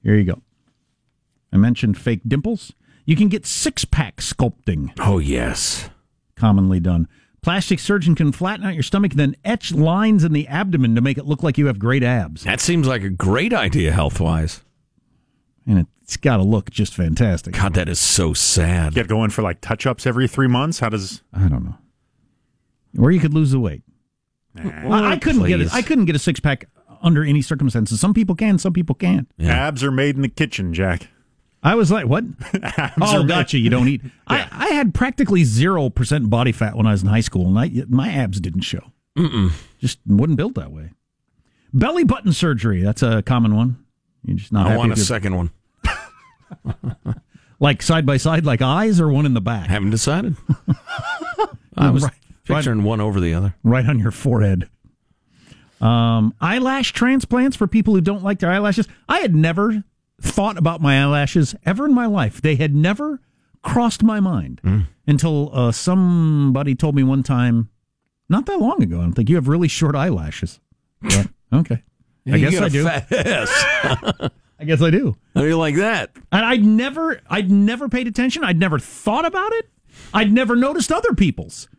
Here 0.03 0.15
you 0.15 0.23
go. 0.23 0.41
I 1.51 1.57
mentioned 1.57 1.97
fake 1.97 2.21
dimples. 2.27 2.71
You 3.05 3.15
can 3.15 3.27
get 3.27 3.45
six 3.45 3.83
pack 3.83 4.17
sculpting 4.17 4.91
Oh 4.99 5.17
yes. 5.17 5.89
commonly 6.35 6.79
done. 6.79 7.07
Plastic 7.41 7.79
surgeon 7.79 8.15
can 8.15 8.31
flatten 8.31 8.65
out 8.65 8.73
your 8.73 8.83
stomach, 8.83 9.11
and 9.11 9.19
then 9.19 9.35
etch 9.45 9.71
lines 9.71 10.23
in 10.23 10.33
the 10.33 10.47
abdomen 10.47 10.95
to 10.95 11.01
make 11.01 11.17
it 11.17 11.25
look 11.25 11.41
like 11.41 11.57
you 11.57 11.67
have 11.67 11.79
great 11.79 12.03
abs. 12.03 12.43
That 12.43 12.59
seems 12.59 12.87
like 12.87 13.03
a 13.03 13.09
great 13.09 13.53
idea 13.53 13.91
health 13.91 14.19
wise. 14.19 14.61
And 15.65 15.87
it's 16.03 16.17
got 16.17 16.37
to 16.37 16.43
look 16.43 16.69
just 16.69 16.93
fantastic. 16.95 17.53
God, 17.53 17.75
that 17.75 17.87
is 17.87 17.99
so 17.99 18.33
sad. 18.33 18.93
Get 18.93 19.07
going 19.07 19.29
for 19.29 19.41
like 19.41 19.61
touch 19.61 19.85
ups 19.85 20.05
every 20.05 20.27
three 20.27 20.47
months. 20.47 20.79
How 20.79 20.89
does? 20.89 21.21
I 21.33 21.47
don't 21.47 21.63
know. 21.63 21.77
Or 22.97 23.11
you 23.11 23.19
could 23.19 23.33
lose 23.33 23.51
the 23.51 23.59
weight. 23.59 23.83
I, 24.57 25.11
I 25.11 25.17
couldn't 25.17 25.45
get 25.45 25.61
it. 25.61 25.73
I 25.73 25.81
couldn't 25.81 26.05
get 26.05 26.15
a 26.15 26.19
six 26.19 26.39
pack 26.39 26.67
under 27.01 27.23
any 27.23 27.41
circumstances. 27.41 27.99
Some 27.99 28.13
people 28.13 28.35
can, 28.35 28.57
some 28.57 28.73
people 28.73 28.95
can't. 28.95 29.29
Yeah. 29.37 29.67
Abs 29.67 29.83
are 29.83 29.91
made 29.91 30.15
in 30.15 30.21
the 30.23 30.29
kitchen, 30.29 30.73
Jack. 30.73 31.07
I 31.61 31.75
was 31.75 31.91
like, 31.91 32.05
what? 32.07 32.23
Oh, 33.01 33.23
gotcha. 33.23 33.57
You 33.57 33.69
don't 33.69 33.87
eat. 33.87 34.01
I, 34.27 34.47
I 34.51 34.67
had 34.69 34.93
practically 34.93 35.43
zero 35.43 35.89
percent 35.89 36.29
body 36.29 36.51
fat 36.51 36.75
when 36.75 36.85
I 36.87 36.91
was 36.91 37.01
in 37.03 37.09
high 37.09 37.19
school, 37.21 37.47
and 37.47 37.59
I, 37.59 37.83
my 37.89 38.09
abs 38.09 38.39
didn't 38.39 38.61
show. 38.61 38.91
Mm-mm. 39.17 39.51
Just 39.79 39.99
wasn't 40.07 40.37
built 40.37 40.55
that 40.55 40.71
way. 40.71 40.91
Belly 41.73 42.03
button 42.03 42.31
surgery. 42.31 42.81
That's 42.81 43.03
a 43.03 43.21
common 43.21 43.55
one. 43.55 43.83
You're 44.23 44.37
just 44.37 44.51
not. 44.53 44.67
I 44.67 44.77
want 44.77 44.91
a 44.93 44.97
second 44.97 45.35
one. 45.35 45.51
like 47.59 47.81
side 47.81 48.05
by 48.05 48.17
side, 48.17 48.45
like 48.45 48.61
eyes, 48.61 48.99
or 49.01 49.09
one 49.09 49.25
in 49.25 49.33
the 49.33 49.41
back. 49.41 49.67
Haven't 49.67 49.89
decided. 49.91 50.35
I 51.77 51.89
was 51.89 52.03
Right. 52.03 52.13
picturing 52.45 52.83
one 52.83 53.01
over 53.01 53.19
the 53.19 53.33
other. 53.33 53.55
right 53.63 53.85
on 53.85 53.99
your 53.99 54.11
forehead. 54.11 54.69
Um, 55.81 56.33
eyelash 56.41 56.91
transplants 56.93 57.55
for 57.55 57.67
people 57.67 57.93
who 57.95 58.01
don't 58.01 58.23
like 58.23 58.39
their 58.39 58.51
eyelashes. 58.51 58.87
I 59.07 59.19
had 59.19 59.33
never 59.35 59.83
thought 60.21 60.57
about 60.57 60.81
my 60.81 61.01
eyelashes 61.01 61.55
ever 61.65 61.85
in 61.85 61.93
my 61.93 62.05
life. 62.05 62.41
They 62.41 62.55
had 62.55 62.75
never 62.75 63.21
crossed 63.61 64.03
my 64.03 64.19
mind 64.19 64.59
Hmm. 64.63 64.79
until 65.07 65.49
uh, 65.53 65.71
somebody 65.71 66.75
told 66.75 66.95
me 66.95 67.03
one 67.03 67.23
time, 67.23 67.69
not 68.29 68.45
that 68.45 68.59
long 68.59 68.81
ago. 68.83 69.01
I'm 69.01 69.13
like, 69.17 69.29
you 69.29 69.35
have 69.35 69.47
really 69.47 69.67
short 69.67 69.95
eyelashes. 69.95 70.59
But, 71.01 71.27
okay, 71.53 71.83
I 72.27 72.35
You 72.35 72.49
guess 72.51 72.61
I 72.61 72.69
do. 72.69 72.87
I 74.61 74.65
guess 74.65 74.81
I 74.81 74.89
do. 74.89 75.15
How 75.33 75.41
do 75.41 75.47
you 75.47 75.57
like 75.57 75.75
that? 75.75 76.11
And 76.31 76.45
I'd 76.45 76.63
never, 76.65 77.21
I'd 77.29 77.49
never 77.49 77.87
paid 77.87 78.07
attention. 78.07 78.43
I'd 78.43 78.59
never 78.59 78.77
thought 78.77 79.25
about 79.25 79.53
it. 79.53 79.69
I'd 80.13 80.33
never 80.33 80.55
noticed 80.57 80.91
other 80.91 81.13
people's. 81.13 81.69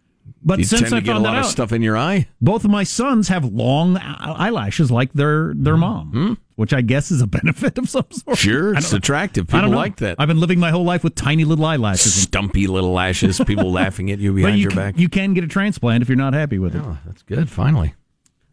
But 0.43 0.59
you 0.61 0.65
since 0.65 0.83
tend 0.83 0.95
I 0.95 1.01
to 1.01 1.05
get 1.05 1.11
a 1.11 1.15
found 1.17 1.25
lot 1.25 1.33
that 1.33 1.39
of 1.41 1.45
out, 1.45 1.51
stuff 1.51 1.73
in 1.73 1.83
your 1.83 1.99
eye. 1.99 2.29
both 2.41 2.65
of 2.65 2.71
my 2.71 2.85
sons 2.85 3.29
have 3.29 3.45
long 3.45 3.99
eyelashes 3.99 4.91
like 4.91 5.13
their 5.13 5.53
their 5.55 5.77
mom, 5.77 6.39
which 6.61 6.75
I 6.75 6.83
guess 6.83 7.11
is 7.11 7.23
a 7.23 7.27
benefit 7.27 7.79
of 7.79 7.89
some 7.89 8.05
sort. 8.11 8.37
Sure, 8.37 8.75
it's 8.75 8.93
attractive. 8.93 9.47
I 9.55 9.63
don't 9.63 9.71
People 9.71 9.81
like 9.81 9.97
that. 9.97 10.17
I've 10.19 10.29
been 10.29 10.41
living 10.41 10.61
my 10.61 10.71
whole 10.71 10.85
life 10.85 11.03
with 11.03 11.15
tiny 11.15 11.47
little 11.47 11.65
eyelashes. 11.65 12.13
Stumpy 12.13 12.67
little 12.67 12.93
lashes. 12.93 13.41
People 13.47 13.73
laughing 13.81 14.11
at 14.11 14.19
you 14.19 14.35
behind 14.35 14.59
you 14.59 14.65
your 14.65 14.71
can, 14.71 14.79
back. 14.79 14.99
you 14.99 15.09
can 15.09 15.33
get 15.33 15.43
a 15.43 15.49
transplant 15.49 16.03
if 16.03 16.09
you're 16.11 16.19
not 16.19 16.35
happy 16.35 16.59
with 16.59 16.77
it. 16.77 16.83
Oh, 16.85 16.99
that's 17.07 17.23
good. 17.23 17.49
Finally. 17.49 17.95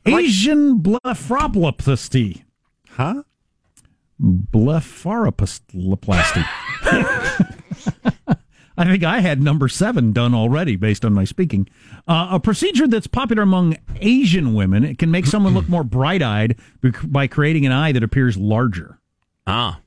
Asian 0.06 0.80
blepharoplasty. 0.80 2.44
Huh? 2.92 3.24
Blepharoplasty. 4.22 6.46
I 8.78 8.86
think 8.86 9.04
I 9.04 9.22
had 9.22 9.42
number 9.42 9.68
seven 9.68 10.14
done 10.14 10.36
already 10.36 10.76
based 10.76 11.04
on 11.04 11.14
my 11.14 11.26
speaking. 11.26 11.68
Uh, 12.08 12.28
a 12.32 12.40
procedure 12.40 12.88
that's 12.88 13.08
popular 13.08 13.42
among 13.42 13.78
Asian 14.00 14.54
women. 14.54 14.84
It 14.84 15.00
can 15.00 15.10
make 15.10 15.26
someone 15.26 15.54
look 15.56 15.68
more 15.68 15.84
bright 15.84 16.22
eyed 16.22 16.60
by 17.04 17.26
creating 17.26 17.66
an 17.66 17.72
eye 17.72 17.92
that 17.92 18.04
appears 18.04 18.38
larger. 18.38 19.00
Ah. 19.48 19.80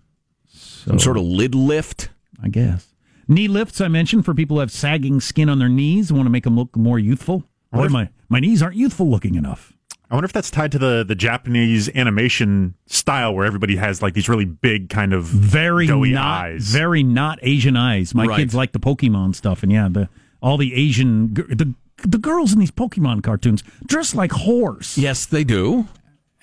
Some 0.48 0.98
sort 0.98 1.16
of 1.16 1.22
lid 1.22 1.54
lift. 1.54 2.10
I 2.42 2.48
guess. 2.48 2.88
Knee 3.28 3.46
lifts, 3.46 3.80
I 3.80 3.86
mentioned, 3.86 4.24
for 4.24 4.34
people 4.34 4.56
who 4.56 4.60
have 4.60 4.72
sagging 4.72 5.20
skin 5.20 5.48
on 5.48 5.60
their 5.60 5.68
knees 5.68 6.10
and 6.10 6.18
want 6.18 6.26
to 6.26 6.30
make 6.30 6.44
them 6.44 6.56
look 6.56 6.74
more 6.76 6.98
youthful. 6.98 7.44
Boy, 7.72 7.86
my, 7.88 8.08
my 8.28 8.40
knees 8.40 8.60
aren't 8.60 8.74
youthful 8.74 9.08
looking 9.08 9.36
enough. 9.36 9.72
I 10.10 10.14
wonder 10.16 10.24
if 10.24 10.32
that's 10.32 10.50
tied 10.50 10.72
to 10.72 10.78
the, 10.78 11.04
the 11.06 11.14
Japanese 11.14 11.88
animation 11.94 12.74
style 12.86 13.32
where 13.32 13.46
everybody 13.46 13.76
has 13.76 14.02
like 14.02 14.14
these 14.14 14.28
really 14.28 14.44
big 14.44 14.88
kind 14.88 15.12
of 15.12 15.24
Very 15.24 15.86
doughy 15.86 16.12
not, 16.12 16.44
eyes. 16.46 16.64
very 16.72 17.04
not 17.04 17.38
Asian 17.42 17.76
eyes. 17.76 18.12
My 18.14 18.24
Right. 18.26 18.38
kids 18.38 18.52
like 18.54 18.72
the 18.72 18.80
Pokemon 18.80 19.36
stuff, 19.36 19.62
and 19.62 19.70
yeah, 19.70 19.88
the 19.88 20.08
all 20.42 20.56
the 20.56 20.74
Asian 20.74 21.34
the 21.34 21.74
the 22.02 22.18
girls 22.18 22.52
in 22.52 22.58
these 22.58 22.70
Pokemon 22.72 23.22
cartoons 23.22 23.62
dress 23.86 24.14
like 24.14 24.30
whores, 24.32 24.96
Yes, 24.96 25.26
they 25.26 25.44
do. 25.44 25.86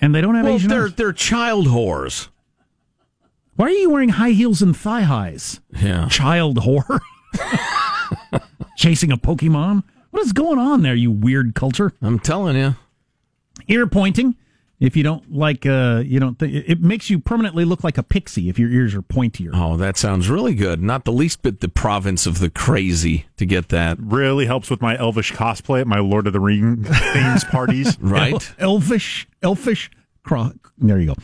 and 0.00 0.14
they 0.14 0.20
don't 0.22 0.34
have 0.36 0.44
Well, 0.46 0.54
Asian 0.54 0.70
they're 0.70 0.84
eyes. 0.86 0.94
they're 0.94 1.12
child 1.12 1.66
whores. 1.66 2.28
Why 3.56 3.66
are 3.66 3.70
you 3.70 3.90
wearing 3.90 4.10
high 4.10 4.30
heels 4.30 4.62
and 4.62 4.74
thigh 4.74 5.02
highs? 5.02 5.60
Yeah. 5.82 6.08
Child 6.08 6.58
whore, 6.58 7.00
chasing 8.76 9.12
a 9.12 9.18
Pokemon. 9.18 9.82
What 10.10 10.24
is 10.24 10.32
going 10.32 10.58
on 10.58 10.82
there, 10.82 10.94
you 10.94 11.10
weird 11.10 11.54
culture? 11.54 11.92
I'm 12.00 12.18
telling 12.18 12.56
you. 12.56 12.76
Ear 13.66 13.86
pointing. 13.86 14.36
If 14.80 14.96
you 14.96 15.02
don't 15.02 15.34
like, 15.34 15.66
uh, 15.66 16.04
you 16.06 16.20
don't 16.20 16.38
think 16.38 16.54
it 16.54 16.80
makes 16.80 17.10
you 17.10 17.18
permanently 17.18 17.64
look 17.64 17.82
like 17.82 17.98
a 17.98 18.02
pixie 18.04 18.48
if 18.48 18.60
your 18.60 18.70
ears 18.70 18.94
are 18.94 19.02
pointier. 19.02 19.50
Oh, 19.52 19.76
that 19.76 19.96
sounds 19.96 20.30
really 20.30 20.54
good. 20.54 20.80
Not 20.80 21.04
the 21.04 21.10
least 21.10 21.42
bit 21.42 21.58
the 21.58 21.68
province 21.68 22.26
of 22.26 22.38
the 22.38 22.48
crazy 22.48 23.26
to 23.38 23.44
get 23.44 23.70
that. 23.70 23.98
really 24.00 24.46
helps 24.46 24.70
with 24.70 24.80
my 24.80 24.96
elvish 24.96 25.32
cosplay 25.32 25.80
at 25.80 25.88
my 25.88 25.98
Lord 25.98 26.28
of 26.28 26.32
the 26.32 26.38
Ring 26.38 26.84
themes 27.12 27.42
parties. 27.42 27.98
Right? 28.00 28.54
elvish, 28.60 29.26
elfish. 29.42 29.90
Cro- 30.22 30.52
there 30.76 31.00
you 31.00 31.06
go. 31.08 31.14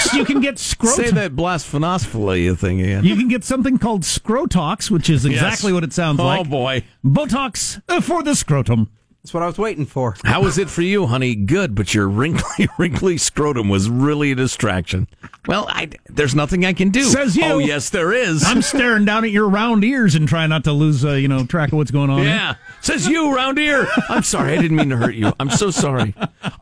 So 0.00 0.16
you 0.16 0.24
can 0.24 0.40
get 0.40 0.58
scrotum. 0.58 1.04
Say 1.04 1.10
that 1.12 1.36
blasphemosphilia 1.36 2.58
thing 2.58 2.80
again. 2.80 3.04
You 3.04 3.14
can 3.14 3.28
get 3.28 3.44
something 3.44 3.78
called 3.78 4.02
scrotox, 4.02 4.90
which 4.90 5.08
is 5.10 5.24
exactly 5.24 5.70
Yes. 5.70 5.74
what 5.74 5.84
it 5.84 5.92
sounds 5.92 6.18
oh, 6.18 6.24
like. 6.24 6.40
Oh 6.40 6.44
boy. 6.44 6.82
Botox 7.04 7.80
uh, 7.88 8.00
for 8.00 8.22
the 8.22 8.34
scrotum. 8.34 8.90
That's 9.24 9.32
what 9.32 9.42
I 9.42 9.46
was 9.46 9.56
waiting 9.56 9.86
for. 9.86 10.14
How 10.22 10.42
was 10.42 10.58
it 10.58 10.68
for 10.68 10.82
you, 10.82 11.06
honey? 11.06 11.34
Good, 11.34 11.74
but 11.74 11.94
your 11.94 12.06
wrinkly, 12.10 12.68
wrinkly 12.78 13.16
scrotum 13.16 13.70
was 13.70 13.88
really 13.88 14.32
a 14.32 14.34
distraction. 14.34 15.08
Well, 15.46 15.64
I, 15.70 15.88
there's 16.10 16.34
nothing 16.34 16.66
I 16.66 16.74
can 16.74 16.90
do. 16.90 17.04
Says 17.04 17.34
you. 17.34 17.42
Oh, 17.46 17.56
yes, 17.56 17.88
there 17.88 18.12
is. 18.12 18.44
I'm 18.44 18.60
staring 18.60 19.06
down 19.06 19.24
at 19.24 19.30
your 19.30 19.48
round 19.48 19.82
ears 19.82 20.14
and 20.14 20.28
trying 20.28 20.50
not 20.50 20.64
to 20.64 20.72
lose, 20.72 21.06
uh, 21.06 21.12
you 21.12 21.26
know, 21.28 21.46
track 21.46 21.72
of 21.72 21.78
what's 21.78 21.90
going 21.90 22.10
on. 22.10 22.24
Yeah. 22.24 22.56
Says 22.82 23.08
you 23.08 23.34
round 23.34 23.56
here. 23.56 23.86
I'm 24.10 24.24
sorry. 24.24 24.58
I 24.58 24.60
didn't 24.60 24.76
mean 24.76 24.90
to 24.90 24.98
hurt 24.98 25.14
you. 25.14 25.32
I'm 25.40 25.48
so 25.48 25.70
sorry. 25.70 26.14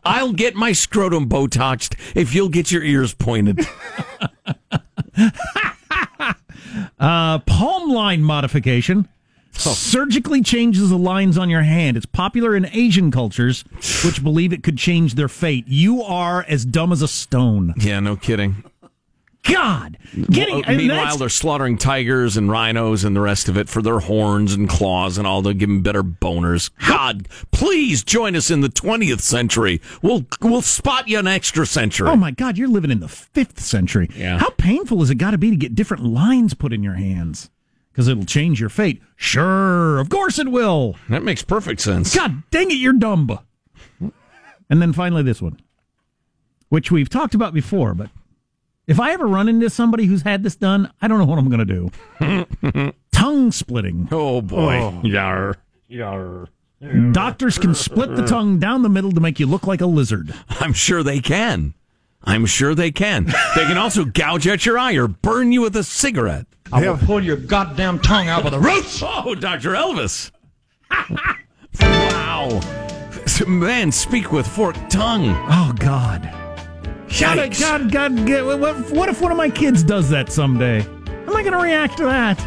I'll 0.05 0.31
get 0.31 0.55
my 0.55 0.71
scrotum 0.71 1.27
Botoxed 1.27 1.99
if 2.15 2.33
you'll 2.33 2.47
get 2.47 2.71
your 2.71 2.83
ears 2.83 3.13
pointed. 3.13 3.59
Uh, 6.99 7.37
palm 7.39 7.91
line 7.91 8.23
modification. 8.23 9.07
Oh. 9.65 9.73
Surgically 9.73 10.41
changes 10.41 10.89
the 10.89 10.97
lines 10.97 11.37
on 11.37 11.49
your 11.49 11.61
hand. 11.61 11.95
It's 11.95 12.05
popular 12.05 12.55
in 12.55 12.65
Asian 12.73 13.11
cultures, 13.11 13.63
which 14.03 14.23
believe 14.23 14.51
it 14.51 14.63
could 14.63 14.77
change 14.77 15.15
their 15.15 15.29
fate. 15.29 15.65
You 15.67 16.01
are 16.01 16.43
as 16.47 16.65
dumb 16.65 16.91
as 16.91 17.01
a 17.01 17.07
stone. 17.07 17.73
Yeah, 17.77 17.99
no 17.99 18.15
kidding. 18.15 18.63
God, 19.43 19.97
getting 20.31 20.55
Well, 20.55 20.63
uh, 20.63 20.67
and 20.69 20.77
meanwhile, 20.77 21.17
they're 21.17 21.27
slaughtering 21.27 21.77
tigers 21.77 22.37
and 22.37 22.49
rhinos 22.49 23.03
and 23.03 23.13
the 23.13 23.19
rest 23.19 23.49
of 23.49 23.57
it 23.57 23.67
for 23.67 23.81
their 23.81 23.99
horns 23.99 24.53
and 24.53 24.69
claws 24.69 25.17
and 25.17 25.27
all. 25.27 25.41
They'll 25.41 25.51
give 25.53 25.67
them 25.67 25.81
better 25.81 26.01
boners. 26.01 26.69
God, 26.87 27.27
please 27.51 28.05
join 28.05 28.37
us 28.37 28.49
in 28.49 28.61
the 28.61 28.69
20th 28.69 29.19
century. 29.19 29.81
We'll 30.01 30.25
we'll 30.41 30.61
spot 30.61 31.09
you 31.09 31.19
an 31.19 31.27
extra 31.27 31.65
century. 31.65 32.07
Oh 32.09 32.15
my 32.15 32.31
God, 32.31 32.57
you're 32.57 32.69
living 32.69 32.89
in 32.91 33.01
the 33.01 33.09
fifth 33.09 33.59
century. 33.59 34.09
Yeah. 34.15 34.37
How 34.39 34.49
painful 34.51 34.99
has 35.01 35.09
it 35.09 35.15
got 35.15 35.31
to 35.31 35.37
be 35.37 35.49
to 35.49 35.57
get 35.57 35.75
different 35.75 36.05
lines 36.05 36.53
put 36.53 36.71
in 36.71 36.81
your 36.81 36.95
hands? 36.95 37.49
Because 37.93 38.07
it'll 38.07 38.25
change 38.25 38.59
your 38.59 38.69
fate. 38.69 39.03
Sure, 39.15 39.99
of 39.99 40.09
course 40.09 40.39
it 40.39 40.47
will. 40.49 40.95
That 41.09 41.21
makes 41.21 41.43
perfect 41.43 41.79
sense. 41.79 42.15
God 42.15 42.41
dang 42.49 42.71
it, 42.71 42.75
you're 42.75 42.91
dumb. 42.93 43.37
And 44.67 44.81
then 44.81 44.93
finally, 44.93 45.21
this 45.21 45.41
one, 45.41 45.59
which 46.69 46.91
we've 46.91 47.09
talked 47.09 47.35
about 47.35 47.53
before, 47.53 47.93
but 47.93 48.09
if 48.87 48.99
I 48.99 49.11
ever 49.11 49.27
run 49.27 49.47
into 49.47 49.69
somebody 49.69 50.05
who's 50.05 50.23
had 50.23 50.41
this 50.41 50.55
done, 50.55 50.91
I 51.01 51.07
don't 51.07 51.19
know 51.19 51.25
what 51.25 51.37
I'm 51.37 51.49
going 51.49 51.67
to 51.67 51.91
do. 52.81 52.93
Tongue 53.11 53.51
splitting. 53.51 54.07
Oh 54.11 54.41
boy. 54.41 54.99
Yar. 55.03 55.57
Yar. 55.87 56.47
Doctors 57.11 57.57
can 57.59 57.75
split 57.75 58.13
the 58.15 58.25
tongue 58.25 58.59
down 58.59 58.81
the 58.81 58.89
middle 58.89 59.11
to 59.13 59.21
make 59.21 59.39
you 59.39 59.45
look 59.45 59.65
like 59.67 59.79
a 59.79 59.85
lizard. 59.85 60.33
I'm 60.49 60.73
sure 60.73 61.01
they 61.03 61.19
can. 61.21 61.75
I'm 62.23 62.45
sure 62.45 62.73
they 62.73 62.91
can. 62.91 63.25
They 63.25 63.65
can 63.65 63.77
also 63.77 64.05
gouge 64.05 64.47
out 64.47 64.65
your 64.65 64.77
eye 64.77 64.93
or 64.93 65.07
burn 65.07 65.51
you 65.51 65.61
with 65.61 65.75
a 65.75 65.83
cigarette. 65.83 66.47
I 66.71 66.81
will 66.87 66.97
pull 66.97 67.23
your 67.23 67.37
goddamn 67.37 67.99
tongue 67.99 68.29
out 68.29 68.43
by 68.43 68.49
the 68.49 68.59
roots. 68.59 69.01
Oh, 69.05 69.35
Dr. 69.35 69.71
Elvis. 69.71 70.31
wow. 71.79 72.61
Man, 73.47 73.91
speak 73.91 74.31
with 74.31 74.47
forked 74.47 74.89
tongue. 74.89 75.29
Oh 75.49 75.73
God! 75.77 76.23
God, 77.19 77.37
Yikes. 77.37 77.59
God, 77.59 77.91
God, 77.91 78.27
God, 78.27 78.59
what, 78.59 78.91
what 78.91 79.09
if 79.09 79.21
one 79.21 79.31
of 79.31 79.37
my 79.37 79.49
kids 79.49 79.83
does 79.83 80.09
that 80.09 80.31
someday? 80.31 80.81
How 80.81 81.31
am 81.31 81.35
I 81.35 81.41
going 81.41 81.53
to 81.53 81.59
react 81.59 81.97
to 81.97 82.05
that? 82.05 82.39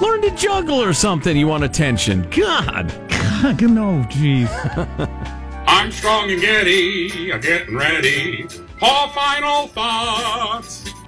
Learn 0.00 0.22
to 0.22 0.30
juggle 0.36 0.82
or 0.82 0.92
something. 0.92 1.36
You 1.36 1.48
want 1.48 1.64
attention. 1.64 2.22
God. 2.30 2.88
God, 3.08 3.62
no, 3.62 4.04
jeez. 4.08 4.48
Armstrong 5.66 6.30
and 6.30 6.40
Getty 6.40 7.32
are 7.32 7.38
getting 7.38 7.76
ready 7.76 8.46
for 8.82 9.08
final 9.14 9.68
thoughts. 9.68 11.01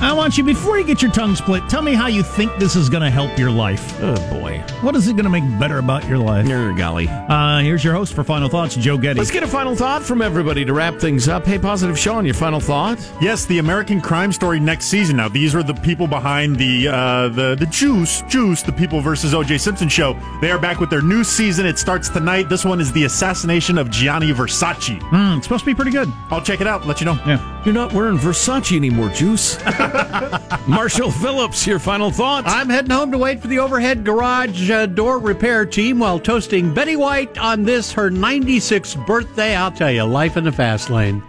I 0.00 0.12
want 0.12 0.38
you, 0.38 0.44
before 0.44 0.78
you 0.78 0.84
get 0.84 1.02
your 1.02 1.10
tongue 1.10 1.34
split, 1.34 1.68
tell 1.68 1.82
me 1.82 1.92
how 1.92 2.06
you 2.06 2.22
think 2.22 2.56
this 2.58 2.76
is 2.76 2.88
going 2.88 3.02
to 3.02 3.10
help 3.10 3.36
your 3.36 3.50
life. 3.50 4.00
Oh, 4.00 4.14
boy. 4.30 4.62
What 4.80 4.94
is 4.94 5.08
it 5.08 5.14
going 5.14 5.24
to 5.24 5.30
make 5.30 5.42
better 5.58 5.78
about 5.78 6.06
your 6.06 6.18
life? 6.18 6.46
Your 6.46 6.72
golly. 6.72 7.08
Uh, 7.08 7.58
here's 7.60 7.82
your 7.82 7.94
host 7.94 8.14
for 8.14 8.22
Final 8.22 8.48
Thoughts, 8.48 8.76
Joe 8.76 8.96
Getty. 8.96 9.18
Let's 9.18 9.32
get 9.32 9.42
a 9.42 9.48
final 9.48 9.74
thought 9.74 10.04
from 10.04 10.22
everybody 10.22 10.64
to 10.64 10.72
wrap 10.72 10.98
things 11.00 11.26
up. 11.26 11.44
Hey, 11.44 11.58
Positive 11.58 11.98
Sean, 11.98 12.24
your 12.24 12.34
final 12.34 12.60
thought? 12.60 12.98
Yes, 13.20 13.44
the 13.46 13.58
American 13.58 14.00
Crime 14.00 14.32
Story 14.32 14.60
next 14.60 14.86
season. 14.86 15.16
Now, 15.16 15.28
these 15.28 15.52
are 15.56 15.64
the 15.64 15.74
people 15.74 16.06
behind 16.06 16.56
the 16.56 16.88
uh, 16.88 17.28
the 17.30 17.56
the 17.58 17.66
Juice, 17.66 18.22
Juice, 18.28 18.62
the 18.62 18.72
People 18.72 19.00
versus 19.00 19.34
O.J. 19.34 19.58
Simpson 19.58 19.88
show. 19.88 20.16
They 20.40 20.52
are 20.52 20.60
back 20.60 20.78
with 20.78 20.90
their 20.90 21.02
new 21.02 21.24
season. 21.24 21.66
It 21.66 21.76
starts 21.78 22.08
tonight. 22.08 22.48
This 22.48 22.64
one 22.64 22.80
is 22.80 22.92
the 22.92 23.04
assassination 23.04 23.78
of 23.78 23.90
Gianni 23.90 24.32
Versace. 24.32 25.00
Mm, 25.00 25.38
it's 25.38 25.46
supposed 25.46 25.64
to 25.64 25.70
be 25.70 25.74
pretty 25.74 25.90
good. 25.90 26.08
I'll 26.30 26.40
check 26.42 26.60
it 26.60 26.68
out. 26.68 26.86
Let 26.86 27.00
you 27.00 27.06
know. 27.06 27.18
Yeah. 27.26 27.62
You're 27.64 27.74
not 27.74 27.92
wearing 27.92 28.16
Versace 28.16 28.76
anymore, 28.76 29.08
Juice. 29.10 29.58
Marshall 30.68 31.10
Phillips, 31.10 31.66
your 31.66 31.78
final 31.78 32.10
thoughts? 32.10 32.48
I'm 32.50 32.68
heading 32.68 32.90
home 32.90 33.10
to 33.12 33.18
wait 33.18 33.40
for 33.40 33.48
the 33.48 33.58
overhead 33.58 34.04
garage 34.04 34.70
uh, 34.70 34.86
door 34.86 35.18
repair 35.18 35.64
team 35.66 35.98
while 35.98 36.18
toasting 36.18 36.72
Betty 36.72 36.96
White 36.96 37.38
on 37.38 37.62
this, 37.64 37.92
her 37.92 38.10
96th 38.10 39.04
birthday. 39.06 39.54
I'll 39.56 39.72
tell 39.72 39.90
you, 39.90 40.04
life 40.04 40.36
in 40.36 40.44
the 40.44 40.52
fast 40.52 40.90
lane. 40.90 41.22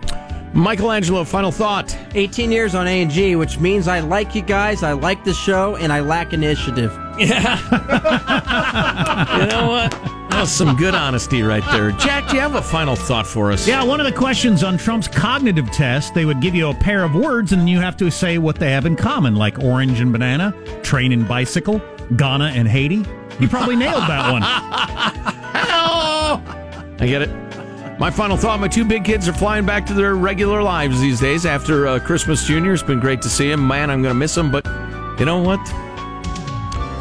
Michelangelo, 0.53 1.23
final 1.23 1.51
thought. 1.51 1.95
18 2.15 2.51
years 2.51 2.73
on 2.75 2.87
A&G, 2.87 3.35
which 3.35 3.59
means 3.59 3.87
I 3.87 3.99
like 3.99 4.33
you 4.33 4.41
guys, 4.41 4.81
I 4.83 4.93
like 4.93 5.23
the 5.23 5.33
show, 5.33 5.75
and 5.75 5.93
I 5.93 5.99
lack 6.01 6.33
initiative. 6.33 6.97
Yeah. 7.19 7.59
you 9.41 9.47
know 9.47 9.67
what? 9.67 10.18
Was 10.39 10.49
some 10.49 10.77
good 10.77 10.95
honesty 10.95 11.43
right 11.43 11.63
there. 11.69 11.91
Jack, 11.91 12.29
do 12.29 12.35
you 12.35 12.39
have 12.39 12.55
a 12.55 12.61
final 12.61 12.95
thought 12.95 13.27
for 13.27 13.51
us? 13.51 13.67
Yeah, 13.67 13.83
one 13.83 13.99
of 13.99 14.05
the 14.05 14.11
questions 14.13 14.63
on 14.63 14.77
Trump's 14.77 15.09
cognitive 15.09 15.69
test, 15.71 16.13
they 16.13 16.23
would 16.23 16.39
give 16.39 16.55
you 16.55 16.69
a 16.69 16.73
pair 16.73 17.03
of 17.03 17.13
words 17.13 17.51
and 17.51 17.69
you 17.69 17.81
have 17.81 17.97
to 17.97 18.09
say 18.09 18.37
what 18.37 18.55
they 18.55 18.71
have 18.71 18.85
in 18.85 18.95
common, 18.95 19.35
like 19.35 19.59
orange 19.59 19.99
and 19.99 20.13
banana, 20.13 20.53
train 20.81 21.11
and 21.11 21.27
bicycle, 21.27 21.81
Ghana 22.15 22.53
and 22.55 22.69
Haiti. 22.69 23.03
You 23.41 23.49
probably 23.49 23.75
nailed 23.75 24.03
that 24.03 24.31
one. 24.31 24.41
Hello! 25.53 26.41
I 26.99 27.05
get 27.05 27.21
it. 27.21 27.99
My 27.99 28.09
final 28.09 28.37
thought 28.37 28.61
my 28.61 28.69
two 28.69 28.85
big 28.85 29.03
kids 29.03 29.27
are 29.27 29.33
flying 29.33 29.65
back 29.65 29.85
to 29.87 29.93
their 29.93 30.15
regular 30.15 30.63
lives 30.63 31.01
these 31.01 31.19
days 31.19 31.45
after 31.45 31.85
uh, 31.85 31.99
Christmas 31.99 32.45
Junior. 32.47 32.71
It's 32.71 32.81
been 32.81 33.01
great 33.01 33.21
to 33.23 33.29
see 33.29 33.49
them. 33.49 33.67
Man, 33.67 33.89
I'm 33.89 34.01
going 34.01 34.13
to 34.13 34.17
miss 34.17 34.35
them, 34.35 34.51
but 34.51 34.65
you 35.19 35.25
know 35.25 35.41
what? 35.41 35.59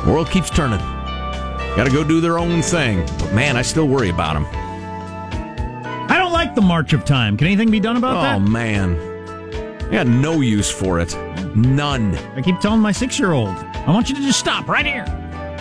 The 0.04 0.10
World 0.10 0.28
keeps 0.28 0.50
turning. 0.50 0.80
Got 1.78 1.84
to 1.84 1.92
go 1.92 2.02
do 2.02 2.20
their 2.20 2.40
own 2.40 2.60
thing. 2.60 3.06
But 3.20 3.32
man, 3.32 3.56
I 3.56 3.62
still 3.62 3.86
worry 3.86 4.08
about 4.10 4.34
them. 4.34 4.44
I 6.10 6.18
don't 6.18 6.32
like 6.32 6.56
the 6.56 6.60
March 6.60 6.92
of 6.92 7.04
Time. 7.04 7.36
Can 7.36 7.46
anything 7.46 7.70
be 7.70 7.78
done 7.78 7.96
about 7.96 8.16
Oh, 8.16 8.20
that? 8.22 8.34
Oh 8.34 8.40
man. 8.40 8.98
I 9.86 9.92
got 9.92 10.08
no 10.08 10.40
use 10.40 10.68
for 10.68 10.98
it. 10.98 11.14
None. 11.54 12.16
I 12.34 12.42
keep 12.42 12.58
telling 12.58 12.80
my 12.80 12.90
six 12.90 13.16
year 13.16 13.30
old, 13.30 13.50
I 13.56 13.92
want 13.92 14.08
you 14.08 14.16
to 14.16 14.20
just 14.22 14.40
stop 14.40 14.66
right 14.66 14.84
here. 14.84 15.04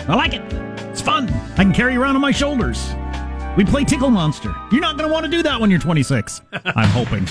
I 0.08 0.16
like 0.16 0.34
it. 0.34 0.42
It's 0.90 1.00
fun. 1.00 1.28
I 1.52 1.62
can 1.62 1.72
carry 1.72 1.92
you 1.92 2.02
around 2.02 2.16
on 2.16 2.20
my 2.20 2.32
shoulders. 2.32 2.90
We 3.58 3.64
play 3.64 3.82
Tickle 3.82 4.10
Monster. 4.10 4.54
You're 4.70 4.80
not 4.80 4.96
going 4.96 5.08
to 5.08 5.12
want 5.12 5.24
to 5.24 5.30
do 5.32 5.42
that 5.42 5.60
when 5.60 5.68
you're 5.68 5.80
26. 5.80 6.42
I'm 6.64 6.88
hoping. 6.90 7.26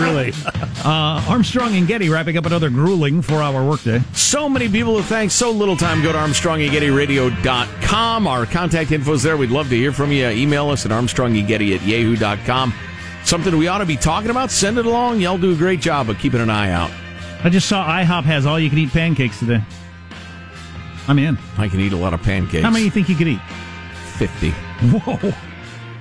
Really? 0.00 0.32
Uh, 0.78 1.20
Armstrong 1.28 1.74
and 1.74 1.88
Getty 1.88 2.08
wrapping 2.08 2.36
up 2.36 2.46
another 2.46 2.70
grueling 2.70 3.20
four 3.20 3.42
hour 3.42 3.68
workday. 3.68 4.00
So 4.12 4.48
many 4.48 4.68
people 4.68 4.96
to 4.96 5.02
thank, 5.02 5.32
so 5.32 5.50
little 5.50 5.76
time. 5.76 6.00
Go 6.02 6.12
to 6.12 6.18
ArmstrongandGettyRadio.com. 6.18 8.26
Our 8.28 8.46
contact 8.46 8.92
info's 8.92 9.24
there. 9.24 9.36
We'd 9.36 9.50
love 9.50 9.68
to 9.70 9.76
hear 9.76 9.90
from 9.92 10.12
you. 10.12 10.28
Email 10.28 10.70
us 10.70 10.86
at 10.86 10.92
ArmstrongandGetty 10.92 11.74
at 11.74 11.82
Yahoo.com. 11.82 12.72
Something 13.24 13.58
we 13.58 13.66
ought 13.66 13.78
to 13.78 13.86
be 13.86 13.96
talking 13.96 14.30
about? 14.30 14.52
Send 14.52 14.78
it 14.78 14.86
along. 14.86 15.20
Y'all 15.20 15.36
do 15.36 15.52
a 15.52 15.56
great 15.56 15.80
job 15.80 16.08
of 16.08 16.16
keeping 16.20 16.40
an 16.40 16.48
eye 16.48 16.70
out. 16.70 16.92
I 17.42 17.50
just 17.50 17.68
saw 17.68 17.84
IHOP 17.84 18.22
has 18.22 18.46
all 18.46 18.60
you 18.60 18.70
can 18.70 18.78
eat 18.78 18.90
pancakes 18.90 19.40
today. 19.40 19.60
I'm 21.08 21.18
in. 21.18 21.36
I 21.56 21.66
can 21.68 21.80
eat 21.80 21.92
a 21.92 21.96
lot 21.96 22.14
of 22.14 22.22
pancakes. 22.22 22.62
How 22.62 22.70
many 22.70 22.82
do 22.82 22.84
you 22.84 22.92
think 22.92 23.08
you 23.08 23.16
could 23.16 23.26
eat? 23.28 23.40
50. 24.16 24.50
Whoa. 24.50 25.32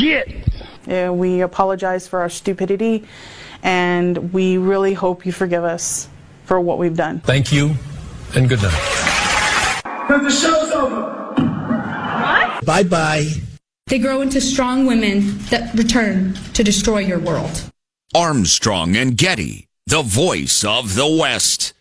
Get. 0.00 0.28
Uh, 0.88 1.12
we 1.12 1.42
apologize 1.42 2.08
for 2.08 2.20
our 2.20 2.28
stupidity, 2.28 3.04
and 3.62 4.32
we 4.32 4.56
really 4.58 4.94
hope 4.94 5.26
you 5.26 5.32
forgive 5.32 5.64
us 5.64 6.08
for 6.44 6.60
what 6.60 6.78
we've 6.78 6.96
done. 6.96 7.20
Thank 7.20 7.52
you, 7.52 7.74
and 8.34 8.48
good 8.48 8.62
night. 8.62 9.82
Because 9.82 10.22
the 10.22 10.30
show's 10.30 10.70
over. 10.72 11.20
What? 11.34 12.64
Bye 12.64 12.82
bye. 12.82 13.28
They 13.86 13.98
grow 13.98 14.20
into 14.20 14.40
strong 14.40 14.86
women 14.86 15.38
that 15.50 15.74
return 15.74 16.34
to 16.54 16.64
destroy 16.64 16.98
your 16.98 17.18
world. 17.18 17.70
Armstrong 18.14 18.96
and 18.96 19.16
Getty, 19.16 19.68
the 19.86 20.02
voice 20.02 20.64
of 20.64 20.94
the 20.94 21.06
West. 21.06 21.74